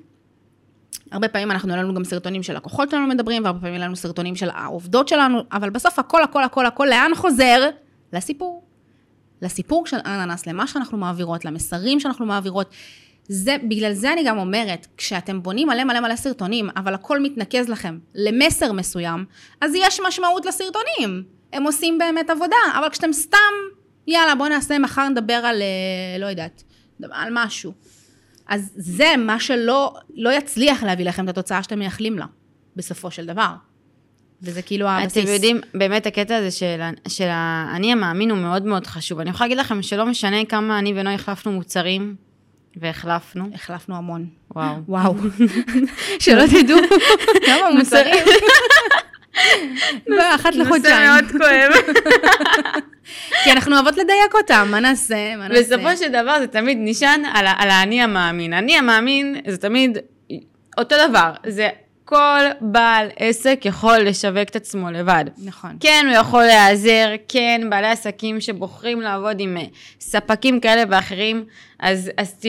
הרבה 1.12 1.28
פעמים 1.28 1.52
אנחנו, 1.52 1.74
היה 1.74 1.84
לנו 1.84 1.94
גם 1.94 2.04
סרטונים 2.04 2.44
של 2.44 2.56
לקוחות 2.56 2.90
שלנו 2.90 3.08
מדברים, 3.08 3.44
והרבה 3.44 3.60
פעמים 3.60 3.76
היה 3.76 3.86
לנו 3.86 3.96
סרטונים 3.96 4.36
של 4.36 4.50
העובדות 4.50 5.08
שלנו, 5.08 5.40
אבל 5.52 5.70
בסוף 5.70 6.00
הכל, 6.00 6.24
הכל, 6.24 6.44
הכל, 6.44 6.66
הכל, 6.66 6.88
לאן 6.90 7.12
חוזר? 7.16 7.70
לסיפור. 8.14 8.64
לסיפור 9.42 9.86
של 9.86 9.98
אננס, 10.06 10.48
למה 10.48 10.68
שאנחנו 10.68 10.98
מעבירות, 10.98 11.46
למסרים 11.46 12.00
שאנחנו 12.00 12.26
מעבירות. 12.26 12.70
זה, 13.28 13.56
בגלל 13.70 13.94
זה 13.94 14.14
אני 14.14 14.24
גם 14.24 14.38
אומרת, 14.38 14.88
כשאתם 14.98 15.44
בונים 15.44 15.68
מלא 15.68 15.84
מלא 15.84 16.00
מלא 16.00 16.16
סרטונים, 16.16 16.70
אבל 16.76 16.94
הכל 16.94 17.20
מתנקז 17.20 17.70
לכם 17.70 18.00
למסר 18.16 18.72
מסוים, 18.72 19.26
אז 19.62 19.72
יש 19.76 20.00
משמעות 20.08 20.46
לסרטונים. 20.46 21.24
הם 21.54 21.64
עושים 21.64 21.98
באמת 21.98 22.30
עבודה, 22.30 22.56
אבל 22.80 22.90
כשאתם 22.90 23.14
סתם, 23.14 23.38
יאללה, 24.08 24.36
בואו 24.36 24.50
נעשה, 24.50 24.80
מחר 24.80 25.10
נדבר 25.10 25.34
על, 25.34 25.62
אה, 25.62 26.20
לא 26.20 26.26
יודעת, 26.26 26.64
על 27.12 27.30
משהו. 27.32 27.74
אז 28.52 28.72
זה 28.76 29.14
מה 29.18 29.40
שלא 29.40 29.94
לא 30.16 30.30
יצליח 30.30 30.84
להביא 30.84 31.06
לכם 31.06 31.24
את 31.24 31.30
התוצאה 31.30 31.64
שאתם 31.64 31.80
מייחלים 31.80 32.20
לה, 32.20 32.26
בסופו 32.76 33.12
של 33.12 33.26
דבר. 33.26 33.50
וזה 34.42 34.62
כאילו 34.62 34.88
הבסיס. 34.90 35.24
אתם 35.24 35.34
יודעים, 35.34 35.62
באמת 35.74 36.06
הקטע 36.06 36.36
הזה 36.36 36.52
של, 36.52 36.82
של 37.08 37.28
האני 37.30 37.92
המאמין 37.92 38.32
הוא 38.32 38.38
מאוד 38.40 38.66
מאוד 38.66 38.88
חשוב. 38.88 39.20
אני 39.20 39.30
יכולה 39.30 39.48
להגיד 39.48 39.58
לכם 39.58 39.82
שלא 39.82 40.06
משנה 40.06 40.46
כמה 40.46 40.80
אני 40.80 40.94
ונוי 40.96 41.14
החלפנו 41.14 41.52
מוצרים, 41.52 42.16
והחלפנו. 42.76 43.50
החלפנו 43.54 43.96
המון. 43.96 44.26
וואו. 44.56 44.76
וואו. 44.88 45.16
שלא 46.20 46.44
תדעו 46.48 46.80
כמה 47.46 47.72
מוצרים. 47.78 48.26
אחת 50.36 50.56
לחודשיים. 50.56 51.10
נושא 51.10 51.22
מאוד 51.22 51.32
כואב. 51.32 51.72
כי 53.44 53.52
אנחנו 53.52 53.76
אוהבות 53.76 53.98
לדייק 53.98 54.36
אותם, 54.42 54.68
מה 54.72 54.80
נעשה? 54.80 55.36
מה 55.36 55.48
נעשה? 55.48 55.62
בסופו 55.62 55.98
של 55.98 56.10
דבר 56.10 56.40
זה 56.40 56.48
תמיד 56.48 56.78
נשען 56.82 57.26
על, 57.26 57.46
על 57.58 57.70
האני 57.70 58.02
המאמין. 58.02 58.54
האני 58.54 58.78
המאמין 58.78 59.36
זה 59.48 59.58
תמיד 59.58 59.98
אותו 60.78 60.96
דבר. 61.08 61.32
זה 61.48 61.70
כל 62.06 62.42
בעל 62.62 63.08
עסק 63.16 63.62
יכול 63.66 63.98
לשווק 63.98 64.50
את 64.50 64.56
עצמו 64.56 64.92
לבד. 64.92 65.26
נכון. 65.38 65.78
כן, 65.80 66.06
הוא 66.08 66.16
יכול 66.16 66.44
להיעזר, 66.44 67.10
כן, 67.28 67.62
בעלי 67.70 67.88
עסקים 67.88 68.42
שבוחרים 68.42 69.02
לעבוד 69.02 69.40
עם 69.40 69.58
אה, 69.58 69.64
ספקים 70.00 70.60
כאלה 70.60 70.84
ואחרים, 70.90 71.46
אז, 71.80 72.12
אז 72.18 72.34
ת, 72.34 72.46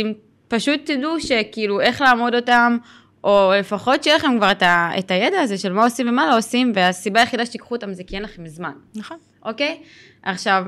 פשוט 0.48 0.80
תדעו 0.84 1.20
שכאילו 1.20 1.80
איך 1.80 2.00
לעמוד 2.00 2.34
אותם, 2.34 2.78
או 3.24 3.52
לפחות 3.58 4.02
שיהיה 4.02 4.16
לכם 4.16 4.38
כבר 4.38 4.50
את, 4.50 4.62
ה, 4.62 4.90
את 4.98 5.10
הידע 5.10 5.40
הזה 5.40 5.58
של 5.58 5.72
מה 5.72 5.84
עושים 5.84 6.08
ומה 6.08 6.26
לא 6.26 6.38
עושים, 6.38 6.72
והסיבה 6.74 7.20
היחידה 7.20 7.46
שתיקחו 7.46 7.74
אותם 7.74 7.92
זה 7.92 8.02
כי 8.06 8.16
אין 8.16 8.22
לכם 8.22 8.46
זמן, 8.46 8.72
נכון. 8.94 9.16
אוקיי? 9.44 9.78
עכשיו, 10.22 10.64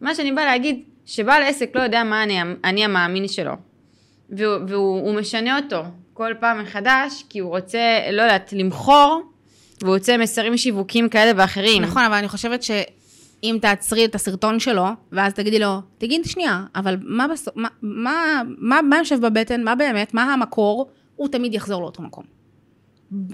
מה 0.00 0.14
שאני 0.14 0.32
באה 0.32 0.44
להגיד, 0.44 0.82
שבעל 1.06 1.42
עסק 1.42 1.76
לא 1.76 1.82
יודע 1.82 2.04
מה 2.04 2.22
אני, 2.22 2.38
אני 2.64 2.84
המאמין 2.84 3.28
שלו, 3.28 3.52
והוא, 4.30 4.58
והוא 4.68 5.00
הוא 5.00 5.14
משנה 5.14 5.56
אותו 5.56 5.82
כל 6.18 6.32
פעם 6.40 6.62
מחדש, 6.62 7.24
כי 7.28 7.38
הוא 7.38 7.50
רוצה, 7.50 7.78
לא 8.12 8.22
יודעת, 8.22 8.52
למכור, 8.52 9.22
והוא 9.82 9.94
רוצה 9.94 10.16
מסרים 10.16 10.56
שיווקים 10.56 11.08
כאלה 11.08 11.32
ואחרים. 11.36 11.82
נכון, 11.82 12.04
אבל 12.04 12.14
אני 12.14 12.28
חושבת 12.28 12.62
שאם 12.62 13.58
תעצרי 13.60 14.04
את 14.04 14.14
הסרטון 14.14 14.60
שלו, 14.60 14.84
ואז 15.12 15.34
תגידי 15.34 15.58
לו, 15.58 15.80
תגיד 15.98 16.24
שנייה, 16.24 16.64
אבל 16.74 16.96
מה 17.00 17.28
בסוף, 17.28 17.56
מה, 17.56 17.68
מה, 17.82 18.42
מה, 18.58 18.82
מה 18.82 18.98
יושב 18.98 19.26
בבטן, 19.26 19.64
מה 19.64 19.74
באמת, 19.74 20.14
מה 20.14 20.32
המקור, 20.32 20.90
הוא 21.16 21.28
תמיד 21.28 21.54
יחזור 21.54 21.82
לאותו 21.82 22.02
מקום. 22.02 22.24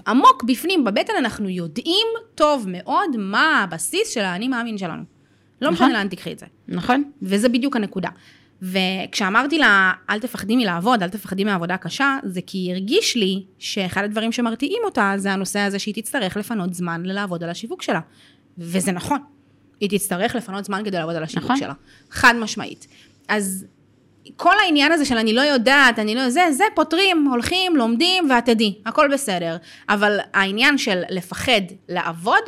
עמוק 0.07 0.43
בפנים, 0.43 0.83
בבטן, 0.83 1.13
אנחנו 1.19 1.49
יודעים 1.49 2.07
טוב 2.35 2.65
מאוד 2.67 3.17
מה 3.17 3.63
הבסיס 3.63 4.13
של 4.13 4.21
האני 4.21 4.47
מאמין 4.47 4.77
שלנו. 4.77 5.03
לא 5.61 5.71
נכון. 5.71 5.87
משנה 5.87 5.99
לאן 5.99 6.07
תקחי 6.07 6.31
את 6.31 6.39
זה. 6.39 6.45
נכון? 6.67 7.03
וזה 7.21 7.49
בדיוק 7.49 7.75
הנקודה. 7.75 8.09
וכשאמרתי 8.61 9.57
לה, 9.57 9.93
אל 10.09 10.19
תפחדי 10.19 10.55
מלעבוד, 10.55 11.03
אל 11.03 11.09
תפחדי 11.09 11.43
מעבודה 11.43 11.77
קשה, 11.77 12.17
זה 12.23 12.41
כי 12.45 12.71
הרגיש 12.71 13.15
לי 13.15 13.43
שאחד 13.59 14.03
הדברים 14.03 14.31
שמרתיעים 14.31 14.81
אותה, 14.85 15.13
זה 15.17 15.31
הנושא 15.31 15.59
הזה 15.59 15.79
שהיא 15.79 15.93
תצטרך 15.93 16.37
לפנות 16.37 16.73
זמן 16.73 17.03
לעבוד 17.05 17.43
על 17.43 17.49
השיווק 17.49 17.81
שלה. 17.81 17.99
וזה 18.57 18.91
נכון. 18.91 19.19
היא 19.79 19.89
תצטרך 19.89 20.35
לפנות 20.35 20.65
זמן 20.65 20.81
כדי 20.85 20.97
לעבוד 20.97 21.15
על 21.15 21.23
השיווק 21.23 21.45
נכון. 21.45 21.57
שלה. 21.57 21.73
חד 22.11 22.33
משמעית. 22.39 22.87
אז 23.27 23.65
כל 24.35 24.53
העניין 24.63 24.91
הזה 24.91 25.05
של 25.05 25.17
אני 25.17 25.33
לא 25.33 25.41
יודעת, 25.41 25.99
אני 25.99 26.15
לא 26.15 26.29
זה, 26.29 26.41
זה 26.51 26.63
פותרים, 26.75 27.27
הולכים, 27.27 27.75
לומדים 27.75 28.29
ואת 28.29 28.45
תדעי, 28.45 28.75
הכל 28.85 29.09
בסדר. 29.13 29.57
אבל 29.89 30.19
העניין 30.33 30.77
של 30.77 31.01
לפחד 31.09 31.61
לעבוד, 31.89 32.43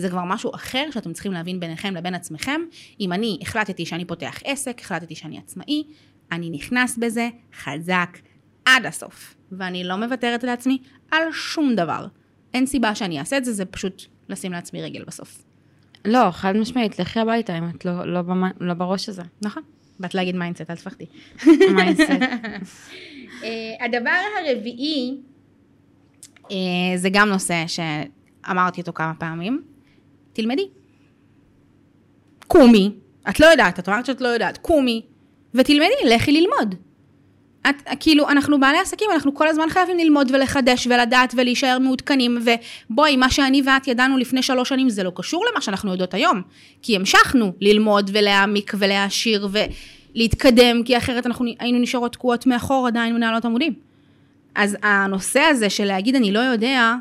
זה 0.00 0.08
כבר 0.08 0.24
משהו 0.24 0.54
אחר 0.54 0.86
שאתם 0.90 1.12
צריכים 1.12 1.32
להבין 1.32 1.60
ביניכם 1.60 1.94
לבין 1.94 2.14
עצמכם. 2.14 2.60
אם 3.00 3.12
אני 3.12 3.38
החלטתי 3.42 3.86
שאני 3.86 4.04
פותח 4.04 4.38
עסק, 4.44 4.80
החלטתי 4.80 5.14
שאני 5.14 5.38
עצמאי, 5.38 5.84
אני 6.32 6.50
נכנס 6.50 6.98
בזה 6.98 7.28
חזק 7.62 8.18
עד 8.64 8.86
הסוף. 8.86 9.34
ואני 9.52 9.84
לא 9.84 9.96
מוותרת 9.96 10.44
לעצמי 10.44 10.78
על 11.10 11.22
שום 11.32 11.74
דבר. 11.74 12.06
אין 12.54 12.66
סיבה 12.66 12.94
שאני 12.94 13.18
אעשה 13.18 13.36
את 13.36 13.44
זה, 13.44 13.52
זה 13.52 13.64
פשוט 13.64 14.02
לשים 14.28 14.52
לעצמי 14.52 14.82
רגל 14.82 15.04
בסוף. 15.04 15.42
לא, 16.04 16.30
חד 16.30 16.56
משמעית, 16.56 16.98
לכי 16.98 17.20
הביתה 17.20 17.58
אם 17.58 17.68
את 17.68 17.84
לא, 17.84 18.12
לא, 18.12 18.22
במ... 18.22 18.42
לא 18.60 18.74
בראש 18.74 19.08
הזה. 19.08 19.22
נכון. 19.42 19.62
באת 20.00 20.14
להגיד 20.14 20.36
mindset, 20.36 20.70
אל 20.70 20.76
תפחדי. 20.76 21.04
mindset. 21.74 22.10
אה, 23.44 23.84
הדבר 23.84 24.20
הרביעי, 24.38 25.16
אה, 26.50 26.56
זה 26.96 27.08
גם 27.12 27.28
נושא 27.28 27.64
שאמרתי 27.66 28.80
אותו 28.80 28.92
כמה 28.92 29.14
פעמים, 29.14 29.62
תלמדי. 30.40 30.68
קומי, 32.46 32.90
את 33.28 33.40
לא 33.40 33.46
יודעת, 33.46 33.78
את 33.78 33.88
אמרת 33.88 34.06
שאת 34.06 34.20
לא 34.20 34.28
יודעת, 34.28 34.58
קומי, 34.58 35.02
ותלמדי, 35.54 36.14
לכי 36.14 36.32
ללמוד. 36.32 36.74
את, 37.68 37.74
כאילו, 38.00 38.28
אנחנו 38.28 38.60
בעלי 38.60 38.78
עסקים, 38.78 39.10
אנחנו 39.14 39.34
כל 39.34 39.48
הזמן 39.48 39.68
חייבים 39.68 39.98
ללמוד 39.98 40.30
ולחדש 40.30 40.86
ולדעת 40.86 41.34
ולהישאר 41.36 41.78
מעודכנים, 41.78 42.38
ובואי, 42.90 43.16
מה 43.16 43.30
שאני 43.30 43.62
ואת 43.66 43.88
ידענו 43.88 44.18
לפני 44.18 44.42
שלוש 44.42 44.68
שנים 44.68 44.90
זה 44.90 45.02
לא 45.02 45.12
קשור 45.14 45.44
למה 45.50 45.60
שאנחנו 45.60 45.90
יודעות 45.90 46.14
היום, 46.14 46.42
כי 46.82 46.96
המשכנו 46.96 47.52
ללמוד 47.60 48.10
ולהעמיק 48.12 48.72
ולהעשיר 48.78 49.48
ולהתקדם, 50.14 50.82
כי 50.84 50.96
אחרת 50.96 51.26
אנחנו 51.26 51.46
היינו 51.58 51.78
נשארות 51.78 52.12
תקועות 52.12 52.46
מאחור 52.46 52.86
עדיין 52.86 53.14
מנהלות 53.14 53.44
עמודים. 53.44 53.72
אז 54.54 54.76
הנושא 54.82 55.40
הזה 55.40 55.70
של 55.70 55.84
להגיד 55.84 56.14
אני 56.14 56.32
לא 56.32 56.38
יודע, 56.38 56.94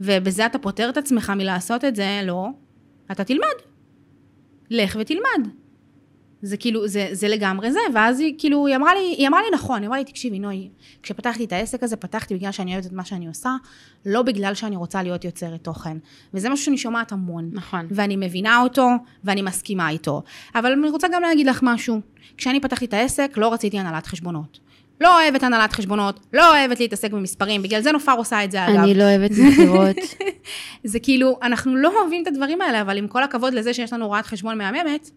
ובזה 0.00 0.46
אתה 0.46 0.58
פוטר 0.58 0.88
את 0.88 0.96
עצמך 0.96 1.32
מלעשות 1.36 1.84
את 1.84 1.96
זה, 1.96 2.20
לא, 2.24 2.48
אתה 3.12 3.24
תלמד. 3.24 3.56
לך 4.70 4.96
ותלמד. 5.00 5.48
זה 6.42 6.56
כאילו, 6.56 6.88
זה, 6.88 7.08
זה 7.12 7.28
לגמרי 7.28 7.72
זה, 7.72 7.78
ואז 7.94 8.20
היא 8.20 8.34
כאילו, 8.38 8.66
היא 8.66 8.76
אמרה 8.76 8.94
לי, 8.94 9.14
היא 9.18 9.28
אמרה 9.28 9.40
לי 9.40 9.46
נכון, 9.54 9.80
היא 9.80 9.86
אמרה 9.86 9.98
לי, 9.98 10.04
תקשיבי, 10.04 10.38
נוי, 10.38 10.68
כשפתחתי 11.02 11.44
את 11.44 11.52
העסק 11.52 11.82
הזה, 11.82 11.96
פתחתי 11.96 12.34
בגלל 12.34 12.52
שאני 12.52 12.72
אוהבת 12.72 12.86
את 12.86 12.92
מה 12.92 13.04
שאני 13.04 13.26
עושה, 13.26 13.50
לא 14.06 14.22
בגלל 14.22 14.54
שאני 14.54 14.76
רוצה 14.76 15.02
להיות 15.02 15.24
יוצרת 15.24 15.64
תוכן. 15.64 15.96
וזה 16.34 16.48
משהו 16.48 16.64
שאני 16.64 16.78
שומעת 16.78 17.12
המון. 17.12 17.50
נכון. 17.52 17.86
ואני 17.90 18.16
מבינה 18.16 18.62
אותו, 18.62 18.88
ואני 19.24 19.42
מסכימה 19.42 19.90
איתו. 19.90 20.22
אבל 20.54 20.72
אני 20.72 20.90
רוצה 20.90 21.08
גם 21.12 21.22
להגיד 21.22 21.46
לך 21.46 21.60
משהו. 21.62 22.00
כשאני 22.36 22.60
פתחתי 22.60 22.84
את 22.84 22.94
העסק, 22.94 23.32
לא 23.36 23.52
רציתי 23.52 23.78
הנהלת 23.78 24.06
חשבונות. 24.06 24.58
לא 25.02 25.22
אוהבת 25.22 25.42
הנהלת 25.42 25.72
חשבונות, 25.72 26.20
לא 26.32 26.50
אוהבת 26.50 26.80
להתעסק 26.80 27.10
במספרים, 27.10 27.62
בגלל 27.62 27.80
זה 27.80 27.92
נופר 27.92 28.12
עושה 28.12 28.44
את 28.44 28.50
זה 28.50 28.66
אגב. 28.66 28.76
אני 28.76 28.94
לא 28.94 29.02
אוהבת 29.02 29.30
מכירות. 29.30 29.96
זה 30.84 31.00
כאילו, 31.00 31.38
אנחנו 31.42 31.76
לא 31.76 31.92
אוהבים 32.00 32.22
את 32.22 32.26
הדברים 32.26 32.60
האלה, 32.60 32.80
אבל 32.80 32.98
עם 32.98 33.08
כל 33.08 33.22
הכבוד 33.22 33.54
לזה 33.54 33.74
שיש 33.74 33.92
לנו 33.92 34.06
רואת 34.06 34.26
חשבון 34.26 34.58
מהממת, 34.58 35.10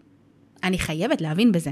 אני 0.64 0.78
חייבת 0.78 1.20
להבין 1.20 1.52
בזה. 1.52 1.70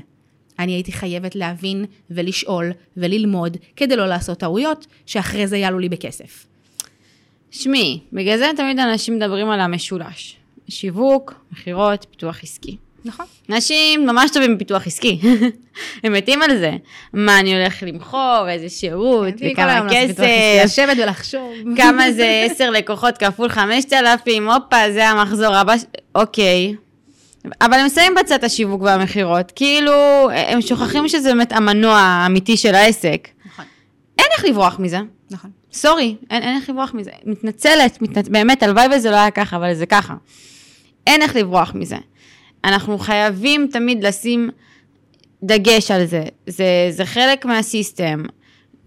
אני 0.58 0.72
הייתי 0.72 0.92
חייבת 0.92 1.34
להבין 1.34 1.84
ולשאול 2.10 2.72
וללמוד, 2.96 3.56
כדי 3.76 3.96
לא 3.96 4.06
לעשות 4.06 4.38
טעויות, 4.38 4.86
שאחרי 5.06 5.46
זה 5.46 5.56
יעלו 5.56 5.78
לי 5.78 5.88
בכסף. 5.88 6.46
שמי, 7.50 8.00
בגלל 8.12 8.38
זה 8.38 8.50
תמיד 8.56 8.78
אנשים 8.78 9.16
מדברים 9.16 9.50
על 9.50 9.60
המשולש. 9.60 10.36
שיווק, 10.68 11.34
מכירות, 11.52 12.06
פיתוח 12.10 12.42
עסקי. 12.42 12.76
נכון. 13.04 13.26
אנשים 13.50 14.06
ממש 14.06 14.30
טובים 14.30 14.54
בפיתוח 14.54 14.86
עסקי. 14.86 15.20
הם 16.04 16.12
מתים 16.12 16.42
על 16.42 16.58
זה. 16.58 16.72
מה 17.12 17.40
אני 17.40 17.54
הולך 17.54 17.82
למכור, 17.86 18.46
איזה 18.48 18.68
שירות, 18.68 19.34
וכמה 19.40 19.86
כסף, 19.90 20.22
לשבת 20.64 20.96
ולחשוב. 21.02 21.52
כמה 21.78 22.12
זה 22.12 22.46
10 22.50 22.70
לקוחות 22.70 23.18
כפול 23.18 23.48
5,000, 23.48 24.48
הופה, 24.48 24.92
זה 24.92 25.08
המחזור 25.08 25.54
הבא, 25.54 25.74
אוקיי. 26.14 26.74
אבל 27.60 27.74
הם 27.74 27.88
שמים 27.88 28.14
בצד 28.20 28.44
השיווק 28.44 28.82
והמכירות, 28.82 29.52
כאילו, 29.56 29.92
הם 30.30 30.60
שוכחים 30.60 31.08
שזה 31.08 31.34
באמת 31.34 31.52
המנוע 31.52 31.98
האמיתי 31.98 32.56
של 32.56 32.74
העסק. 32.74 33.28
נכון, 33.46 33.64
אין 34.18 34.26
איך 34.36 34.44
לברוח 34.44 34.78
מזה. 34.78 34.98
נכון. 35.30 35.50
סורי, 35.72 36.16
אין, 36.30 36.42
אין 36.42 36.56
איך 36.56 36.70
לברוח 36.70 36.94
מזה. 36.94 37.10
מתנצלת, 37.24 38.02
מתנצ... 38.02 38.28
באמת, 38.28 38.62
הלוואי 38.62 38.86
וזה 38.96 39.10
לא 39.10 39.16
היה 39.16 39.30
ככה, 39.30 39.56
אבל 39.56 39.74
זה 39.74 39.86
ככה. 39.86 40.14
אין 41.06 41.22
איך 41.22 41.36
לברוח 41.36 41.72
מזה. 41.74 41.96
אנחנו 42.64 42.98
חייבים 42.98 43.68
תמיד 43.72 44.06
לשים 44.06 44.50
דגש 45.42 45.90
על 45.90 46.06
זה. 46.06 46.22
זה, 46.46 46.64
זה 46.90 47.04
חלק 47.04 47.44
מהסיסטם. 47.44 48.22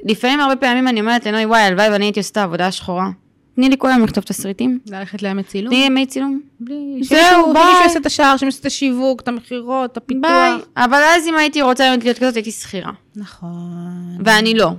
לפעמים, 0.03 0.39
הרבה 0.39 0.55
פעמים 0.55 0.87
אני 0.87 0.99
אומרת 0.99 1.25
לנוי, 1.25 1.45
וואי, 1.45 1.61
הלוואי 1.61 1.89
ואני 1.89 2.05
הייתי 2.05 2.19
עושה 2.19 2.31
את 2.31 2.37
העבודה 2.37 2.67
השחורה. 2.67 3.09
תני 3.55 3.69
לי 3.69 3.75
כל 3.79 3.89
היום 3.89 4.03
לכתוב 4.03 4.23
תסריטים. 4.23 4.79
ללכת 4.89 5.23
לאמת 5.23 5.47
צילום. 5.47 5.69
תני 5.69 5.79
לי 5.79 5.85
ימי 5.85 6.05
צילום. 6.05 6.41
בלי... 6.59 6.99
זהו, 7.01 7.53
ביי. 7.53 7.63
שמישהו 7.63 7.83
יעשה 7.83 7.99
את 7.99 8.05
השער, 8.05 8.37
שמישהו 8.37 8.45
יעשה 8.45 8.59
את 8.59 8.65
השיווק, 8.65 9.21
את 9.21 9.27
המכירות, 9.27 9.91
את 9.91 9.97
הפיתוח. 9.97 10.21
ביי. 10.21 10.51
אבל 10.77 11.01
אז 11.15 11.27
אם 11.27 11.35
הייתי 11.35 11.61
רוצה 11.61 11.95
להיות 11.97 12.17
כזאת, 12.19 12.35
הייתי 12.35 12.51
שכירה. 12.51 12.91
נכון. 13.15 14.17
ואני 14.25 14.53
לא. 14.53 14.71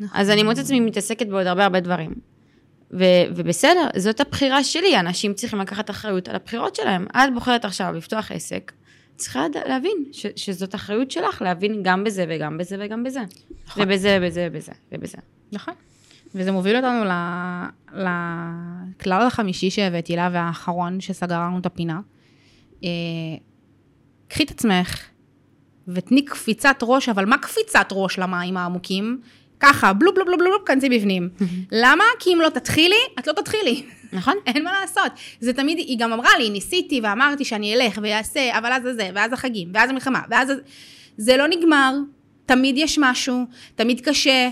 נכון. 0.00 0.20
אז 0.20 0.30
אני 0.30 0.42
מוצאת 0.42 0.64
עצמי 0.64 0.80
מתעסקת 0.80 1.26
בעוד 1.26 1.46
הרבה 1.46 1.64
הרבה 1.64 1.80
דברים. 1.80 2.10
ו- 2.92 3.04
ובסדר, 3.36 3.88
זאת 3.96 4.20
הבחירה 4.20 4.64
שלי, 4.64 5.00
אנשים 5.00 5.34
צריכים 5.34 5.58
לקחת 5.58 5.90
אחריות 5.90 6.28
על 6.28 6.36
הבחירות 6.36 6.74
שלהם. 6.76 7.06
את 7.16 7.34
בוחרת 7.34 7.64
עכשיו 7.64 7.92
לפתוח 7.92 8.32
עסק, 8.32 8.72
צריכה 9.16 9.40
להבין 9.68 10.04
ש- 10.12 10.26
שזאת 10.36 10.74
אחריות 10.74 11.10
שלך, 11.10 11.42
להבין 11.42 11.80
גם 11.82 12.04
בזה 12.04 12.24
וגם 12.28 12.58
בזה 12.58 12.76
וגם 12.80 13.04
בזה. 13.04 13.20
נכון. 13.66 13.82
ובזה 13.82 14.18
ובזה 14.20 14.48
ובזה 14.50 14.72
ובזה. 14.92 15.18
נכון. 15.52 15.74
וזה 16.34 16.52
מוביל 16.52 16.76
אותנו 16.76 17.04
ל- 17.04 18.02
לכלל 19.00 19.26
החמישי 19.26 19.70
שהבאתי 19.70 20.16
לה, 20.16 20.28
והאחרון 20.32 21.00
שסגר 21.00 21.40
לנו 21.40 21.58
את 21.58 21.66
הפינה. 21.66 22.00
אה, 22.84 22.88
קחי 24.28 24.42
את 24.44 24.50
עצמך 24.50 25.00
ותני 25.88 26.24
קפיצת 26.24 26.76
ראש, 26.82 27.08
אבל 27.08 27.24
מה 27.24 27.38
קפיצת 27.38 27.86
ראש 27.92 28.18
למים 28.18 28.56
העמוקים? 28.56 29.20
ככה, 29.62 29.92
בלוב 29.92 30.14
בלוב 30.14 30.26
בלוב 30.26 30.40
בלוב, 30.40 30.62
כנסי 30.66 30.88
בפנים. 30.88 31.28
למה? 31.72 32.04
כי 32.18 32.32
אם 32.34 32.40
לא 32.40 32.48
תתחילי, 32.48 32.96
את 33.18 33.26
לא 33.26 33.32
תתחילי. 33.32 33.82
נכון? 34.12 34.34
אין 34.46 34.64
מה 34.64 34.72
לעשות. 34.80 35.12
זה 35.40 35.52
תמיד, 35.52 35.78
היא 35.78 35.98
גם 35.98 36.12
אמרה 36.12 36.30
לי, 36.38 36.50
ניסיתי 36.50 37.00
ואמרתי 37.02 37.44
שאני 37.44 37.74
אלך 37.74 37.98
ואעשה, 38.02 38.58
אבל 38.58 38.72
אז 38.72 38.82
זה, 38.82 39.10
ואז 39.14 39.32
החגים, 39.32 39.68
ואז 39.74 39.90
המלחמה, 39.90 40.20
ואז... 40.30 40.48
זה- 40.48 40.54
זה 41.16 41.36
לא 41.36 41.48
נגמר, 41.48 41.94
תמיד 42.46 42.78
יש 42.78 42.98
משהו, 43.00 43.44
תמיד 43.74 44.00
קשה. 44.00 44.48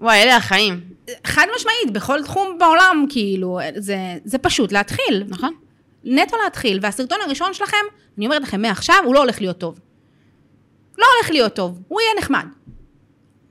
וואי, 0.00 0.22
אלה 0.22 0.36
החיים. 0.36 0.80
חד 1.24 1.46
משמעית, 1.56 1.90
בכל 1.92 2.22
תחום 2.22 2.58
בעולם, 2.58 3.06
כאילו, 3.08 3.58
זה, 3.76 3.96
זה 4.24 4.38
פשוט 4.38 4.72
להתחיל. 4.72 5.24
נכון? 5.28 5.54
נטו 6.04 6.36
להתחיל. 6.44 6.78
והסרטון 6.82 7.18
הראשון 7.24 7.54
שלכם, 7.54 7.76
אני 8.18 8.26
אומרת 8.26 8.42
לכם 8.42 8.62
מעכשיו, 8.62 8.96
הוא 9.04 9.14
לא 9.14 9.18
הולך 9.20 9.40
להיות 9.40 9.58
טוב. 9.58 9.78
לא 10.98 11.04
הולך 11.16 11.30
להיות 11.30 11.54
טוב, 11.54 11.80
הוא 11.88 12.00
יהיה 12.00 12.12
נחמד. 12.18 12.46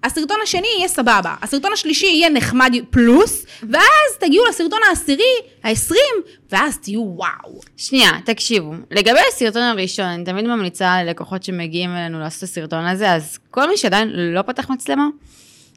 הסרטון 0.05 0.37
השני 0.43 0.67
יהיה 0.77 0.87
סבבה, 0.87 1.35
הסרטון 1.41 1.73
השלישי 1.73 2.05
יהיה 2.05 2.29
נחמד 2.29 2.73
פלוס, 2.89 3.45
ואז 3.69 4.17
תגיעו 4.19 4.45
לסרטון 4.49 4.79
העשירי, 4.89 5.23
העשרים, 5.63 6.15
ואז 6.51 6.77
תהיו 6.77 7.01
וואו. 7.01 7.59
שנייה, 7.77 8.09
תקשיבו. 8.25 8.73
לגבי 8.91 9.19
הסרטון 9.33 9.61
הראשון, 9.61 10.05
אני 10.05 10.25
תמיד 10.25 10.45
ממליצה 10.47 11.03
ללקוחות 11.03 11.43
שמגיעים 11.43 11.89
אלינו 11.89 12.19
לעשות 12.19 12.43
את 12.43 12.49
הסרטון 12.49 12.85
הזה, 12.85 13.11
אז 13.11 13.37
כל 13.51 13.69
מי 13.69 13.77
שעדיין 13.77 14.09
לא 14.09 14.41
פתח 14.41 14.69
מצלמה, 14.69 15.07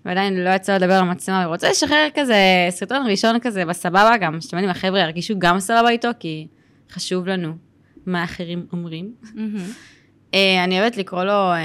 ועדיין 0.05 0.45
לא 0.45 0.51
יצא 0.51 0.77
לדבר 0.77 0.95
על 0.95 1.05
מצלמה, 1.05 1.45
ורוצה 1.47 1.71
לשחרר 1.71 2.09
כזה 2.15 2.37
סרטון 2.71 3.07
ראשון 3.11 3.39
כזה 3.39 3.65
בסבבה 3.65 4.17
גם, 4.21 4.41
שאתם 4.41 4.57
יודעים, 4.57 4.71
החבר'ה 4.71 5.01
ירגישו 5.01 5.35
גם 5.39 5.61
סבבה 5.61 5.89
איתו, 5.89 6.09
כי 6.21 6.47
חשוב 6.91 7.27
לנו 7.27 7.53
מה 8.07 8.25
אחרים 8.25 8.67
אומרים. 8.73 9.13
אה, 9.39 9.45
אני 10.35 10.81
אוהבת 10.81 10.97
לקרוא 10.97 11.25
לו 11.25 11.33
אה, 11.53 11.57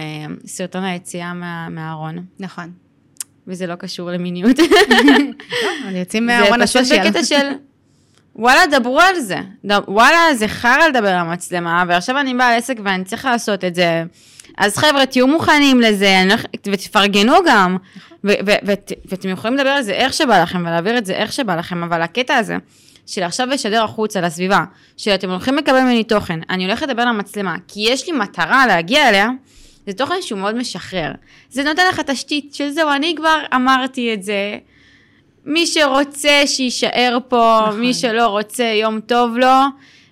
סרטון 0.46 0.84
היציאה 0.84 1.34
מה- 1.34 1.70
מהארון, 1.70 2.26
נכון. 2.40 2.72
וזה 3.48 3.68
לא 3.68 3.76
קשור 3.76 4.12
למיניות. 4.12 4.60
אז 5.88 5.96
יוצאים 5.96 6.26
מהארון 6.26 6.60
זה 6.60 6.66
פשוט 6.68 6.82
הסושיאל. 6.82 7.08
בקטע 7.10 7.24
של, 7.24 7.48
וואלה, 8.36 8.62
דברו 8.80 9.00
על 9.00 9.20
זה. 9.20 9.38
וואלה, 9.88 10.36
זה 10.36 10.48
חרא 10.48 10.88
לדבר 10.88 11.08
על 11.10 11.16
המצלמה, 11.20 11.84
ועכשיו 11.88 12.20
אני 12.20 12.34
בעל 12.34 12.58
עסק 12.58 12.76
ואני 12.84 13.04
צריך 13.04 13.26
לעשות 13.26 13.64
את 13.64 13.76
זה. 13.76 14.04
אז 14.58 14.78
חבר'ה, 14.78 15.06
תהיו 15.06 15.28
מוכנים 15.28 15.82
לזה, 15.82 16.22
הולך- 16.24 16.46
ותפרגנו 16.72 17.34
גם, 17.48 17.78
ות- 18.24 18.92
ואתם 19.06 19.30
יכולים 19.30 19.58
לדבר 19.58 19.70
על 19.70 19.82
זה 19.84 19.92
איך 19.92 20.14
שבא 20.14 20.42
לכם, 20.42 20.60
ולהעביר 20.60 20.98
את 20.98 21.06
זה 21.06 21.14
איך 21.14 21.34
שבא 21.34 21.56
לכם, 21.56 21.84
אבל 21.84 22.02
הקטע 22.02 22.36
הזה, 22.36 22.58
של 23.06 23.24
עכשיו 23.24 23.48
לשדר 23.48 23.84
החוצה 23.84 24.22
לסביבה, 24.22 24.64
שאתם 24.98 25.30
הולכים 25.30 25.58
לקבל 25.58 25.82
ממני 25.82 26.04
תוכן, 26.04 26.40
אני 26.50 26.66
הולכת 26.66 26.88
לדבר 26.88 27.06
למצלמה, 27.06 27.56
כי 27.68 27.80
יש 27.80 28.08
לי 28.08 28.18
מטרה 28.18 28.68
להגיע 28.68 29.10
אליה, 29.10 29.30
זה 29.88 29.94
תוכן 29.94 30.16
שהוא 30.22 30.40
מאוד 30.40 30.56
משחרר. 30.56 31.12
זה 31.50 31.64
נותן 31.64 31.84
לך 31.90 32.00
תשתית 32.00 32.54
של 32.54 32.70
זהו, 32.70 32.90
אני 32.92 33.14
כבר 33.18 33.40
אמרתי 33.56 34.14
את 34.14 34.24
זה, 34.24 34.58
מי 35.46 35.68
שרוצה 35.68 36.42
שיישאר 36.46 37.18
פה, 37.28 37.60
נכון. 37.68 37.80
מי 37.80 37.94
שלא 37.94 38.28
רוצה, 38.28 38.64
יום 38.64 39.00
טוב 39.00 39.38
לו, 39.38 39.48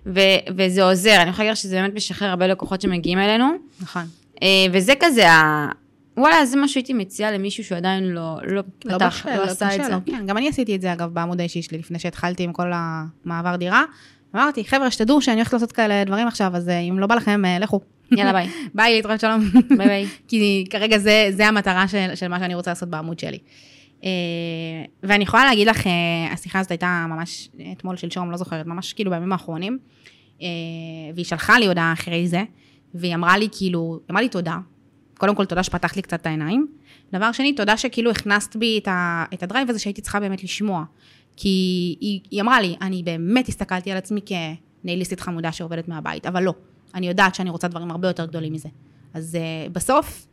ו- 0.05 0.53
וזה 0.57 0.83
עוזר. 0.83 1.21
אני 1.21 1.29
יכולה 1.29 1.47
להגיד 1.47 1.57
שזה 1.57 1.75
באמת 1.75 1.93
משחרר 1.93 2.29
הרבה 2.29 2.47
לקוחות 2.47 2.81
שמגיעים 2.81 3.19
אלינו, 3.19 3.47
נכון. 3.81 4.03
אה, 4.43 4.47
וזה 4.71 4.93
כזה. 4.99 5.25
וואלה, 6.17 6.45
זה 6.45 6.57
מה 6.57 6.67
שהייתי 6.67 6.93
מציעה 6.93 7.31
למישהו 7.31 7.63
שעדיין 7.63 8.03
לא, 8.03 8.37
לא 8.43 8.63
לא 8.85 8.95
פתח, 8.95 9.25
בשל, 9.27 9.37
לא 9.37 9.43
עשה 9.43 9.67
את 9.67 9.71
בשל 9.73 9.83
זה. 9.83 9.89
לו. 9.89 9.97
כן, 10.05 10.25
גם 10.25 10.37
אני 10.37 10.49
עשיתי 10.49 10.75
את 10.75 10.81
זה 10.81 10.93
אגב 10.93 11.13
בעמוד 11.13 11.39
האישי 11.39 11.61
שלי 11.61 11.77
לפני 11.77 11.99
שהתחלתי 11.99 12.43
עם 12.43 12.53
כל 12.53 12.71
המעבר 12.73 13.55
דירה. 13.55 13.83
אמרתי, 14.35 14.65
חבר'ה, 14.65 14.91
שתדעו 14.91 15.21
שאני 15.21 15.35
הולכת 15.35 15.53
לעשות 15.53 15.71
כאלה 15.71 16.03
דברים 16.03 16.27
עכשיו, 16.27 16.51
אז 16.55 16.69
אה, 16.69 16.79
אם 16.79 16.99
לא 16.99 17.07
בא 17.07 17.15
לכם, 17.15 17.45
אה, 17.45 17.59
לכו. 17.59 17.79
יאללה, 18.17 18.33
ביי. 18.33 18.49
ביי, 18.75 18.95
להתראות 18.95 19.19
שלום. 19.19 19.41
ביי 19.77 19.87
ביי. 19.87 20.07
כי 20.27 20.65
כרגע 20.69 20.97
זה, 20.97 21.27
זה 21.31 21.47
המטרה 21.47 21.87
של, 21.87 22.15
של 22.15 22.27
מה 22.27 22.39
שאני 22.39 22.55
רוצה 22.55 22.71
לעשות 22.71 22.89
בעמוד 22.89 23.19
שלי. 23.19 23.37
אה, 24.03 24.09
ואני 25.03 25.23
יכולה 25.23 25.45
להגיד 25.45 25.67
לך, 25.67 25.83
השיחה 26.31 26.59
הזאת 26.59 26.71
הייתה 26.71 27.05
ממש 27.09 27.49
אתמול, 27.71 27.97
שלשום, 27.97 28.31
לא 28.31 28.37
זוכרת, 28.37 28.65
ממש 28.65 28.93
כאילו 28.93 29.11
בימים 29.11 29.31
האחרונים, 29.31 29.77
והיא 31.13 31.25
שלחה 31.25 31.59
לי 31.59 31.67
הודעה 31.67 31.93
אחרי 31.93 32.27
זה, 32.27 32.43
והיא 32.93 33.15
אמרה 33.15 33.37
לי 33.37 33.47
כאילו, 33.51 33.99
אמרה 34.11 34.21
לי 34.21 34.29
תודה. 34.29 34.57
קודם 35.21 35.35
כל, 35.35 35.45
תודה 35.45 35.63
שפתחת 35.63 35.95
לי 35.95 36.01
קצת 36.01 36.21
את 36.21 36.25
העיניים. 36.25 36.67
דבר 37.13 37.31
שני, 37.31 37.53
תודה 37.53 37.77
שכאילו 37.77 38.11
הכנסת 38.11 38.55
בי 38.55 38.79
את, 38.83 38.87
ה, 38.87 39.25
את 39.33 39.43
הדרייב 39.43 39.69
הזה 39.69 39.79
שהייתי 39.79 40.01
צריכה 40.01 40.19
באמת 40.19 40.43
לשמוע. 40.43 40.83
כי 41.37 41.47
היא, 42.01 42.19
היא 42.31 42.41
אמרה 42.41 42.61
לי, 42.61 42.75
אני 42.81 43.03
באמת 43.03 43.47
הסתכלתי 43.47 43.91
על 43.91 43.97
עצמי 43.97 44.21
כנייליסטית 44.81 45.19
חמודה 45.19 45.51
שעובדת 45.51 45.87
מהבית, 45.87 46.25
אבל 46.25 46.43
לא. 46.43 46.53
אני 46.95 47.07
יודעת 47.07 47.35
שאני 47.35 47.49
רוצה 47.49 47.67
דברים 47.67 47.91
הרבה 47.91 48.07
יותר 48.07 48.25
גדולים 48.25 48.53
מזה. 48.53 48.69
אז 49.13 49.37
uh, 49.37 49.69
בסוף, 49.71 50.27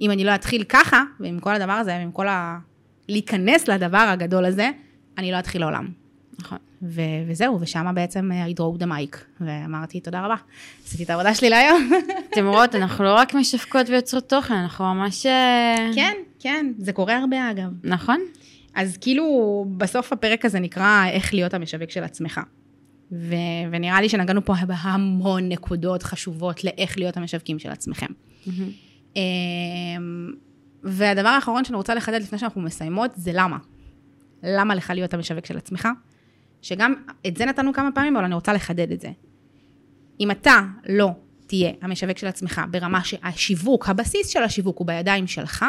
אם 0.00 0.10
אני 0.10 0.24
לא 0.24 0.34
אתחיל 0.34 0.64
ככה, 0.64 1.02
ועם 1.20 1.40
כל 1.40 1.54
הדבר 1.54 1.72
הזה, 1.72 1.90
ועם 1.90 2.12
כל 2.12 2.28
ה... 2.28 2.58
להיכנס 3.08 3.68
לדבר 3.68 3.98
הגדול 3.98 4.44
הזה, 4.44 4.70
אני 5.18 5.32
לא 5.32 5.38
אתחיל 5.38 5.60
לעולם. 5.60 5.88
נכון. 6.38 6.58
ו- 6.82 7.00
וזהו, 7.28 7.60
ושם 7.60 7.86
בעצם 7.94 8.32
אה, 8.32 8.46
I 8.46 8.50
drove 8.50 8.82
the 8.82 8.86
mic, 8.86 9.16
ואמרתי 9.40 10.00
תודה 10.00 10.20
רבה, 10.24 10.34
עשיתי 10.86 11.02
את 11.04 11.10
העבודה 11.10 11.34
שלי 11.34 11.50
להיום. 11.50 11.90
אתם 12.32 12.46
רואות, 12.46 12.74
אנחנו 12.74 13.04
לא 13.04 13.14
רק 13.14 13.34
משווקות 13.34 13.88
ויוצרות 13.88 14.28
תוכן, 14.28 14.54
אנחנו 14.54 14.84
ממש... 14.94 15.26
אה, 15.26 15.90
כן, 15.94 16.14
כן, 16.40 16.72
זה 16.78 16.92
קורה 16.92 17.16
הרבה 17.16 17.50
אגב. 17.50 17.70
נכון? 17.84 18.20
אז 18.74 18.96
כאילו, 18.96 19.24
בסוף 19.76 20.12
הפרק 20.12 20.44
הזה 20.44 20.60
נקרא 20.60 21.06
איך 21.10 21.34
להיות 21.34 21.54
המשווק 21.54 21.90
של 21.90 22.04
עצמך. 22.04 22.40
ו- 23.12 23.34
ונראה 23.72 24.00
לי 24.00 24.08
שנגענו 24.08 24.44
פה 24.44 24.54
בהמון 24.66 25.48
נקודות 25.48 26.02
חשובות 26.02 26.64
לאיך 26.64 26.98
להיות 26.98 27.16
המשווקים 27.16 27.58
של 27.58 27.70
עצמכם. 27.70 28.06
אמ, 29.16 29.22
והדבר 30.82 31.28
האחרון 31.28 31.64
שאני 31.64 31.76
רוצה 31.76 31.94
לחדד 31.94 32.20
לפני 32.22 32.38
שאנחנו 32.38 32.60
מסיימות, 32.60 33.10
זה 33.14 33.30
למה. 33.34 33.56
למה 34.42 34.74
לך 34.74 34.92
להיות 34.94 35.14
המשווק 35.14 35.46
של 35.46 35.56
עצמך? 35.58 35.88
שגם 36.62 36.94
את 37.26 37.36
זה 37.36 37.44
נתנו 37.44 37.72
כמה 37.72 37.92
פעמים, 37.92 38.16
אבל 38.16 38.24
אני 38.24 38.34
רוצה 38.34 38.52
לחדד 38.52 38.92
את 38.92 39.00
זה. 39.00 39.10
אם 40.20 40.30
אתה 40.30 40.60
לא 40.88 41.10
תהיה 41.46 41.72
המשווק 41.82 42.18
של 42.18 42.26
עצמך 42.26 42.60
ברמה 42.70 43.04
שהשיווק, 43.04 43.88
הבסיס 43.88 44.28
של 44.28 44.42
השיווק 44.42 44.78
הוא 44.78 44.86
בידיים 44.86 45.26
שלך, 45.26 45.64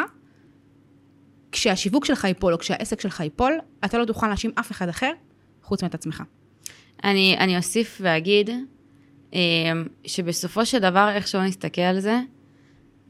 כשהשיווק 1.52 2.04
שלך 2.04 2.24
ייפול 2.24 2.52
או 2.52 2.58
כשהעסק 2.58 3.00
שלך 3.00 3.20
ייפול, 3.20 3.58
אתה 3.84 3.98
לא 3.98 4.04
תוכל 4.04 4.28
להאשים 4.28 4.50
אף 4.60 4.70
אחד 4.70 4.88
אחר 4.88 5.12
חוץ 5.62 5.82
מאת 5.82 5.94
עצמך. 5.94 6.22
אני, 7.04 7.36
אני 7.38 7.56
אוסיף 7.56 7.98
ואגיד 8.00 8.50
אה, 9.34 9.38
שבסופו 10.04 10.66
של 10.66 10.78
דבר, 10.78 11.08
איך 11.14 11.28
שלא 11.28 11.44
נסתכל 11.44 11.80
על 11.80 12.00
זה, 12.00 12.20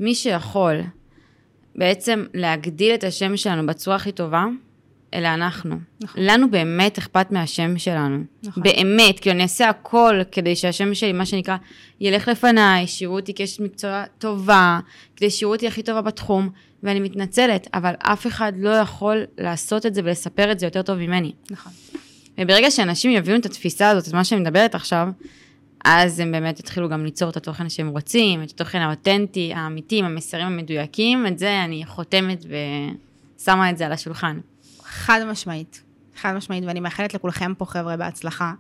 מי 0.01 0.14
שיכול 0.14 0.81
בעצם 1.74 2.24
להגדיל 2.35 2.95
את 2.95 3.05
השם 3.05 3.37
שלנו 3.37 3.66
בצורה 3.66 3.97
הכי 3.97 4.12
טובה, 4.12 4.45
אלה 5.15 5.35
אנחנו. 5.35 5.77
נכון. 6.01 6.23
לנו 6.23 6.51
באמת 6.51 6.99
אכפת 6.99 7.33
מהשם 7.33 7.79
שלנו. 7.79 8.25
נכון. 8.43 8.63
באמת, 8.63 9.21
כי 9.21 9.31
אני 9.31 9.43
אעשה 9.43 9.69
הכל 9.69 10.21
כדי 10.33 10.57
שהשם 10.57 10.95
שלי, 10.95 11.13
מה 11.13 11.27
שנקרא, 11.27 11.57
ילך 12.01 12.29
לפניי, 12.29 12.87
שיראו 12.87 13.17
אותי 13.17 13.35
כאשת 13.35 13.61
מקצוע 13.61 14.05
טובה, 14.19 14.81
כדי 15.17 15.31
שיראו 15.31 15.53
אותי 15.53 15.67
הכי 15.67 15.83
טובה 15.83 16.01
בתחום, 16.01 16.49
ואני 16.83 17.01
מתנצלת, 17.01 17.69
אבל 17.75 17.93
אף 17.99 18.27
אחד 18.27 18.53
לא 18.57 18.71
יכול 18.71 19.25
לעשות 19.39 19.87
את 19.87 19.95
זה 19.95 20.01
ולספר 20.05 20.53
את 20.53 20.59
זה 20.59 20.67
יותר 20.67 20.83
טוב 20.83 20.99
ממני. 20.99 21.33
נכון. 21.51 21.73
וברגע 22.39 22.71
שאנשים 22.71 23.11
יבינו 23.11 23.39
את 23.39 23.47
התפיסה 23.47 23.89
הזאת, 23.89 24.09
את 24.09 24.15
מה 24.15 24.25
שאני 24.25 24.41
מדברת 24.41 24.75
עכשיו, 24.75 25.09
אז 25.85 26.21
הם 26.21 26.33
באמת 26.33 26.61
יתחילו 26.61 26.89
גם 26.89 27.05
ליצור 27.05 27.31
את 27.31 27.37
התוכן 27.37 27.69
שהם 27.69 27.89
רוצים, 27.89 28.43
את 28.43 28.51
התוכן 28.51 28.79
האותנטי, 28.79 29.53
האמיתי, 29.55 29.99
עם 29.99 30.05
המסרים 30.05 30.47
המדויקים, 30.47 31.27
את 31.27 31.39
זה 31.39 31.65
אני 31.65 31.83
חותמת 31.87 32.45
ושמה 33.39 33.71
את 33.71 33.79
זה 33.79 33.87
על 33.87 33.93
השולחן. 33.93 34.41
חד 34.89 35.20
משמעית. 35.30 35.82
חד 36.16 36.32
משמעית, 36.32 36.64
ואני 36.66 36.80
מאחלת 36.80 37.14
לכולכם 37.14 37.53
פה, 37.59 37.64
חבר'ה, 37.64 37.97
בהצלחה. 37.97 38.53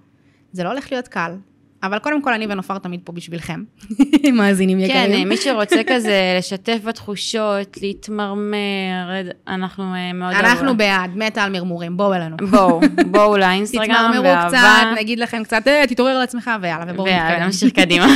זה 0.52 0.64
לא 0.64 0.68
הולך 0.68 0.92
להיות 0.92 1.08
קל, 1.08 1.36
אבל 1.82 1.98
קודם 1.98 2.22
כל 2.22 2.32
אני 2.32 2.46
ונופר 2.48 2.78
תמיד 2.78 3.00
פה 3.04 3.12
בשבילכם, 3.12 3.62
מאזינים 4.38 4.78
כן, 4.78 4.84
יקרים. 4.84 5.28
מי 5.28 5.36
שרוצה 5.36 5.80
כזה 5.86 6.34
לשתף 6.38 6.78
בתחושות, 6.84 7.76
להתמרמר, 7.82 9.10
אנחנו 9.48 9.94
אה, 9.94 10.12
מאוד... 10.12 10.34
אנחנו. 10.34 10.76
בעד, 10.76 11.16
מתה 11.16 11.42
על 11.42 11.52
מרמורים, 11.52 11.96
בואו 11.96 12.14
אלינו. 12.14 12.36
בואו, 12.50 12.80
בואו 13.12 13.36
לאינסטגרם, 13.36 13.84
תתמרמרו 13.84 14.22
באהבה. 14.22 14.48
קצת, 14.48 14.86
נגיד 15.00 15.18
לכם 15.18 15.44
קצת, 15.44 15.68
אה, 15.68 15.84
תתעורר 15.88 16.12
על 16.12 16.22
עצמך, 16.22 16.50
ויאללה, 16.62 16.84
ובואו 16.88 17.06
נתקדם. 17.06 17.42
ונמשיך 17.42 17.72
קדימה. 17.72 18.06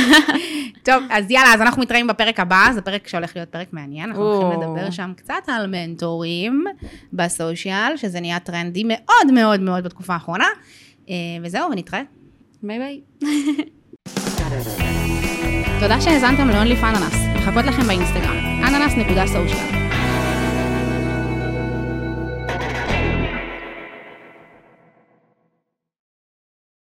טוב, 0.85 1.03
אז 1.09 1.31
יאללה, 1.31 1.53
אז 1.53 1.61
אנחנו 1.61 1.81
מתראים 1.81 2.07
בפרק 2.07 2.39
הבא, 2.39 2.69
זה 2.73 2.81
פרק 2.81 3.07
שהולך 3.07 3.35
להיות 3.35 3.49
פרק 3.49 3.67
מעניין, 3.71 4.09
אנחנו 4.09 4.23
הולכים. 4.23 4.61
לדבר 4.61 4.91
שם 4.91 5.11
קצת 5.17 5.33
על 5.47 5.67
מנטורים 5.67 6.63
ב 7.13 7.24
social, 7.24 7.97
שזה 7.97 8.19
נהיה 8.19 8.39
טרנדי 8.39 8.83
מאוד 8.87 9.33
מאוד 9.33 9.59
מאוד 9.59 9.83
בתקופה 9.83 10.13
האחרונה. 10.13 10.47
אה, 11.09 11.15
וזהו, 11.43 11.71
ונתראה. 11.71 12.01
ביי 12.63 12.79
ביי. 12.79 13.01
תודה 15.79 16.01
שהאזנתם 16.01 16.49
ל-only 16.49 16.81
for 16.81 16.85
אננס, 16.85 17.15
מחכות 17.35 17.65
לכם 17.65 17.87
באינסטגרם, 17.87 18.37
אננס.social. 18.67 19.82